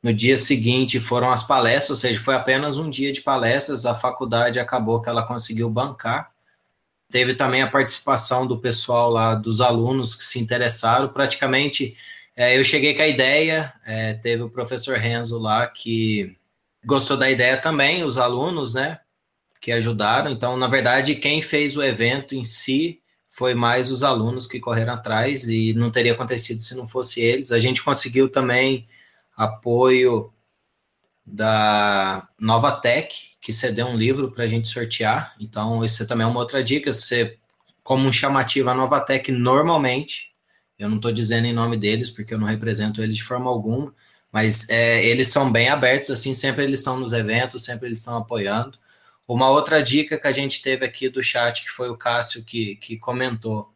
no 0.02 0.14
dia 0.14 0.38
seguinte 0.38 0.98
foram 1.00 1.30
as 1.30 1.42
palestras, 1.42 1.90
ou 1.90 1.96
seja, 1.96 2.18
foi 2.20 2.34
apenas 2.34 2.76
um 2.76 2.88
dia 2.88 3.12
de 3.12 3.20
palestras, 3.20 3.84
a 3.84 3.94
faculdade 3.94 4.58
acabou 4.58 5.02
que 5.02 5.08
ela 5.08 5.26
conseguiu 5.26 5.68
bancar, 5.68 6.30
Teve 7.10 7.34
também 7.34 7.60
a 7.60 7.68
participação 7.68 8.46
do 8.46 8.56
pessoal 8.56 9.10
lá, 9.10 9.34
dos 9.34 9.60
alunos 9.60 10.14
que 10.14 10.22
se 10.22 10.38
interessaram. 10.38 11.08
Praticamente, 11.08 11.96
é, 12.36 12.56
eu 12.56 12.64
cheguei 12.64 12.94
com 12.94 13.02
a 13.02 13.08
ideia, 13.08 13.72
é, 13.84 14.14
teve 14.14 14.44
o 14.44 14.48
professor 14.48 14.96
Renzo 14.96 15.36
lá 15.36 15.66
que 15.66 16.36
gostou 16.84 17.16
da 17.16 17.28
ideia 17.28 17.56
também, 17.56 18.04
os 18.04 18.16
alunos, 18.16 18.74
né, 18.74 19.00
que 19.60 19.70
ajudaram. 19.70 20.30
Então, 20.30 20.56
na 20.56 20.66
verdade, 20.66 21.14
quem 21.16 21.42
fez 21.42 21.76
o 21.76 21.82
evento 21.82 22.34
em 22.34 22.44
si 22.44 23.00
foi 23.28 23.54
mais 23.54 23.90
os 23.90 24.02
alunos 24.02 24.46
que 24.46 24.58
correram 24.58 24.94
atrás 24.94 25.48
e 25.48 25.72
não 25.74 25.90
teria 25.90 26.12
acontecido 26.12 26.62
se 26.62 26.74
não 26.74 26.88
fosse 26.88 27.20
eles. 27.20 27.52
A 27.52 27.58
gente 27.58 27.82
conseguiu 27.82 28.28
também 28.28 28.88
apoio 29.36 30.32
da 31.24 32.26
Nova 32.38 32.72
Tech, 32.72 33.30
que 33.40 33.52
cedeu 33.52 33.86
um 33.86 33.96
livro 33.96 34.30
para 34.30 34.44
a 34.44 34.46
gente 34.46 34.68
sortear. 34.68 35.34
Então, 35.40 35.84
isso 35.84 36.06
também 36.06 36.26
é 36.26 36.28
uma 36.28 36.40
outra 36.40 36.62
dica. 36.62 36.92
Você, 36.92 37.38
como 37.82 38.08
um 38.08 38.12
chamativo, 38.12 38.68
a 38.70 38.74
Novatec 38.74 39.30
normalmente, 39.30 40.32
eu 40.78 40.88
não 40.88 40.96
estou 40.96 41.12
dizendo 41.12 41.46
em 41.46 41.52
nome 41.52 41.76
deles, 41.76 42.10
porque 42.10 42.34
eu 42.34 42.38
não 42.38 42.46
represento 42.46 43.02
eles 43.02 43.16
de 43.16 43.22
forma 43.22 43.50
alguma, 43.50 43.94
mas 44.32 44.68
é, 44.68 45.04
eles 45.04 45.28
são 45.28 45.50
bem 45.50 45.68
abertos, 45.68 46.10
assim, 46.10 46.34
sempre 46.34 46.64
eles 46.64 46.78
estão 46.80 46.98
nos 46.98 47.12
eventos, 47.12 47.64
sempre 47.64 47.86
eles 47.86 47.98
estão 47.98 48.16
apoiando. 48.16 48.78
Uma 49.32 49.48
outra 49.48 49.80
dica 49.80 50.18
que 50.18 50.26
a 50.26 50.32
gente 50.32 50.60
teve 50.60 50.84
aqui 50.84 51.08
do 51.08 51.22
chat, 51.22 51.62
que 51.62 51.70
foi 51.70 51.88
o 51.88 51.96
Cássio 51.96 52.44
que, 52.44 52.74
que 52.74 52.96
comentou, 52.96 53.72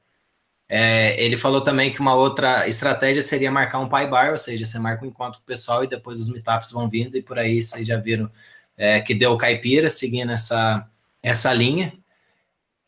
é, 0.69 1.23
ele 1.23 1.37
falou 1.37 1.61
também 1.61 1.93
que 1.93 2.01
uma 2.01 2.13
outra 2.13 2.69
estratégia 2.69 3.23
seria 3.23 3.53
marcar 3.53 3.79
um 3.79 3.89
pai 3.89 4.09
bar, 4.09 4.33
ou 4.33 4.39
seja, 4.39 4.67
você 4.67 4.81
marca 4.81 5.05
um 5.05 5.09
encontro 5.09 5.39
com 5.39 5.45
o 5.45 5.47
pessoal 5.47 5.85
e 5.85 5.87
depois 5.87 6.19
os 6.19 6.29
meetups 6.29 6.73
vão 6.73 6.89
vindo 6.91 7.17
e 7.17 7.23
por 7.23 7.39
aí 7.39 7.63
vocês 7.63 7.87
já 7.87 7.97
viram 7.97 8.29
é, 8.77 9.01
que 9.01 9.15
deu 9.15 9.39
caipira, 9.39 9.89
seguindo 9.89 10.33
essa, 10.33 10.91
essa 11.23 11.53
linha. 11.53 11.93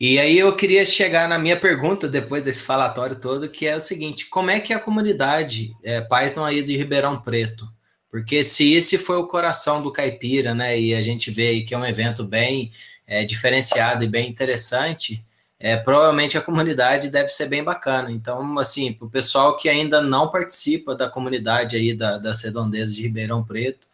E 0.01 0.19
aí 0.19 0.37
eu 0.37 0.57
queria 0.57 0.85
chegar 0.85 1.29
na 1.29 1.39
minha 1.39 1.57
pergunta, 1.57 2.09
depois 2.09 2.43
desse 2.43 2.65
falatório 2.65 3.15
todo, 3.15 3.49
que 3.49 3.65
é 3.69 3.77
o 3.77 3.81
seguinte, 3.81 4.27
como 4.27 4.51
é 4.51 4.59
que 4.59 4.73
a 4.75 4.81
comunidade 4.81 5.73
é, 5.85 6.01
Python 6.01 6.45
aí 6.45 6.65
de 6.65 6.77
Ribeirão 6.77 7.23
Preto? 7.23 7.76
Porque 8.17 8.43
se 8.43 8.73
esse 8.73 8.97
foi 8.97 9.19
o 9.19 9.27
coração 9.27 9.83
do 9.83 9.93
caipira, 9.93 10.55
né, 10.55 10.81
e 10.81 10.95
a 10.95 11.03
gente 11.03 11.31
vê 11.31 11.49
aí 11.49 11.65
que 11.67 11.75
é 11.75 11.79
um 11.79 11.85
evento 11.85 12.25
bem 12.25 12.73
é, 13.07 13.27
diferenciado 13.27 14.03
e 14.03 14.09
bem 14.09 14.27
interessante, 14.27 15.23
é, 15.61 15.77
provavelmente 15.77 16.39
a 16.39 16.41
comunidade 16.41 17.11
deve 17.11 17.29
ser 17.29 17.47
bem 17.47 17.63
bacana. 17.63 18.11
Então, 18.11 18.59
assim, 18.59 18.91
para 18.91 19.07
o 19.07 19.11
pessoal 19.11 19.55
que 19.59 19.69
ainda 19.69 20.01
não 20.01 20.31
participa 20.31 20.95
da 20.95 21.11
comunidade 21.11 21.77
aí 21.77 21.93
da, 21.93 22.17
da 22.17 22.33
Redondezas 22.33 22.97
de 22.97 23.03
Ribeirão 23.03 23.45
Preto, 23.45 23.87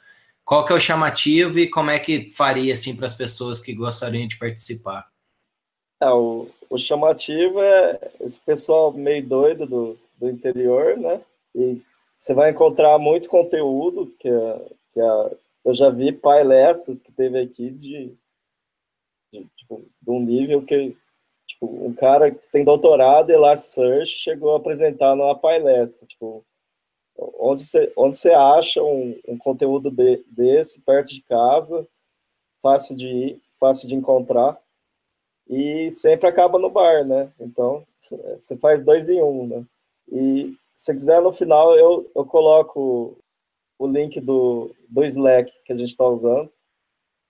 qual 0.44 0.64
que 0.64 0.72
é 0.72 0.76
o 0.76 0.80
chamativo 0.80 1.58
e 1.58 1.66
como 1.66 1.90
é 1.90 1.98
que 1.98 2.28
faria 2.28 2.74
assim 2.74 2.94
para 2.94 3.06
as 3.06 3.14
pessoas 3.14 3.58
que 3.58 3.74
gostariam 3.74 4.28
de 4.28 4.38
participar? 4.38 5.08
É, 6.00 6.08
o, 6.10 6.48
o 6.70 6.78
chamativo 6.78 7.60
é 7.60 7.98
esse 8.20 8.38
pessoal 8.38 8.92
meio 8.92 9.26
doido 9.26 9.66
do, 9.66 9.98
do 10.16 10.30
interior, 10.30 10.96
né? 10.96 11.20
E 11.56 11.82
você 12.22 12.34
vai 12.34 12.50
encontrar 12.50 12.96
muito 13.00 13.28
conteúdo 13.28 14.14
que, 14.16 14.28
é, 14.28 14.70
que 14.92 15.00
é, 15.00 15.36
eu 15.64 15.74
já 15.74 15.90
vi 15.90 16.12
palestras 16.12 17.00
que 17.00 17.10
teve 17.10 17.36
aqui 17.36 17.68
de, 17.68 18.16
de, 19.32 19.44
tipo, 19.56 19.84
de 20.00 20.08
um 20.08 20.20
nível 20.20 20.64
que 20.64 20.96
tipo, 21.48 21.66
um 21.66 21.92
cara 21.92 22.30
que 22.30 22.46
tem 22.52 22.64
doutorado 22.64 23.30
em 23.30 23.34
Elasticsearch 23.34 24.06
chegou 24.06 24.54
a 24.54 24.58
apresentar 24.58 25.16
numa 25.16 25.36
palestra, 25.36 26.06
tipo, 26.06 26.44
onde 27.40 27.64
você, 27.64 27.92
onde 27.96 28.16
você 28.16 28.30
acha 28.30 28.80
um, 28.80 29.18
um 29.26 29.36
conteúdo 29.36 29.90
de, 29.90 30.24
desse 30.28 30.80
perto 30.80 31.12
de 31.12 31.22
casa, 31.22 31.84
fácil 32.62 32.96
de 32.96 33.08
ir, 33.08 33.42
fácil 33.58 33.88
de 33.88 33.96
encontrar, 33.96 34.62
e 35.48 35.90
sempre 35.90 36.28
acaba 36.28 36.56
no 36.56 36.70
bar, 36.70 37.04
né? 37.04 37.32
Então, 37.40 37.84
você 38.38 38.56
faz 38.56 38.80
dois 38.80 39.08
em 39.08 39.20
um, 39.20 39.44
né? 39.48 39.66
E 40.08 40.56
se 40.82 40.92
quiser, 40.92 41.22
no 41.22 41.30
final, 41.30 41.76
eu, 41.78 42.10
eu 42.12 42.26
coloco 42.26 43.16
o 43.78 43.86
link 43.86 44.20
do, 44.20 44.74
do 44.88 45.04
Slack 45.04 45.52
que 45.64 45.72
a 45.72 45.76
gente 45.76 45.90
está 45.90 46.04
usando, 46.04 46.50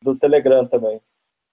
do 0.02 0.16
Telegram 0.16 0.66
também. 0.66 1.02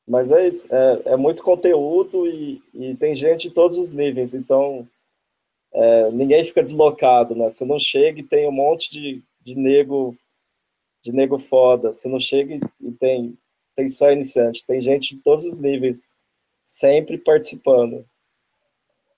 Mas 0.08 0.32
é 0.32 0.47
isso, 0.47 0.66
é, 0.74 1.14
é 1.14 1.18
muito 1.18 1.43
conteúdo 1.43 2.26
e, 2.26 2.64
e 2.74 2.95
tem 2.95 3.14
gente 3.14 3.50
de 3.50 3.54
todos 3.54 3.78
os 3.78 3.91
níveis, 3.91 4.34
então 4.34 4.88
é, 5.74 6.10
ninguém 6.12 6.41
fica 6.45 6.64
deslocado, 6.64 7.36
né? 7.36 7.50
Você 7.50 7.66
não 7.66 7.78
chega 7.78 8.22
e 8.22 8.24
tem 8.24 8.47
um 8.47 8.54
monte 8.54 8.89
de, 8.89 9.22
de 9.41 9.56
nego 9.56 10.16
de 11.04 11.12
nego 11.12 11.38
foda. 11.38 11.91
Você 11.91 12.08
não 12.08 12.20
chega 12.20 12.62
e 12.80 12.91
tem, 12.93 13.38
tem 13.76 13.89
só 13.89 14.10
iniciante. 14.10 14.66
Tem 14.66 14.80
gente 14.80 15.18
de 15.18 15.22
todos 15.22 15.43
os 15.43 15.60
níveis 15.60 16.08
sempre 16.66 17.18
participando. 17.18 18.06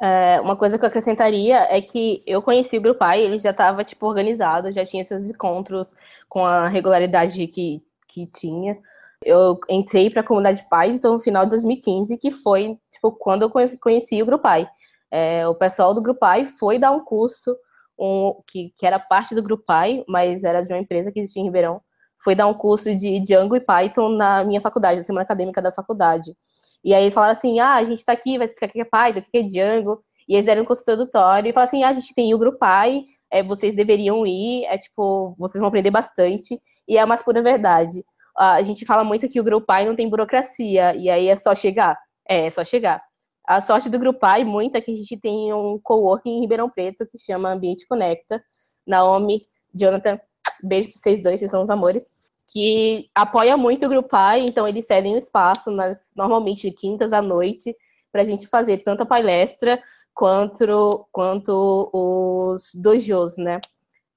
É, 0.02 0.42
uma 0.42 0.56
coisa 0.56 0.80
que 0.80 0.84
eu 0.84 0.88
acrescentaria 0.88 1.58
é 1.70 1.80
que 1.80 2.24
eu 2.26 2.42
conheci 2.42 2.76
o 2.76 2.82
Grupai, 2.82 3.22
ele 3.22 3.38
já 3.38 3.52
estava 3.52 3.84
tipo 3.84 4.08
organizado, 4.08 4.72
já 4.72 4.84
tinha 4.84 5.06
seus 5.06 5.30
encontros 5.30 5.94
com 6.28 6.44
a 6.44 6.68
regularidade 6.68 7.46
que, 7.48 7.84
que 8.08 8.26
tinha. 8.26 8.80
Eu 9.24 9.60
entrei 9.70 10.10
para 10.10 10.22
a 10.22 10.24
comunidade 10.24 10.66
Pai 10.68 10.90
então 10.90 11.14
no 11.14 11.20
final 11.20 11.44
de 11.44 11.52
2015, 11.52 12.18
que 12.18 12.32
foi 12.32 12.80
tipo 12.90 13.12
quando 13.12 13.44
eu 13.44 13.50
conheci, 13.52 13.78
conheci 13.78 14.24
o 14.24 14.26
Grupai. 14.26 14.68
É, 15.12 15.48
o 15.48 15.54
pessoal 15.54 15.94
do 15.94 16.02
Grupai 16.02 16.46
foi 16.46 16.80
dar 16.80 16.92
um 16.92 17.06
curso 17.06 17.56
um, 18.00 18.42
que, 18.48 18.74
que 18.76 18.88
era 18.88 18.98
parte 18.98 19.36
do 19.36 19.44
Grupai, 19.44 20.04
mas 20.08 20.44
era 20.44 20.62
de 20.62 20.74
uma 20.74 20.80
empresa 20.80 21.12
que 21.12 21.20
existia 21.20 21.44
em 21.44 21.46
Ribeirão. 21.46 21.80
Foi 22.24 22.34
dar 22.34 22.48
um 22.48 22.56
curso 22.56 22.96
de 22.96 23.20
Django 23.20 23.56
e 23.56 23.60
Python 23.60 24.10
na 24.10 24.44
minha 24.44 24.62
faculdade, 24.62 24.98
na 24.98 25.04
semana 25.04 25.24
acadêmica 25.24 25.62
da 25.62 25.72
faculdade. 25.72 26.36
E 26.84 26.94
aí 26.94 27.04
eles 27.04 27.14
falaram 27.14 27.34
assim: 27.34 27.60
ah, 27.60 27.76
a 27.76 27.84
gente 27.84 28.00
está 28.00 28.14
aqui, 28.14 28.38
vai 28.38 28.46
explicar 28.46 28.68
o 28.68 28.72
que 28.72 28.82
é 28.82 28.86
Python, 28.86 29.20
o 29.20 29.24
que 29.24 29.38
é 29.38 29.44
Django. 29.44 30.04
E 30.28 30.34
eles 30.36 30.46
deram 30.46 30.62
um 30.62 30.66
introdutório 30.66 31.50
e 31.50 31.54
falaram 31.54 31.68
assim: 31.68 31.84
ah, 31.84 31.90
a 31.90 31.94
gente 31.94 32.14
tem 32.14 32.34
o 32.34 32.38
Grupai, 32.38 33.04
é, 33.32 33.44
vocês 33.44 33.76
deveriam 33.76 34.26
ir, 34.26 34.66
é 34.66 34.78
tipo, 34.78 35.36
vocês 35.38 35.60
vão 35.60 35.68
aprender 35.68 35.92
bastante. 35.92 36.60
E 36.88 36.98
é 36.98 37.04
uma 37.06 37.18
pura 37.18 37.42
verdade. 37.42 38.04
A 38.36 38.62
gente 38.64 38.86
fala 38.86 39.04
muito 39.04 39.28
que 39.30 39.40
o 39.40 39.44
Grupai 39.44 39.86
não 39.86 39.96
tem 39.96 40.10
burocracia, 40.10 40.96
e 40.96 41.10
aí 41.10 41.28
é 41.28 41.36
só 41.36 41.54
chegar. 41.54 41.98
É, 42.28 42.48
é 42.48 42.52
só 42.52 42.64
chegar. 42.64 43.02
A 43.46 43.62
sorte 43.62 43.90
do 43.90 44.00
Grupar, 44.00 44.46
muito, 44.46 44.76
é 44.76 44.82
que 44.82 44.92
a 44.92 44.96
gente 44.96 45.18
tem 45.18 45.54
um 45.54 45.80
coworking 45.84 46.38
em 46.38 46.42
Ribeirão 46.42 46.70
Preto 46.70 47.06
que 47.06 47.18
chama 47.18 47.52
Ambiente 47.52 47.86
Conecta. 47.88 48.42
Naomi, 48.88 49.42
Jonathan, 49.74 50.20
beijo 50.64 50.90
para 50.90 50.98
vocês 50.98 51.22
dois, 51.22 51.40
vocês 51.40 51.52
são 51.52 51.62
os 51.62 51.70
amores. 51.70 52.12
Que 52.52 53.10
apoia 53.16 53.56
muito 53.56 53.86
o 53.86 53.90
Grupar, 53.90 54.40
então 54.40 54.68
eles 54.68 54.86
cedem 54.86 55.16
um 55.16 55.18
espaço, 55.18 55.72
nas, 55.72 56.12
normalmente 56.16 56.70
de 56.70 56.76
quintas 56.76 57.14
à 57.14 57.22
noite, 57.22 57.76
para 58.12 58.24
a 58.24 58.26
gente 58.26 58.48
fazer 58.48 58.80
tanto 58.80 59.04
a 59.04 59.06
palestra 59.06 59.82
quanto, 60.14 61.08
quanto 61.12 61.90
os 61.94 62.72
dojos, 62.76 63.38
né? 63.38 63.60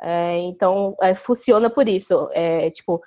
É, 0.03 0.39
então, 0.39 0.97
é, 1.01 1.15
funciona 1.15 1.71
por 1.71 1.89
isso. 1.89 2.29
É, 2.33 2.71
tipo, 2.71 3.01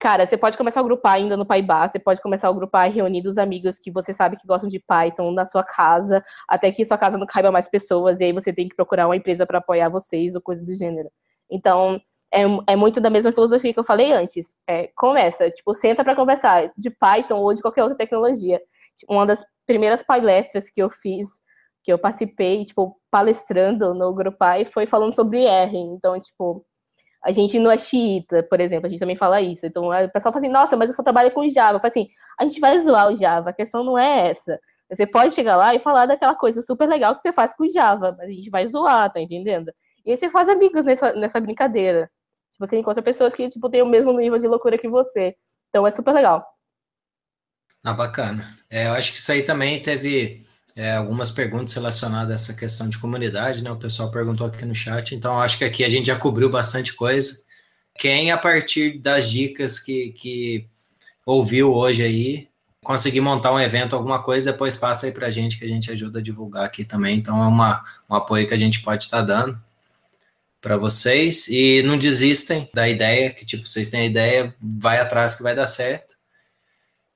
Cara, 0.00 0.26
você 0.26 0.34
pode 0.34 0.56
começar 0.56 0.80
a 0.80 0.82
grupar 0.82 1.16
ainda 1.16 1.36
no 1.36 1.44
Paibá, 1.44 1.86
você 1.86 1.98
pode 1.98 2.22
começar 2.22 2.48
a 2.48 2.52
grupar 2.52 2.90
reunindo 2.90 3.28
os 3.28 3.36
amigos 3.36 3.78
que 3.78 3.90
você 3.90 4.14
sabe 4.14 4.38
que 4.38 4.46
gostam 4.46 4.66
de 4.66 4.78
Python 4.78 5.30
na 5.30 5.44
sua 5.44 5.62
casa, 5.62 6.24
até 6.48 6.72
que 6.72 6.82
sua 6.86 6.96
casa 6.96 7.18
não 7.18 7.26
caiba 7.26 7.52
mais 7.52 7.68
pessoas, 7.68 8.18
e 8.18 8.24
aí 8.24 8.32
você 8.32 8.50
tem 8.50 8.66
que 8.66 8.74
procurar 8.74 9.06
uma 9.06 9.16
empresa 9.16 9.44
para 9.44 9.58
apoiar 9.58 9.90
vocês 9.90 10.34
ou 10.34 10.40
coisa 10.40 10.64
do 10.64 10.74
gênero. 10.74 11.10
Então, 11.50 12.00
é, 12.32 12.42
é, 12.68 12.76
muito 12.76 13.00
da 13.00 13.10
mesma 13.10 13.32
filosofia 13.32 13.72
que 13.72 13.78
eu 13.78 13.84
falei 13.84 14.12
antes. 14.12 14.54
É, 14.66 14.88
começa, 14.96 15.50
tipo, 15.50 15.74
senta 15.74 16.04
para 16.04 16.14
conversar 16.14 16.72
de 16.76 16.90
Python 16.90 17.36
ou 17.36 17.52
de 17.54 17.62
qualquer 17.62 17.82
outra 17.82 17.96
tecnologia. 17.96 18.60
Uma 19.08 19.26
das 19.26 19.44
primeiras 19.66 20.02
palestras 20.02 20.70
que 20.70 20.80
eu 20.80 20.88
fiz, 20.88 21.40
que 21.82 21.92
eu 21.92 21.98
participei, 21.98 22.64
tipo, 22.64 22.96
palestrando 23.10 23.94
no 23.94 24.14
Grupar, 24.14 24.64
foi 24.66 24.86
falando 24.86 25.12
sobre 25.12 25.44
R. 25.44 25.76
Então, 25.76 26.18
tipo, 26.20 26.64
a 27.24 27.32
gente 27.32 27.58
não 27.58 27.70
é 27.70 27.76
xiita, 27.76 28.42
por 28.44 28.60
exemplo, 28.60 28.86
a 28.86 28.90
gente 28.90 29.00
também 29.00 29.16
fala 29.16 29.40
isso. 29.40 29.66
Então, 29.66 29.88
o 29.88 30.10
pessoal 30.10 30.32
fala 30.32 30.44
assim, 30.44 30.52
nossa, 30.52 30.76
mas 30.76 30.88
eu 30.88 30.96
só 30.96 31.02
trabalho 31.02 31.32
com 31.32 31.46
Java. 31.48 31.76
Eu 31.76 31.80
falo 31.80 31.90
assim, 31.90 32.08
a 32.38 32.44
gente 32.44 32.60
vai 32.60 32.78
zoar 32.80 33.12
o 33.12 33.16
Java, 33.16 33.50
a 33.50 33.52
questão 33.52 33.84
não 33.84 33.98
é 33.98 34.28
essa. 34.30 34.58
Você 34.90 35.06
pode 35.06 35.34
chegar 35.34 35.56
lá 35.56 35.74
e 35.74 35.78
falar 35.78 36.06
daquela 36.06 36.34
coisa 36.34 36.62
super 36.62 36.88
legal 36.88 37.14
que 37.14 37.20
você 37.20 37.32
faz 37.32 37.54
com 37.54 37.68
Java, 37.68 38.14
mas 38.18 38.28
a 38.28 38.32
gente 38.32 38.50
vai 38.50 38.66
zoar, 38.66 39.12
tá 39.12 39.20
entendendo? 39.20 39.72
E 40.04 40.10
aí 40.10 40.16
você 40.16 40.30
faz 40.30 40.48
amigos 40.48 40.84
nessa, 40.84 41.12
nessa 41.12 41.40
brincadeira. 41.40 42.10
Você 42.60 42.76
encontra 42.78 43.02
pessoas 43.02 43.34
que, 43.34 43.48
tipo, 43.48 43.70
têm 43.70 43.80
o 43.80 43.88
mesmo 43.88 44.12
nível 44.12 44.38
de 44.38 44.46
loucura 44.46 44.76
que 44.76 44.86
você. 44.86 45.34
Então 45.70 45.86
é 45.86 45.90
super 45.90 46.12
legal. 46.12 46.46
Ah, 47.82 47.94
bacana. 47.94 48.54
É, 48.68 48.86
eu 48.86 48.92
acho 48.92 49.12
que 49.12 49.18
isso 49.18 49.32
aí 49.32 49.42
também 49.42 49.80
teve 49.80 50.44
é, 50.76 50.92
algumas 50.92 51.30
perguntas 51.30 51.72
relacionadas 51.72 52.30
a 52.30 52.34
essa 52.34 52.54
questão 52.54 52.86
de 52.86 52.98
comunidade, 52.98 53.64
né? 53.64 53.70
O 53.70 53.78
pessoal 53.78 54.10
perguntou 54.10 54.46
aqui 54.46 54.66
no 54.66 54.74
chat, 54.74 55.14
então 55.14 55.40
acho 55.40 55.56
que 55.56 55.64
aqui 55.64 55.82
a 55.82 55.88
gente 55.88 56.08
já 56.08 56.18
cobriu 56.18 56.50
bastante 56.50 56.92
coisa. 56.92 57.42
Quem, 57.98 58.30
a 58.30 58.36
partir 58.36 58.98
das 58.98 59.30
dicas 59.30 59.78
que, 59.78 60.12
que 60.12 60.68
ouviu 61.24 61.72
hoje 61.72 62.02
aí, 62.02 62.48
conseguir 62.84 63.22
montar 63.22 63.54
um 63.54 63.60
evento, 63.60 63.96
alguma 63.96 64.22
coisa, 64.22 64.52
depois 64.52 64.76
passa 64.76 65.06
aí 65.06 65.12
para 65.12 65.28
a 65.28 65.30
gente, 65.30 65.58
que 65.58 65.64
a 65.64 65.68
gente 65.68 65.90
ajuda 65.90 66.18
a 66.18 66.22
divulgar 66.22 66.66
aqui 66.66 66.84
também. 66.84 67.16
Então 67.16 67.42
é 67.42 67.46
uma, 67.46 67.82
um 68.08 68.14
apoio 68.14 68.46
que 68.46 68.54
a 68.54 68.58
gente 68.58 68.82
pode 68.82 69.04
estar 69.04 69.20
tá 69.20 69.24
dando 69.24 69.69
para 70.60 70.76
vocês. 70.76 71.48
E 71.48 71.82
não 71.82 71.98
desistem 71.98 72.68
da 72.74 72.88
ideia, 72.88 73.30
que 73.30 73.44
tipo, 73.44 73.66
vocês 73.66 73.90
têm 73.90 74.00
a 74.00 74.06
ideia, 74.06 74.54
vai 74.60 74.98
atrás 74.98 75.34
que 75.34 75.42
vai 75.42 75.54
dar 75.54 75.66
certo. 75.66 76.14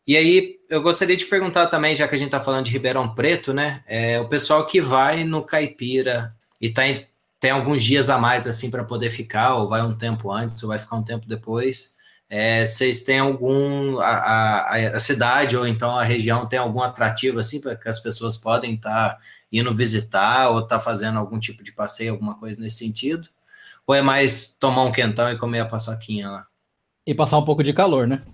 E 0.07 0.17
aí, 0.17 0.57
eu 0.69 0.83
gostaria 0.83 1.17
de 1.17 1.25
perguntar 1.25 1.67
também, 1.67 1.95
já 1.95 2.07
que 2.07 2.15
a 2.15 2.19
gente 2.19 2.29
está 2.29 2.41
falando 2.41 2.67
de 2.67 2.71
Ribeirão 2.71 3.15
Preto, 3.15 3.55
né? 3.55 3.83
É, 3.87 4.21
o 4.21 4.29
pessoal 4.29 4.67
que 4.67 4.81
vai 4.81 5.25
no 5.25 5.43
Caipira 5.43 6.35
e 6.61 6.71
tá 6.71 6.87
em, 6.87 7.07
tem 7.41 7.51
alguns 7.51 7.83
dias 7.83 8.11
a 8.11 8.19
mais 8.19 8.47
assim 8.47 8.71
para 8.71 8.85
poder 8.85 9.11
ficar, 9.11 9.57
ou 9.57 9.69
vai 9.69 9.83
um 9.83 9.95
tempo 9.95 10.31
antes, 10.31 10.63
ou 10.63 10.69
vai 10.69 10.79
ficar 10.79 10.97
um 10.97 11.03
tempo 11.03 11.27
depois. 11.27 11.95
É, 12.29 12.65
vocês 12.67 13.03
têm 13.03 13.19
algum 13.19 13.99
a, 13.99 14.07
a, 14.07 14.77
a, 14.97 15.01
cidade 15.01 15.57
ou 15.57 15.67
então 15.67 15.97
a 15.97 16.03
região 16.03 16.47
tem 16.47 16.59
algum 16.59 16.81
atrativo 16.81 17.39
assim 17.39 17.61
para 17.61 17.77
que 17.77 17.89
as 17.89 18.01
pessoas 18.01 18.37
podem 18.37 18.75
estar 18.75 19.11
tá 19.11 19.19
indo 19.59 19.75
visitar 19.75 20.51
ou 20.51 20.59
estar 20.59 20.79
tá 20.79 20.81
fazendo 20.81 21.19
algum 21.19 21.39
tipo 21.39 21.63
de 21.63 21.73
passeio, 21.73 22.13
alguma 22.13 22.37
coisa 22.37 22.61
nesse 22.61 22.79
sentido? 22.79 23.29
Ou 23.87 23.95
é 23.95 24.03
mais 24.03 24.57
tomar 24.57 24.83
um 24.83 24.93
quentão 24.93 25.31
e 25.31 25.39
comer 25.39 25.61
a 25.61 25.67
paçoquinha 25.67 26.31
lá? 26.31 26.47
E 27.07 27.15
passar 27.15 27.39
um 27.39 27.45
pouco 27.45 27.63
de 27.63 27.73
calor, 27.73 28.07
né? 28.07 28.25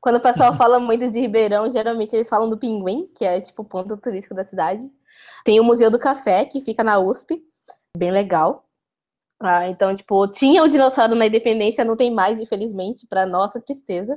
Quando 0.00 0.16
o 0.16 0.20
pessoal 0.20 0.54
fala 0.56 0.78
muito 0.78 1.08
de 1.08 1.20
Ribeirão, 1.20 1.70
geralmente 1.70 2.14
eles 2.14 2.28
falam 2.28 2.50
do 2.50 2.58
Pinguim, 2.58 3.08
que 3.16 3.24
é 3.24 3.40
tipo 3.40 3.62
o 3.62 3.64
ponto 3.64 3.96
turístico 3.96 4.34
da 4.34 4.44
cidade. 4.44 4.90
Tem 5.44 5.58
o 5.58 5.64
Museu 5.64 5.90
do 5.90 5.98
Café, 5.98 6.44
que 6.44 6.60
fica 6.60 6.84
na 6.84 6.98
USP, 6.98 7.42
bem 7.96 8.10
legal. 8.10 8.64
Ah, 9.40 9.68
então, 9.68 9.94
tipo, 9.94 10.28
tinha 10.28 10.62
o 10.62 10.68
dinossauro 10.68 11.16
na 11.16 11.26
Independência, 11.26 11.84
não 11.84 11.96
tem 11.96 12.12
mais, 12.12 12.38
infelizmente, 12.38 13.06
para 13.08 13.26
nossa 13.26 13.60
tristeza 13.60 14.16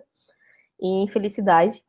e 0.79 1.03
infelicidade. 1.03 1.83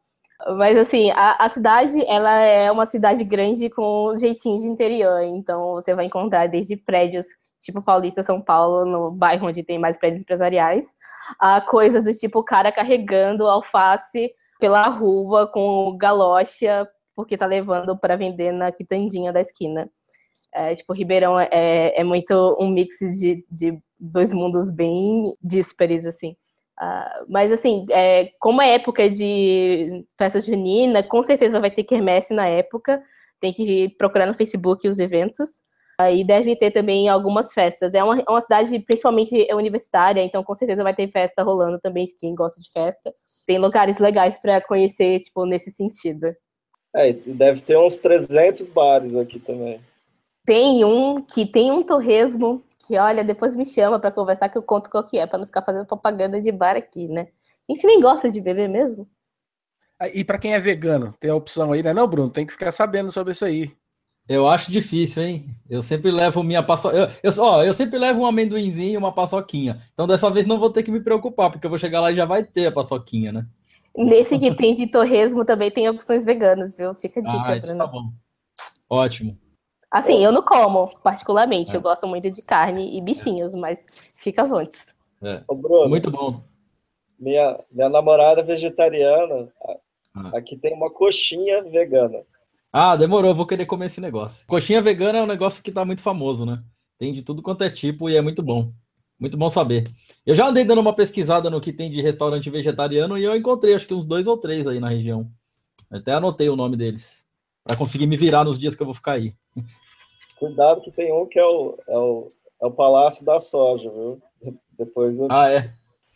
Mas, 0.57 0.76
assim, 0.76 1.11
a, 1.11 1.45
a, 1.45 1.49
cidade, 1.49 2.05
ela 2.07 2.39
é 2.41 2.70
uma 2.70 2.87
cidade 2.87 3.24
grande 3.24 3.70
com 3.70 4.14
jeitinho 4.18 4.59
de 4.59 4.66
interior. 4.66 5.22
Então, 5.22 5.74
você 5.74 5.95
vai 5.95 6.05
encontrar 6.07 6.47
desde 6.47 6.76
prédios 6.76 7.26
tipo 7.59 7.82
Paulista, 7.82 8.22
São 8.22 8.41
Paulo, 8.41 8.84
no 8.84 9.11
bairro 9.11 9.49
onde 9.49 9.62
tem 9.62 9.78
mais 9.78 9.99
prédios 9.99 10.22
empresariais, 10.22 10.95
a 11.39 11.61
coisa 11.61 12.01
do 12.01 12.12
tipo 12.12 12.45
cara 12.45 12.70
carregando 12.70 13.47
alface 13.47 14.30
pela 14.61 14.87
rua 14.89 15.51
com 15.51 15.97
galocha, 15.99 16.89
porque 17.14 17.37
tá 17.37 17.47
levando 17.47 17.99
para 17.99 18.16
vender 18.16 18.53
na 18.53 18.70
quitandinha 18.70 19.32
da 19.32 19.41
esquina. 19.41 19.91
É, 20.55 20.74
tipo, 20.74 20.93
Ribeirão 20.93 21.39
é, 21.39 21.93
é 21.95 22.05
muito 22.05 22.57
um 22.59 22.68
mix 22.68 22.99
de, 23.18 23.45
de 23.51 23.78
dois 23.99 24.32
mundos 24.32 24.70
bem 24.70 25.34
díspares, 25.43 26.07
assim. 26.07 26.37
Uh, 26.81 27.24
mas, 27.29 27.51
assim, 27.51 27.87
é, 27.91 28.31
como 28.39 28.61
é 28.61 28.74
época 28.74 29.09
de 29.09 30.05
festa 30.18 30.41
junina, 30.41 31.03
com 31.03 31.22
certeza 31.22 31.61
vai 31.61 31.70
ter 31.70 31.85
quermesse 31.85 32.35
na 32.35 32.47
época. 32.47 33.03
Tem 33.41 33.53
que 33.53 33.89
procurar 33.99 34.27
no 34.27 34.35
Facebook 34.35 34.89
os 34.89 34.99
eventos. 34.99 35.64
E 36.12 36.24
deve 36.24 36.55
ter 36.57 36.70
também 36.70 37.09
algumas 37.09 37.55
festas. 37.55 37.95
É 37.95 38.05
uma, 38.05 38.22
uma 38.29 38.41
cidade 38.43 38.79
principalmente 38.81 39.49
universitária, 39.55 40.22
então 40.22 40.45
com 40.45 40.55
certeza 40.55 40.83
vai 40.83 40.95
ter 40.95 41.09
festa 41.09 41.43
rolando 41.43 41.81
também, 41.81 42.07
quem 42.18 42.35
gosta 42.35 42.61
de 42.61 42.70
festa. 42.70 43.14
Tem 43.47 43.59
lugares 43.59 43.99
legais 43.99 44.37
para 44.39 44.61
conhecer, 44.61 45.20
tipo, 45.20 45.47
nesse 45.47 45.70
sentido. 45.70 46.35
É, 46.95 47.12
deve 47.12 47.62
ter 47.62 47.79
uns 47.79 47.99
300 47.99 48.68
bares 48.68 49.16
aqui 49.16 49.39
também. 49.39 49.81
Tem 50.45 50.85
um 50.85 51.22
que 51.22 51.47
tem 51.47 51.70
um 51.70 51.83
torresmo 51.83 52.62
que, 52.87 52.99
olha, 52.99 53.24
depois 53.24 53.57
me 53.57 53.66
chama 53.66 53.99
para 53.99 54.11
conversar 54.11 54.49
que 54.49 54.57
eu 54.57 54.62
conto 54.62 54.91
qual 54.91 55.05
que 55.05 55.18
é, 55.18 55.26
para 55.26 55.39
não 55.39 55.47
ficar 55.47 55.62
fazendo 55.62 55.87
propaganda 55.87 56.41
de 56.41 56.53
bar 56.53 56.76
aqui, 56.76 57.09
né? 57.09 57.28
A 57.68 57.72
gente 57.72 57.87
nem 57.87 58.01
gosta 58.01 58.30
de 58.30 58.41
beber 58.41 58.68
mesmo. 58.68 59.09
E 60.12 60.22
para 60.22 60.39
quem 60.39 60.55
é 60.55 60.59
vegano, 60.59 61.14
tem 61.18 61.30
a 61.30 61.34
opção 61.34 61.72
aí, 61.72 61.82
né? 61.82 61.93
Não, 61.93 62.07
Bruno, 62.07 62.30
tem 62.30 62.47
que 62.47 62.53
ficar 62.53 62.70
sabendo 62.70 63.11
sobre 63.11 63.32
isso 63.32 63.45
aí. 63.45 63.72
Eu 64.28 64.49
acho 64.49 64.72
difícil, 64.72 65.22
hein? 65.22 65.57
Eu 65.70 65.80
sempre 65.82 66.11
levo 66.11 66.43
minha 66.43 66.62
paçoca. 66.62 66.97
Eu, 66.97 67.09
eu, 67.22 67.43
ó, 67.43 67.62
eu 67.62 67.72
sempre 67.72 67.99
levo 67.99 68.20
um 68.20 68.26
amendoinzinho 68.26 68.95
e 68.95 68.97
uma 68.97 69.12
paçoquinha. 69.12 69.82
Então 69.95 70.07
dessa 70.07 70.28
vez 70.30 70.47
não 70.47 70.59
vou 70.59 70.70
ter 70.70 70.82
que 70.82 70.91
me 70.91 71.01
preocupar, 71.01 71.51
porque 71.51 71.64
eu 71.64 71.70
vou 71.70 71.78
chegar 71.78 72.01
lá 72.01 72.11
e 72.11 72.14
já 72.14 72.24
vai 72.24 72.43
ter 72.43 72.66
a 72.66 72.72
paçoquinha, 72.72 73.32
né? 73.32 73.47
Nesse 73.97 74.39
que 74.39 74.55
tem 74.55 74.74
de 74.74 74.89
torresmo 74.89 75.45
também 75.45 75.70
tem 75.70 75.89
opções 75.89 76.24
veganas, 76.24 76.76
viu? 76.76 76.93
Fica 76.95 77.20
a 77.20 77.22
dica, 77.22 77.53
ah, 77.53 77.57
então 77.57 77.78
Tá 77.78 77.87
bom. 77.87 78.12
Ótimo. 78.91 79.39
Assim, 79.91 80.24
eu 80.24 80.32
não 80.32 80.43
como, 80.43 80.89
particularmente. 81.03 81.72
É. 81.72 81.76
Eu 81.76 81.80
gosto 81.80 82.07
muito 82.07 82.30
de 82.30 82.43
carne 82.43 82.97
e 82.97 83.01
bichinhos, 83.01 83.55
mas 83.55 83.87
fica 84.18 84.43
à 84.43 84.62
É. 85.22 85.43
Ô, 85.49 85.55
Bruno, 85.55 85.89
muito 85.89 86.11
bom. 86.11 86.41
Minha, 87.18 87.59
minha 87.70 87.89
namorada 87.89 88.43
vegetariana, 88.43 89.49
ah. 90.14 90.30
aqui 90.34 90.57
tem 90.57 90.74
uma 90.74 90.91
coxinha 90.91 91.62
vegana. 91.62 92.22
Ah, 92.72 92.95
demorou, 92.95 93.34
vou 93.34 93.47
querer 93.47 93.64
comer 93.64 93.87
esse 93.87 94.01
negócio. 94.01 94.47
Coxinha 94.47 94.82
vegana 94.82 95.18
é 95.18 95.22
um 95.22 95.26
negócio 95.26 95.62
que 95.62 95.72
tá 95.72 95.84
muito 95.84 96.03
famoso, 96.03 96.45
né? 96.45 96.62
Tem 96.99 97.12
de 97.12 97.22
tudo 97.22 97.43
quanto 97.43 97.64
é 97.64 97.70
tipo 97.70 98.11
e 98.11 98.16
é 98.16 98.20
muito 98.20 98.43
bom. 98.43 98.70
Muito 99.18 99.37
bom 99.37 99.49
saber. 99.49 99.84
Eu 100.26 100.34
já 100.34 100.47
andei 100.47 100.64
dando 100.64 100.82
uma 100.82 100.95
pesquisada 100.95 101.49
no 101.49 101.61
que 101.61 101.72
tem 101.72 101.91
de 101.91 102.03
restaurante 102.03 102.51
vegetariano 102.51 103.16
e 103.16 103.24
eu 103.24 103.34
encontrei 103.34 103.74
acho 103.74 103.87
que 103.87 103.95
uns 103.95 104.07
dois 104.07 104.26
ou 104.26 104.37
três 104.37 104.66
aí 104.66 104.78
na 104.78 104.91
região. 104.91 105.30
Até 105.91 106.12
anotei 106.12 106.51
o 106.51 106.57
nome 106.57 106.76
deles. 106.76 107.26
Para 107.67 107.77
conseguir 107.77 108.07
me 108.07 108.17
virar 108.17 108.45
nos 108.45 108.59
dias 108.59 108.77
que 108.77 108.83
eu 108.83 108.87
vou 108.87 108.95
ficar 108.95 109.12
aí. 109.12 109.35
Cuidado 110.39 110.81
que 110.83 110.91
tem 110.91 111.12
um 111.12 111.27
que 111.27 111.39
é 111.39 111.45
o, 111.45 111.79
é 111.89 111.99
o, 111.99 112.29
é 112.62 112.67
o 112.67 112.71
Palácio 112.71 113.25
da 113.25 113.41
Soja, 113.41 113.91
viu? 113.91 114.23
Depois 114.79 115.19
eu... 115.19 115.27
Ah, 115.31 115.51
é? 115.51 115.73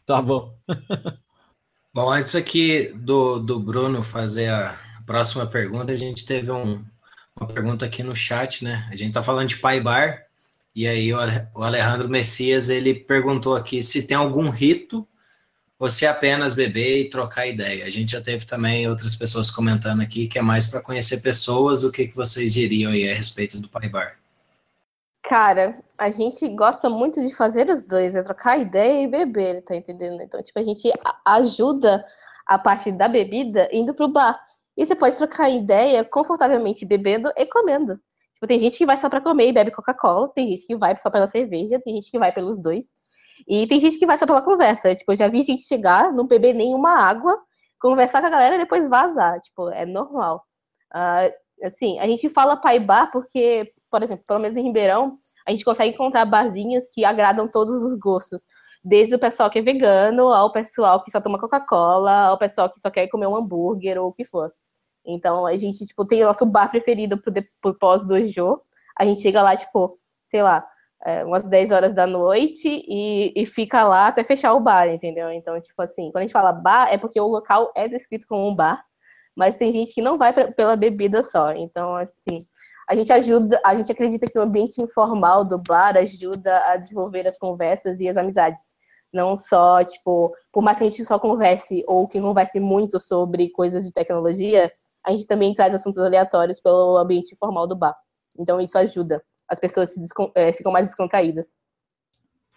Tá 0.06 0.22
bom. 0.22 0.54
bom, 1.92 2.10
antes 2.10 2.34
aqui 2.34 2.92
do, 2.94 3.38
do 3.38 3.58
Bruno 3.58 4.02
fazer 4.02 4.48
a, 4.48 4.78
próxima 5.10 5.44
pergunta, 5.44 5.92
a 5.92 5.96
gente 5.96 6.24
teve 6.24 6.52
um, 6.52 6.84
uma 7.36 7.48
pergunta 7.48 7.84
aqui 7.84 8.00
no 8.00 8.14
chat, 8.14 8.62
né? 8.62 8.86
A 8.92 8.94
gente 8.94 9.08
está 9.08 9.20
falando 9.20 9.48
de 9.48 9.56
Pai 9.56 9.80
Bar, 9.80 10.24
e 10.72 10.86
aí 10.86 11.12
o 11.12 11.64
Alejandro 11.64 12.08
Messias, 12.08 12.68
ele 12.68 12.94
perguntou 12.94 13.56
aqui 13.56 13.82
se 13.82 14.06
tem 14.06 14.16
algum 14.16 14.48
rito 14.48 15.04
é 16.02 16.08
apenas 16.08 16.54
beber 16.54 17.00
e 17.00 17.08
trocar 17.08 17.46
ideia. 17.46 17.86
A 17.86 17.90
gente 17.90 18.12
já 18.12 18.20
teve 18.20 18.44
também 18.44 18.88
outras 18.88 19.14
pessoas 19.14 19.50
comentando 19.50 20.02
aqui 20.02 20.28
que 20.28 20.38
é 20.38 20.42
mais 20.42 20.66
para 20.66 20.82
conhecer 20.82 21.22
pessoas. 21.22 21.84
O 21.84 21.90
que, 21.90 22.06
que 22.06 22.14
vocês 22.16 22.52
diriam 22.52 22.92
aí 22.92 23.10
a 23.10 23.14
respeito 23.14 23.58
do 23.58 23.68
Pai 23.68 23.88
Bar? 23.88 24.16
Cara, 25.22 25.78
a 25.96 26.10
gente 26.10 26.48
gosta 26.48 26.90
muito 26.90 27.20
de 27.20 27.34
fazer 27.34 27.70
os 27.70 27.84
dois, 27.84 28.16
é 28.16 28.22
trocar 28.22 28.58
ideia 28.58 29.04
e 29.04 29.06
beber, 29.06 29.62
tá 29.62 29.76
entendendo? 29.76 30.20
Então, 30.22 30.42
tipo, 30.42 30.58
a 30.58 30.62
gente 30.62 30.90
ajuda 31.24 32.04
a 32.46 32.58
parte 32.58 32.90
da 32.90 33.06
bebida 33.06 33.68
indo 33.72 33.94
pro 33.94 34.08
bar. 34.08 34.38
E 34.76 34.84
você 34.84 34.94
pode 34.94 35.16
trocar 35.16 35.48
ideia 35.48 36.04
confortavelmente 36.04 36.84
bebendo 36.84 37.30
e 37.36 37.46
comendo. 37.46 38.00
Tipo, 38.34 38.46
tem 38.46 38.58
gente 38.58 38.76
que 38.76 38.86
vai 38.86 38.96
só 38.96 39.08
para 39.08 39.20
comer 39.20 39.48
e 39.48 39.52
bebe 39.52 39.70
Coca-Cola, 39.70 40.28
tem 40.34 40.48
gente 40.48 40.66
que 40.66 40.76
vai 40.76 40.96
só 40.96 41.10
pela 41.10 41.28
cerveja, 41.28 41.78
tem 41.78 41.94
gente 41.94 42.10
que 42.10 42.18
vai 42.18 42.32
pelos 42.32 42.58
dois. 42.60 42.92
E 43.48 43.66
tem 43.66 43.80
gente 43.80 43.98
que 43.98 44.06
vai 44.06 44.16
só 44.16 44.26
pela 44.26 44.42
conversa. 44.42 44.94
Tipo, 44.94 45.12
eu 45.12 45.16
já 45.16 45.28
vi 45.28 45.42
gente 45.42 45.64
chegar, 45.64 46.12
não 46.12 46.26
beber 46.26 46.54
nenhuma 46.54 46.98
água, 46.98 47.38
conversar 47.80 48.20
com 48.20 48.26
a 48.26 48.30
galera 48.30 48.54
e 48.56 48.58
depois 48.58 48.88
vazar. 48.88 49.40
Tipo, 49.40 49.70
é 49.70 49.86
normal. 49.86 50.44
Uh, 50.94 51.66
assim, 51.66 51.98
a 51.98 52.06
gente 52.06 52.28
fala 52.28 52.56
pai 52.56 52.78
bar 52.78 53.10
porque, 53.10 53.72
por 53.90 54.02
exemplo, 54.02 54.24
pelo 54.26 54.40
menos 54.40 54.56
em 54.56 54.64
Ribeirão, 54.64 55.18
a 55.46 55.50
gente 55.50 55.64
consegue 55.64 55.94
encontrar 55.94 56.24
barzinhos 56.24 56.88
que 56.92 57.04
agradam 57.04 57.48
todos 57.48 57.82
os 57.82 57.94
gostos. 57.98 58.46
Desde 58.82 59.14
o 59.14 59.18
pessoal 59.18 59.50
que 59.50 59.58
é 59.58 59.62
vegano, 59.62 60.28
ao 60.32 60.52
pessoal 60.52 61.02
que 61.02 61.10
só 61.10 61.20
toma 61.20 61.38
Coca-Cola, 61.38 62.28
ao 62.28 62.38
pessoal 62.38 62.70
que 62.70 62.80
só 62.80 62.90
quer 62.90 63.08
comer 63.08 63.26
um 63.26 63.36
hambúrguer 63.36 64.00
ou 64.00 64.08
o 64.08 64.12
que 64.12 64.24
for. 64.24 64.50
Então, 65.04 65.46
a 65.46 65.56
gente, 65.56 65.84
tipo, 65.86 66.06
tem 66.06 66.22
o 66.22 66.26
nosso 66.26 66.46
bar 66.46 66.68
preferido 66.70 67.20
pro, 67.20 67.32
pro 67.60 67.78
pós 67.78 68.06
do 68.06 68.22
Jô. 68.22 68.60
A 68.98 69.04
gente 69.04 69.20
chega 69.20 69.42
lá, 69.42 69.56
tipo, 69.56 69.98
sei 70.22 70.42
lá, 70.42 70.66
é, 71.04 71.24
umas 71.24 71.48
10 71.48 71.70
horas 71.70 71.94
da 71.94 72.06
noite 72.06 72.68
e, 72.68 73.32
e 73.34 73.46
fica 73.46 73.84
lá 73.84 74.08
até 74.08 74.22
fechar 74.22 74.52
o 74.54 74.60
bar, 74.60 74.88
entendeu? 74.88 75.30
Então, 75.30 75.60
tipo 75.60 75.80
assim, 75.80 76.10
quando 76.10 76.18
a 76.18 76.22
gente 76.22 76.32
fala 76.32 76.52
bar, 76.52 76.92
é 76.92 76.98
porque 76.98 77.20
o 77.20 77.26
local 77.26 77.72
é 77.74 77.88
descrito 77.88 78.26
como 78.26 78.48
um 78.48 78.54
bar, 78.54 78.84
mas 79.34 79.56
tem 79.56 79.72
gente 79.72 79.94
que 79.94 80.02
não 80.02 80.18
vai 80.18 80.32
pra, 80.32 80.52
pela 80.52 80.76
bebida 80.76 81.22
só. 81.22 81.52
Então, 81.52 81.94
assim, 81.96 82.38
a 82.88 82.94
gente 82.94 83.12
ajuda, 83.12 83.60
a 83.64 83.74
gente 83.74 83.92
acredita 83.92 84.26
que 84.26 84.38
o 84.38 84.42
ambiente 84.42 84.82
informal 84.82 85.44
do 85.44 85.58
bar 85.58 85.96
ajuda 85.96 86.58
a 86.66 86.76
desenvolver 86.76 87.26
as 87.26 87.38
conversas 87.38 88.00
e 88.00 88.08
as 88.08 88.16
amizades. 88.16 88.74
Não 89.12 89.36
só, 89.36 89.82
tipo, 89.84 90.32
por 90.52 90.62
mais 90.62 90.78
que 90.78 90.84
a 90.84 90.90
gente 90.90 91.04
só 91.04 91.18
converse 91.18 91.82
ou 91.86 92.06
que 92.06 92.20
converse 92.20 92.60
muito 92.60 93.00
sobre 93.00 93.50
coisas 93.50 93.84
de 93.84 93.92
tecnologia, 93.92 94.70
a 95.04 95.10
gente 95.10 95.26
também 95.26 95.54
traz 95.54 95.74
assuntos 95.74 95.98
aleatórios 95.98 96.60
pelo 96.60 96.96
ambiente 96.98 97.32
informal 97.32 97.66
do 97.66 97.74
bar. 97.74 97.96
Então 98.38 98.60
isso 98.60 98.78
ajuda. 98.78 99.22
As 99.50 99.58
pessoas 99.58 99.92
é, 100.36 100.52
ficam 100.52 100.70
mais 100.70 100.86
descontraídas. 100.86 101.54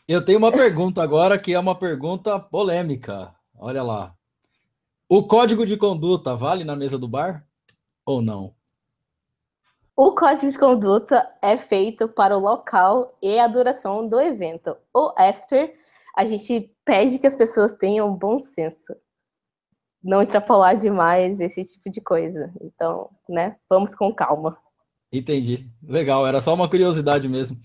Eu 0.08 0.24
tenho 0.24 0.38
uma 0.38 0.52
pergunta 0.52 1.02
agora 1.02 1.40
que 1.40 1.54
é 1.54 1.60
uma 1.60 1.78
pergunta 1.78 2.40
polêmica. 2.40 3.34
Olha 3.58 3.82
lá. 3.82 4.14
O 5.10 5.26
código 5.26 5.66
de 5.66 5.76
conduta 5.76 6.36
vale 6.36 6.64
na 6.64 6.76
mesa 6.76 6.98
do 6.98 7.08
bar 7.08 7.46
ou 8.06 8.22
não? 8.22 8.54
O 9.96 10.14
código 10.14 10.52
de 10.52 10.58
conduta 10.58 11.32
é 11.42 11.56
feito 11.56 12.08
para 12.08 12.38
o 12.38 12.42
local 12.42 13.18
e 13.22 13.40
a 13.40 13.48
duração 13.48 14.08
do 14.08 14.20
evento. 14.20 14.76
O 14.94 15.14
after, 15.18 15.74
a 16.16 16.26
gente 16.26 16.76
pede 16.84 17.18
que 17.20 17.28
as 17.28 17.36
pessoas 17.36 17.76
tenham 17.76 18.14
bom 18.16 18.38
senso. 18.38 18.94
Não 20.04 20.22
extrapolar 20.22 20.76
demais 20.76 21.40
esse 21.40 21.64
tipo 21.64 21.90
de 21.90 22.02
coisa. 22.02 22.52
Então, 22.62 23.10
né, 23.30 23.56
vamos 23.70 23.96
com 23.96 24.14
calma. 24.14 24.58
Entendi. 25.14 25.70
Legal, 25.88 26.26
era 26.26 26.42
só 26.42 26.54
uma 26.56 26.68
curiosidade 26.68 27.30
mesmo. 27.30 27.60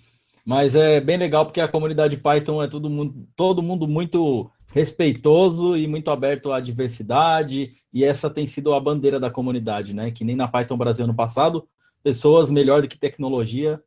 Mas 0.45 0.77
é 0.77 1.01
bem 1.01 1.17
legal 1.17 1.47
porque 1.47 1.61
a 1.61 1.69
comunidade 1.69 2.19
Python 2.19 2.63
é 2.63 2.69
todo 2.69 2.91
mundo, 2.91 3.27
todo 3.35 3.63
mundo 3.63 3.89
muito 3.89 4.51
respeitoso 4.73 5.75
e 5.75 5.87
muito 5.87 6.11
aberto 6.11 6.53
à 6.53 6.61
diversidade, 6.61 7.73
e 7.93 8.05
essa 8.05 8.29
tem 8.29 8.47
sido 8.47 8.75
a 8.75 8.81
bandeira 8.81 9.19
da 9.19 9.31
comunidade, 9.31 9.95
né? 9.95 10.11
Que 10.11 10.25
nem 10.25 10.37
na 10.37 10.47
Python 10.47 10.77
Brasil 10.77 11.07
no 11.07 11.15
passado, 11.15 11.67
pessoas 12.03 12.51
melhor 12.51 12.83
do 12.83 12.89
que 12.89 12.99
tecnologia, 12.99 13.83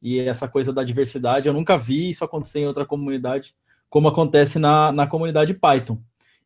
e 0.00 0.18
essa 0.18 0.48
coisa 0.48 0.72
da 0.72 0.82
diversidade, 0.82 1.48
eu 1.48 1.54
nunca 1.54 1.76
vi 1.76 2.08
isso 2.08 2.24
acontecer 2.24 2.60
em 2.60 2.66
outra 2.66 2.86
comunidade, 2.86 3.54
como 3.90 4.08
acontece 4.08 4.58
na, 4.58 4.90
na 4.90 5.06
comunidade 5.06 5.54
Python. 5.54 5.98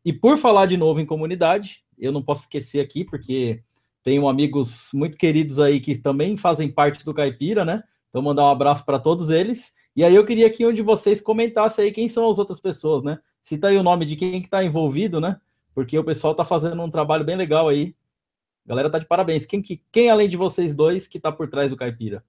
E 0.03 0.11
por 0.11 0.37
falar 0.37 0.65
de 0.65 0.77
novo 0.77 0.99
em 0.99 1.05
comunidade, 1.05 1.81
eu 1.97 2.11
não 2.11 2.21
posso 2.21 2.41
esquecer 2.41 2.81
aqui, 2.81 3.03
porque 3.05 3.61
tenho 4.03 4.27
amigos 4.27 4.89
muito 4.93 5.17
queridos 5.17 5.59
aí 5.59 5.79
que 5.79 5.97
também 5.97 6.37
fazem 6.37 6.71
parte 6.71 7.03
do 7.03 7.13
Caipira, 7.13 7.65
né? 7.65 7.83
Então, 8.09 8.21
mandar 8.21 8.43
um 8.43 8.49
abraço 8.49 8.85
para 8.85 8.99
todos 8.99 9.29
eles. 9.29 9.73
E 9.95 10.03
aí 10.03 10.15
eu 10.15 10.25
queria 10.25 10.49
que 10.49 10.65
um 10.65 10.73
de 10.73 10.81
vocês 10.81 11.19
comentasse 11.19 11.81
aí 11.81 11.91
quem 11.91 12.07
são 12.07 12.29
as 12.29 12.39
outras 12.39 12.59
pessoas, 12.59 13.03
né? 13.03 13.19
Cita 13.43 13.67
aí 13.67 13.77
o 13.77 13.83
nome 13.83 14.05
de 14.05 14.15
quem 14.15 14.39
que 14.41 14.47
está 14.47 14.63
envolvido, 14.63 15.19
né? 15.19 15.39
Porque 15.73 15.97
o 15.97 16.03
pessoal 16.03 16.31
está 16.31 16.43
fazendo 16.43 16.81
um 16.81 16.89
trabalho 16.89 17.25
bem 17.25 17.35
legal 17.35 17.67
aí. 17.67 17.95
A 18.65 18.69
galera 18.69 18.89
tá 18.89 18.99
de 18.99 19.05
parabéns. 19.05 19.45
Quem, 19.45 19.61
que, 19.61 19.81
quem 19.91 20.09
além 20.09 20.27
de 20.27 20.35
vocês 20.35 20.75
dois 20.75 21.07
que 21.07 21.17
está 21.17 21.31
por 21.31 21.49
trás 21.49 21.71
do 21.71 21.77
Caipira? 21.77 22.23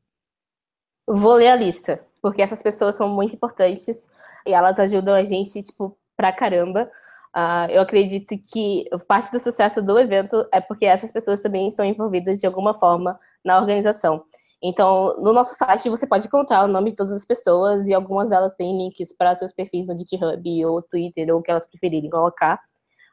Vou 1.07 1.35
ler 1.35 1.49
a 1.49 1.57
lista, 1.57 2.01
porque 2.21 2.43
essas 2.43 2.62
pessoas 2.62 2.95
são 2.95 3.09
muito 3.09 3.35
importantes 3.35 4.07
e 4.47 4.53
elas 4.53 4.79
ajudam 4.79 5.14
a 5.14 5.25
gente, 5.25 5.62
tipo, 5.62 5.97
pra 6.16 6.33
caramba. 6.33 6.91
Uh, 7.37 7.70
eu 7.70 7.83
acredito 7.83 8.35
que 8.53 8.89
parte 9.07 9.31
do 9.31 9.39
sucesso 9.39 9.83
do 9.83 9.99
evento 9.99 10.47
é 10.53 10.61
porque 10.61 10.87
essas 10.87 11.12
pessoas 11.12 11.43
também 11.43 11.68
estão 11.68 11.85
envolvidas 11.85 12.39
de 12.39 12.47
alguma 12.47 12.74
forma 12.74 13.18
na 13.45 13.59
organização. 13.61 14.24
Então, 14.62 15.16
no 15.20 15.33
nosso 15.33 15.55
site 15.55 15.89
você 15.89 16.07
pode 16.07 16.26
encontrar 16.26 16.64
o 16.64 16.68
nome 16.68 16.91
de 16.91 16.97
todas 16.97 17.12
as 17.12 17.24
pessoas 17.24 17.87
e 17.87 17.95
algumas 17.95 18.31
delas 18.31 18.57
têm 18.57 18.76
links 18.76 19.16
para 19.16 19.35
seus 19.37 19.53
perfis 19.53 19.87
no 19.87 19.97
GitHub 19.97 20.66
ou 20.66 20.83
Twitter 20.83 21.33
ou 21.33 21.39
o 21.39 21.43
que 21.43 21.51
elas 21.51 21.66
preferirem 21.66 22.11
colocar. 22.11 22.59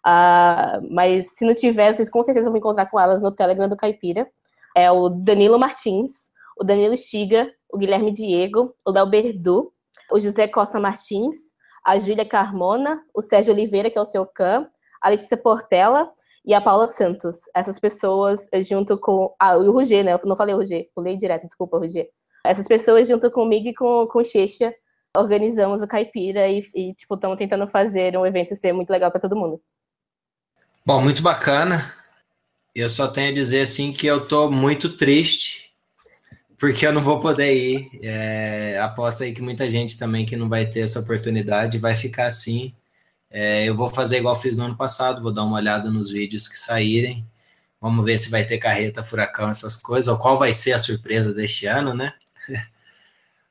Uh, 0.05 0.82
mas 0.89 1.36
se 1.36 1.45
não 1.45 1.53
tiver, 1.53 1.93
vocês 1.93 2.09
com 2.09 2.24
certeza 2.24 2.49
vão 2.49 2.57
encontrar 2.57 2.88
com 2.88 2.99
elas 2.99 3.22
no 3.22 3.32
Telegram 3.32 3.70
do 3.70 3.78
Caipira. 3.78 4.28
É 4.76 4.91
o 4.91 5.09
Danilo 5.09 5.59
Martins, 5.59 6.30
o 6.59 6.63
Danilo 6.63 6.97
Stiga, 6.97 7.51
o 7.72 7.78
Guilherme 7.78 8.11
Diego, 8.11 8.76
o 8.86 8.91
Léo 8.91 9.05
Berdu, 9.05 9.72
o 10.11 10.20
José 10.20 10.47
Costa 10.47 10.80
Martins, 10.80 11.53
a 11.86 12.00
Júlia 12.00 12.26
Carmona, 12.26 13.04
o 13.14 13.22
Sérgio 13.22 13.54
Oliveira, 13.54 13.92
que 13.92 13.98
é 13.98 14.02
o 14.02 14.06
seu 14.06 14.26
Cam, 14.26 14.68
a 15.00 15.10
Letícia 15.10 15.38
Portela 15.38 16.12
e 16.44 16.54
a 16.54 16.60
Paula 16.60 16.88
Santos. 16.88 17.42
Essas 17.56 17.80
pessoas, 17.80 18.48
junto 18.68 18.98
com. 18.98 19.36
Ah, 19.40 19.54
e 19.54 19.68
o 19.68 19.72
Roger, 19.72 20.04
né? 20.04 20.14
Eu 20.14 20.20
não 20.26 20.36
falei 20.36 20.56
o 20.56 20.58
Roger, 20.58 20.90
pulei 20.96 21.16
direto, 21.16 21.46
desculpa, 21.46 21.78
Roger. 21.78 22.10
Essas 22.44 22.68
pessoas, 22.68 23.08
junto 23.08 23.30
comigo 23.30 23.68
e 23.68 23.74
com, 23.74 24.08
com 24.08 24.20
o 24.20 24.24
Checha, 24.24 24.74
organizamos 25.16 25.82
o 25.82 25.88
Caipira 25.88 26.48
e, 26.48 26.60
e 26.74 26.94
tipo, 26.94 27.16
estamos 27.16 27.38
tentando 27.38 27.68
fazer 27.68 28.18
um 28.18 28.26
evento 28.26 28.56
ser 28.56 28.74
muito 28.74 28.90
legal 28.90 29.12
para 29.12 29.22
todo 29.22 29.36
mundo. 29.36 29.62
Bom, 30.84 31.02
muito 31.02 31.22
bacana. 31.22 31.94
Eu 32.74 32.90
só 32.90 33.08
tenho 33.08 33.30
a 33.30 33.34
dizer 33.34 33.62
assim 33.62 33.94
que 33.94 34.06
eu 34.06 34.28
tô 34.28 34.52
muito 34.52 34.98
triste 34.98 35.64
porque 36.58 36.86
eu 36.88 36.93
não 36.93 37.03
vou 37.03 37.20
poder 37.20 37.53
ir. 37.53 37.89
É, 38.01 38.80
aposto 38.80 39.24
aí 39.24 39.34
que 39.34 39.41
muita 39.41 39.70
gente 39.70 39.97
também 39.97 40.26
que 40.26 40.36
não 40.36 40.49
vai 40.49 40.66
ter 40.66 40.82
essa 40.82 40.99
oportunidade 40.99 41.78
vai 41.78 41.95
ficar 41.95 42.28
assim. 42.28 42.74
É, 43.30 43.66
eu 43.66 43.76
vou 43.76 43.89
fazer 43.89 44.18
igual 44.18 44.36
fiz 44.36 44.58
no 44.58 44.66
ano 44.66 44.78
passado, 44.78 45.22
vou 45.22 45.32
dar 45.32 45.43
uma 45.43 45.58
olhada 45.58 45.89
nos 45.89 46.10
vídeos 46.10 46.47
que 46.47 46.58
saírem. 46.58 47.26
Vamos 47.82 48.06
ver 48.06 48.18
se 48.18 48.30
vai 48.32 48.45
ter 48.45 48.58
carreta, 48.58 49.03
furacão, 49.03 49.49
essas 49.49 49.76
coisas, 49.78 50.08
ou 50.08 50.18
qual 50.18 50.39
vai 50.39 50.53
ser 50.53 50.74
a 50.74 50.80
surpresa 50.80 51.34
deste 51.34 51.66
ano, 51.68 51.93
né? 51.93 52.14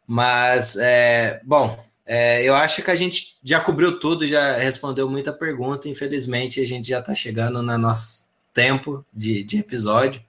Mas, 0.07 0.77
é, 0.77 1.41
bom, 1.45 1.79
é, 2.07 2.43
eu 2.43 2.55
acho 2.55 2.83
que 2.83 2.91
a 2.91 2.95
gente 2.95 3.39
já 3.43 3.61
cobriu 3.61 3.99
tudo, 3.99 4.27
já 4.27 4.57
respondeu 4.57 5.09
muita 5.09 5.33
pergunta. 5.33 5.89
Infelizmente, 5.89 6.61
a 6.61 6.67
gente 6.67 6.89
já 6.89 7.01
está 7.01 7.15
chegando 7.15 7.63
no 7.63 7.79
nosso 7.79 8.25
tempo 8.53 9.05
de, 9.13 9.43
de, 9.43 9.59
episódio. 9.59 10.23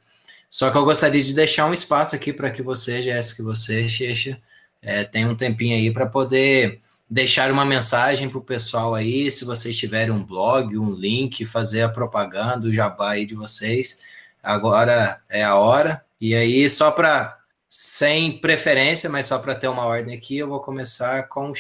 Só 0.50 0.72
que 0.72 0.78
eu 0.78 0.86
gostaria 0.86 1.22
de 1.22 1.34
deixar 1.34 1.66
um 1.66 1.74
espaço 1.74 2.16
aqui 2.16 2.32
para 2.32 2.52
que 2.52 2.62
você, 2.62 3.02
Jéssica, 3.02 3.38
que 3.38 3.44
você, 3.44 3.88
Checha, 3.88 4.42
é, 4.82 5.04
tenha 5.04 5.28
um 5.28 5.36
tempinho 5.36 5.76
aí 5.76 5.92
para 5.92 6.06
poder 6.06 6.82
deixar 7.10 7.52
uma 7.52 7.66
mensagem 7.66 8.30
para 8.30 8.40
o 8.40 8.44
pessoal 8.44 8.96
aí, 8.96 9.30
se 9.30 9.46
vocês 9.46 9.78
tiverem 9.78 10.14
um 10.14 10.24
blog, 10.24 10.78
um 10.78 10.92
link, 10.92 11.46
fazer 11.46 11.82
a 11.82 11.90
propaganda, 11.90 12.68
o 12.68 12.74
jabá 12.74 13.12
aí 13.12 13.26
de 13.26 13.36
vocês. 13.36 14.04
Agora 14.42 15.22
é 15.30 15.44
a 15.44 15.56
hora. 15.56 16.04
E 16.20 16.36
aí, 16.36 16.70
só 16.70 16.92
para, 16.92 17.38
sem 17.68 18.40
preferência, 18.40 19.10
mas 19.10 19.26
só 19.26 19.40
para 19.40 19.56
ter 19.56 19.68
uma 19.68 19.86
ordem 19.86 20.16
aqui, 20.16 20.38
eu 20.38 20.48
vou 20.48 20.60
começar 20.60 21.28
com 21.28 21.52
o. 21.52 21.54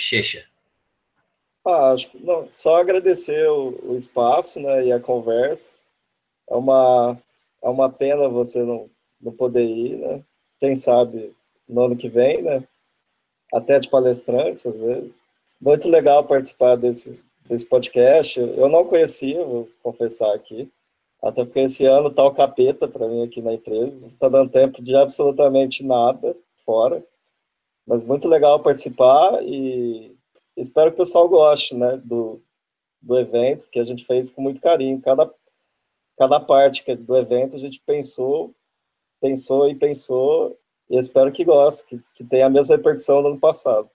Ah, 1.65 1.91
acho 1.91 2.09
que 2.11 2.23
não, 2.23 2.47
só 2.51 2.77
agradecer 2.77 3.49
o, 3.49 3.79
o, 3.83 3.95
espaço 3.95 4.59
né, 4.59 4.86
e 4.86 4.91
a 4.91 4.99
conversa. 4.99 5.71
É 6.47 6.55
uma, 6.55 7.17
é 7.66 7.70
uma 7.70 7.89
pena 7.89 8.30
você 8.30 8.61
não, 8.61 8.88
não 9.20 9.32
poder 9.32 9.66
ir, 9.66 9.97
né? 9.97 10.24
Quem 10.59 10.76
sabe 10.76 11.36
no 11.68 11.86
ano 11.86 11.95
que 11.95 12.07
vem, 12.07 12.43
né? 12.43 12.63
Até 13.51 13.80
de 13.80 13.89
palestrante, 13.89 14.68
às 14.68 14.80
vezes. 14.80 15.18
Muito 15.59 15.89
legal 15.89 16.24
participar 16.24 16.76
desse, 16.76 17.24
desse 17.49 17.66
podcast. 17.66 18.39
Eu 18.39 18.70
não 18.70 18.86
conhecia, 18.86 19.43
vou 19.43 19.68
confessar 19.82 20.32
aqui. 20.36 20.72
Até 21.24 21.43
porque 21.43 21.61
esse 21.61 21.86
ano 21.88 22.11
tá 22.11 22.24
o 22.24 22.36
capeta 22.36 22.88
para 22.88 23.07
mim 23.07 23.24
aqui 23.24 23.41
na 23.41 23.53
empresa. 23.53 23.99
Não 23.99 24.11
tá 24.11 24.30
dando 24.30 24.51
tempo 24.51 24.80
de 24.84 24.95
absolutamente 24.95 25.84
nada 25.84 26.38
fora. 26.63 27.03
Mas 27.88 28.05
muito 28.05 28.28
legal 28.28 28.59
participar 28.59 29.41
e 29.41 30.16
espero 30.55 30.91
que 30.91 30.95
o 30.95 31.03
pessoal 31.03 31.28
goste, 31.28 31.76
né, 31.76 31.99
do, 32.03 32.39
do 33.01 33.18
evento, 33.18 33.68
que 33.72 33.80
a 33.80 33.84
gente 33.84 34.05
fez 34.05 34.30
com 34.30 34.41
muito 34.41 34.61
carinho. 34.61 35.01
Cada, 35.01 35.32
cada 36.18 36.39
parte 36.39 36.95
do 36.95 37.18
evento 37.18 37.55
a 37.55 37.59
gente 37.59 37.82
pensou, 37.86 38.53
pensou 39.22 39.70
e 39.70 39.76
pensou, 39.76 40.57
e 40.89 40.97
espero 40.97 41.32
que 41.32 41.43
goste, 41.43 41.84
que, 41.86 42.01
que 42.13 42.24
tenha 42.24 42.45
a 42.45 42.49
mesma 42.49 42.76
repercussão 42.76 43.22
do 43.22 43.30
ano 43.30 43.39
passado. 43.39 43.89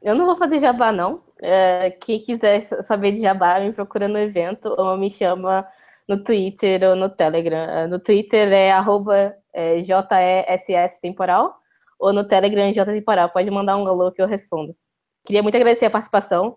Eu 0.00 0.14
não 0.14 0.26
vou 0.26 0.36
fazer 0.36 0.60
jabá, 0.60 0.92
não. 0.92 1.22
É, 1.40 1.90
quem 1.90 2.20
quiser 2.20 2.60
saber 2.60 3.12
de 3.12 3.20
jabá, 3.20 3.58
me 3.60 3.72
procura 3.72 4.06
no 4.06 4.18
evento 4.18 4.74
ou 4.76 4.96
me 4.96 5.08
chama 5.08 5.66
no 6.06 6.22
Twitter 6.22 6.82
ou 6.88 6.94
no 6.94 7.08
Telegram. 7.08 7.56
É, 7.56 7.86
no 7.86 7.98
Twitter 7.98 8.52
é 8.52 8.70
arroba 8.70 9.34
é, 9.52 9.78
JESS 9.80 10.98
temporal 11.00 11.58
ou 11.98 12.12
no 12.12 12.26
Telegram 12.28 12.70
J 12.70 12.92
temporal. 12.92 13.30
Pode 13.30 13.50
mandar 13.50 13.76
um 13.76 13.86
alô 13.86 14.12
que 14.12 14.20
eu 14.20 14.26
respondo. 14.26 14.76
Queria 15.24 15.42
muito 15.42 15.56
agradecer 15.56 15.86
a 15.86 15.90
participação. 15.90 16.54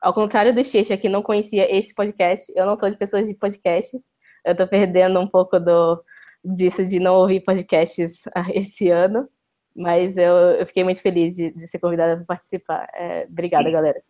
Ao 0.00 0.12
contrário 0.12 0.54
do 0.54 0.64
Checha, 0.64 0.96
que 0.96 1.08
não 1.08 1.22
conhecia 1.22 1.74
esse 1.74 1.94
podcast, 1.94 2.52
eu 2.54 2.66
não 2.66 2.76
sou 2.76 2.90
de 2.90 2.96
pessoas 2.96 3.26
de 3.26 3.34
podcasts. 3.34 4.02
Eu 4.44 4.56
tô 4.56 4.66
perdendo 4.66 5.18
um 5.18 5.26
pouco 5.26 5.58
do, 5.58 6.02
disso 6.44 6.84
de 6.84 6.98
não 6.98 7.14
ouvir 7.14 7.40
podcasts 7.40 8.22
esse 8.54 8.88
ano. 8.90 9.28
Mas 9.74 10.16
eu, 10.16 10.32
eu 10.32 10.66
fiquei 10.66 10.84
muito 10.84 11.02
feliz 11.02 11.34
de, 11.34 11.50
de 11.50 11.66
ser 11.66 11.78
convidada 11.78 12.16
para 12.16 12.24
participar. 12.24 12.88
É, 12.94 13.26
obrigada, 13.30 13.70
galera. 13.70 14.00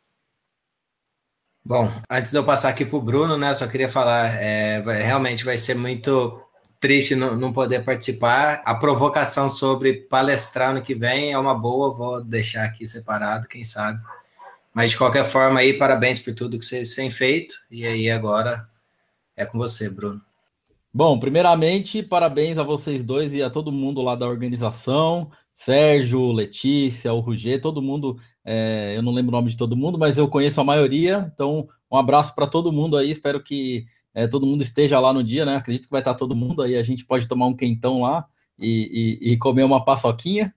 Bom, 1.64 1.90
antes 2.08 2.30
de 2.30 2.38
eu 2.38 2.44
passar 2.44 2.68
aqui 2.68 2.84
para 2.84 2.96
o 2.96 3.02
Bruno, 3.02 3.36
né, 3.36 3.52
só 3.52 3.66
queria 3.66 3.88
falar, 3.88 4.40
é, 4.40 4.78
realmente 5.02 5.44
vai 5.44 5.58
ser 5.58 5.74
muito 5.74 6.40
triste 6.78 7.16
não, 7.16 7.36
não, 7.36 7.52
poder 7.52 7.82
participar. 7.82 8.62
A 8.64 8.76
provocação 8.76 9.48
sobre 9.48 9.94
palestrar 10.02 10.72
no 10.72 10.82
que 10.82 10.94
vem 10.94 11.32
é 11.32 11.38
uma 11.38 11.54
boa, 11.54 11.92
vou 11.92 12.22
deixar 12.22 12.64
aqui 12.64 12.86
separado, 12.86 13.48
quem 13.48 13.64
sabe. 13.64 13.98
Mas 14.76 14.90
de 14.90 14.98
qualquer 14.98 15.24
forma 15.24 15.60
aí, 15.60 15.72
parabéns 15.72 16.18
por 16.18 16.34
tudo 16.34 16.58
que 16.58 16.64
vocês 16.66 16.94
têm 16.94 17.08
feito. 17.08 17.54
E 17.70 17.86
aí 17.86 18.10
agora 18.10 18.68
é 19.34 19.46
com 19.46 19.56
você, 19.56 19.88
Bruno. 19.88 20.20
Bom, 20.92 21.18
primeiramente, 21.18 22.02
parabéns 22.02 22.58
a 22.58 22.62
vocês 22.62 23.02
dois 23.02 23.32
e 23.32 23.42
a 23.42 23.48
todo 23.48 23.72
mundo 23.72 24.02
lá 24.02 24.14
da 24.14 24.28
organização. 24.28 25.30
Sérgio, 25.54 26.30
Letícia, 26.30 27.10
o 27.14 27.20
Ruger, 27.20 27.58
todo 27.58 27.80
mundo, 27.80 28.18
é, 28.44 28.92
eu 28.94 29.02
não 29.02 29.14
lembro 29.14 29.30
o 29.30 29.38
nome 29.38 29.48
de 29.48 29.56
todo 29.56 29.74
mundo, 29.74 29.98
mas 29.98 30.18
eu 30.18 30.28
conheço 30.28 30.60
a 30.60 30.64
maioria, 30.64 31.32
então 31.32 31.66
um 31.90 31.96
abraço 31.96 32.34
para 32.34 32.46
todo 32.46 32.70
mundo 32.70 32.98
aí, 32.98 33.10
espero 33.10 33.42
que 33.42 33.86
é, 34.12 34.28
todo 34.28 34.44
mundo 34.44 34.60
esteja 34.60 35.00
lá 35.00 35.10
no 35.10 35.24
dia, 35.24 35.46
né? 35.46 35.56
Acredito 35.56 35.84
que 35.84 35.90
vai 35.90 36.02
estar 36.02 36.12
todo 36.12 36.36
mundo 36.36 36.60
aí, 36.60 36.76
a 36.76 36.82
gente 36.82 37.02
pode 37.06 37.26
tomar 37.26 37.46
um 37.46 37.56
quentão 37.56 38.02
lá 38.02 38.26
e, 38.58 39.18
e, 39.22 39.32
e 39.32 39.36
comer 39.38 39.64
uma 39.64 39.82
paçoquinha. 39.82 40.54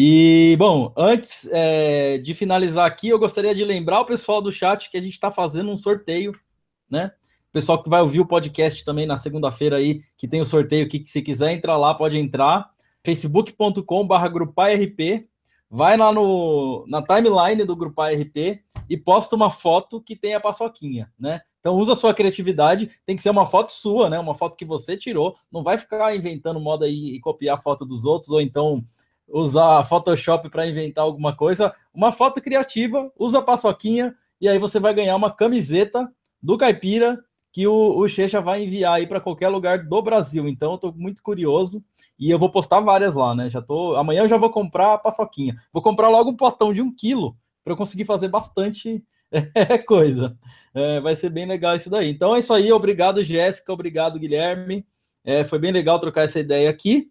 E, 0.00 0.54
bom, 0.60 0.92
antes 0.96 1.50
é, 1.50 2.18
de 2.18 2.32
finalizar 2.32 2.86
aqui, 2.86 3.08
eu 3.08 3.18
gostaria 3.18 3.52
de 3.52 3.64
lembrar 3.64 3.98
o 3.98 4.04
pessoal 4.04 4.40
do 4.40 4.52
chat 4.52 4.88
que 4.88 4.96
a 4.96 5.00
gente 5.00 5.14
está 5.14 5.28
fazendo 5.28 5.72
um 5.72 5.76
sorteio, 5.76 6.30
né? 6.88 7.10
O 7.48 7.52
pessoal 7.52 7.82
que 7.82 7.90
vai 7.90 8.00
ouvir 8.00 8.20
o 8.20 8.26
podcast 8.26 8.84
também 8.84 9.06
na 9.06 9.16
segunda-feira 9.16 9.78
aí, 9.78 10.00
que 10.16 10.28
tem 10.28 10.40
o 10.40 10.46
sorteio 10.46 10.88
que 10.88 11.04
se 11.04 11.20
quiser 11.20 11.50
entrar 11.50 11.76
lá, 11.76 11.92
pode 11.96 12.16
entrar. 12.16 12.70
facebook.com.br 13.04 14.28
grupARP. 14.32 15.26
Vai 15.68 15.96
lá 15.96 16.12
no, 16.12 16.84
na 16.86 17.02
timeline 17.02 17.64
do 17.64 17.74
Grupo 17.74 18.00
ARP 18.00 18.62
e 18.88 18.96
posta 18.96 19.34
uma 19.34 19.50
foto 19.50 20.00
que 20.00 20.14
tem 20.14 20.32
a 20.32 20.40
paçoquinha, 20.40 21.12
né? 21.18 21.40
Então 21.58 21.74
usa 21.74 21.94
a 21.94 21.96
sua 21.96 22.14
criatividade, 22.14 22.88
tem 23.04 23.16
que 23.16 23.22
ser 23.22 23.30
uma 23.30 23.46
foto 23.46 23.72
sua, 23.72 24.08
né? 24.08 24.18
Uma 24.20 24.36
foto 24.36 24.56
que 24.56 24.64
você 24.64 24.96
tirou, 24.96 25.36
não 25.50 25.64
vai 25.64 25.76
ficar 25.76 26.14
inventando 26.14 26.60
moda 26.60 26.86
e, 26.86 27.16
e 27.16 27.20
copiar 27.20 27.56
a 27.56 27.60
foto 27.60 27.84
dos 27.84 28.04
outros 28.04 28.30
ou 28.30 28.40
então 28.40 28.86
usar 29.28 29.84
Photoshop 29.84 30.48
para 30.48 30.66
inventar 30.66 31.04
alguma 31.04 31.34
coisa. 31.36 31.72
Uma 31.92 32.12
foto 32.12 32.40
criativa, 32.40 33.12
usa 33.18 33.38
a 33.38 33.42
paçoquinha 33.42 34.14
e 34.40 34.48
aí 34.48 34.58
você 34.58 34.78
vai 34.78 34.94
ganhar 34.94 35.16
uma 35.16 35.30
camiseta 35.30 36.10
do 36.42 36.56
Caipira 36.56 37.18
que 37.52 37.66
o, 37.66 37.98
o 37.98 38.08
Checha 38.08 38.40
vai 38.40 38.62
enviar 38.62 38.94
aí 38.94 39.06
para 39.06 39.20
qualquer 39.20 39.48
lugar 39.48 39.84
do 39.84 40.02
Brasil. 40.02 40.46
Então 40.48 40.72
eu 40.72 40.78
tô 40.78 40.92
muito 40.92 41.22
curioso 41.22 41.82
e 42.18 42.30
eu 42.30 42.38
vou 42.38 42.50
postar 42.50 42.80
várias 42.80 43.14
lá, 43.14 43.34
né? 43.34 43.50
Já 43.50 43.60
tô. 43.60 43.96
Amanhã 43.96 44.22
eu 44.22 44.28
já 44.28 44.36
vou 44.36 44.50
comprar 44.50 44.94
a 44.94 44.98
paçoquinha. 44.98 45.56
Vou 45.72 45.82
comprar 45.82 46.08
logo 46.08 46.30
um 46.30 46.36
potão 46.36 46.72
de 46.72 46.82
um 46.82 46.94
quilo 46.94 47.36
para 47.64 47.72
eu 47.72 47.76
conseguir 47.76 48.04
fazer 48.04 48.28
bastante 48.28 49.02
coisa. 49.86 50.38
É, 50.72 51.00
vai 51.00 51.16
ser 51.16 51.30
bem 51.30 51.46
legal 51.46 51.74
isso 51.74 51.90
daí. 51.90 52.10
Então 52.10 52.36
é 52.36 52.40
isso 52.40 52.52
aí. 52.54 52.70
Obrigado, 52.70 53.22
Jéssica. 53.22 53.72
Obrigado, 53.72 54.18
Guilherme. 54.18 54.86
É, 55.24 55.44
foi 55.44 55.58
bem 55.58 55.72
legal 55.72 55.98
trocar 55.98 56.22
essa 56.22 56.40
ideia 56.40 56.70
aqui. 56.70 57.10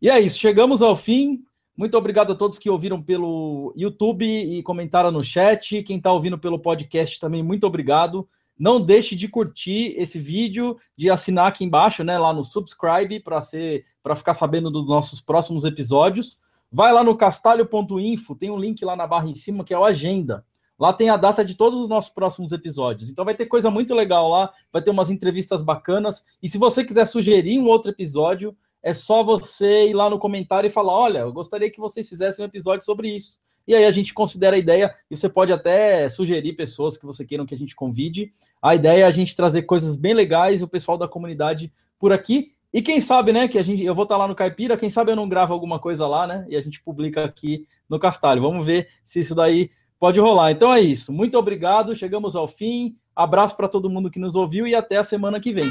E 0.00 0.08
é 0.08 0.20
isso. 0.20 0.38
Chegamos 0.38 0.82
ao 0.82 0.94
fim. 0.94 1.42
Muito 1.76 1.96
obrigado 1.96 2.32
a 2.32 2.34
todos 2.34 2.58
que 2.58 2.68
ouviram 2.68 3.00
pelo 3.00 3.72
YouTube 3.76 4.26
e 4.26 4.62
comentaram 4.62 5.12
no 5.12 5.22
chat. 5.22 5.82
Quem 5.82 5.98
está 5.98 6.12
ouvindo 6.12 6.38
pelo 6.38 6.58
podcast 6.58 7.20
também, 7.20 7.42
muito 7.42 7.66
obrigado. 7.66 8.28
Não 8.58 8.80
deixe 8.80 9.14
de 9.14 9.28
curtir 9.28 9.94
esse 9.96 10.18
vídeo, 10.18 10.76
de 10.96 11.08
assinar 11.08 11.46
aqui 11.46 11.64
embaixo, 11.64 12.02
né, 12.02 12.18
lá 12.18 12.32
no 12.32 12.42
subscribe 12.42 13.20
para 13.20 13.40
ser 13.40 13.84
para 14.02 14.16
ficar 14.16 14.34
sabendo 14.34 14.70
dos 14.70 14.88
nossos 14.88 15.20
próximos 15.20 15.64
episódios. 15.64 16.40
Vai 16.70 16.92
lá 16.92 17.04
no 17.04 17.16
castalho.info, 17.16 18.34
tem 18.34 18.50
um 18.50 18.58
link 18.58 18.84
lá 18.84 18.96
na 18.96 19.06
barra 19.06 19.28
em 19.28 19.34
cima 19.34 19.62
que 19.62 19.72
é 19.72 19.78
o 19.78 19.84
agenda. 19.84 20.44
Lá 20.78 20.92
tem 20.92 21.10
a 21.10 21.16
data 21.16 21.44
de 21.44 21.54
todos 21.54 21.78
os 21.80 21.88
nossos 21.88 22.10
próximos 22.10 22.52
episódios. 22.52 23.10
Então 23.10 23.24
vai 23.24 23.34
ter 23.34 23.46
coisa 23.46 23.70
muito 23.70 23.94
legal 23.94 24.28
lá, 24.28 24.52
vai 24.72 24.82
ter 24.82 24.90
umas 24.90 25.10
entrevistas 25.10 25.62
bacanas. 25.62 26.24
E 26.42 26.48
se 26.48 26.58
você 26.58 26.84
quiser 26.84 27.06
sugerir 27.06 27.58
um 27.58 27.66
outro 27.66 27.90
episódio, 27.90 28.56
é 28.88 28.94
só 28.94 29.22
você 29.22 29.88
ir 29.88 29.92
lá 29.92 30.08
no 30.08 30.18
comentário 30.18 30.66
e 30.66 30.70
falar: 30.70 30.94
olha, 30.94 31.18
eu 31.18 31.32
gostaria 31.32 31.70
que 31.70 31.78
vocês 31.78 32.08
fizessem 32.08 32.42
um 32.42 32.48
episódio 32.48 32.86
sobre 32.86 33.14
isso. 33.14 33.36
E 33.66 33.74
aí 33.74 33.84
a 33.84 33.90
gente 33.90 34.14
considera 34.14 34.56
a 34.56 34.58
ideia, 34.58 34.94
e 35.10 35.16
você 35.16 35.28
pode 35.28 35.52
até 35.52 36.08
sugerir 36.08 36.54
pessoas 36.54 36.96
que 36.96 37.04
você 37.04 37.22
queiram 37.22 37.44
que 37.44 37.54
a 37.54 37.58
gente 37.58 37.76
convide. 37.76 38.32
A 38.62 38.74
ideia 38.74 39.02
é 39.02 39.06
a 39.06 39.10
gente 39.10 39.36
trazer 39.36 39.62
coisas 39.62 39.94
bem 39.94 40.14
legais, 40.14 40.62
o 40.62 40.68
pessoal 40.68 40.96
da 40.96 41.06
comunidade 41.06 41.70
por 41.98 42.14
aqui. 42.14 42.52
E 42.72 42.80
quem 42.80 42.98
sabe, 42.98 43.30
né, 43.30 43.46
que 43.46 43.58
a 43.58 43.62
gente, 43.62 43.84
eu 43.84 43.94
vou 43.94 44.04
estar 44.04 44.16
lá 44.16 44.26
no 44.26 44.34
Caipira, 44.34 44.76
quem 44.76 44.88
sabe 44.88 45.12
eu 45.12 45.16
não 45.16 45.28
gravo 45.28 45.52
alguma 45.52 45.78
coisa 45.78 46.06
lá, 46.06 46.26
né, 46.26 46.46
e 46.48 46.56
a 46.56 46.60
gente 46.62 46.82
publica 46.82 47.24
aqui 47.24 47.66
no 47.88 47.98
Castalho. 47.98 48.40
Vamos 48.40 48.64
ver 48.64 48.88
se 49.04 49.20
isso 49.20 49.34
daí 49.34 49.70
pode 50.00 50.18
rolar. 50.18 50.50
Então 50.50 50.72
é 50.72 50.80
isso. 50.80 51.12
Muito 51.12 51.38
obrigado, 51.38 51.94
chegamos 51.94 52.34
ao 52.34 52.48
fim. 52.48 52.96
Abraço 53.14 53.54
para 53.54 53.68
todo 53.68 53.90
mundo 53.90 54.10
que 54.10 54.18
nos 54.18 54.34
ouviu 54.34 54.66
e 54.66 54.74
até 54.74 54.96
a 54.96 55.04
semana 55.04 55.38
que 55.40 55.52
vem. 55.52 55.70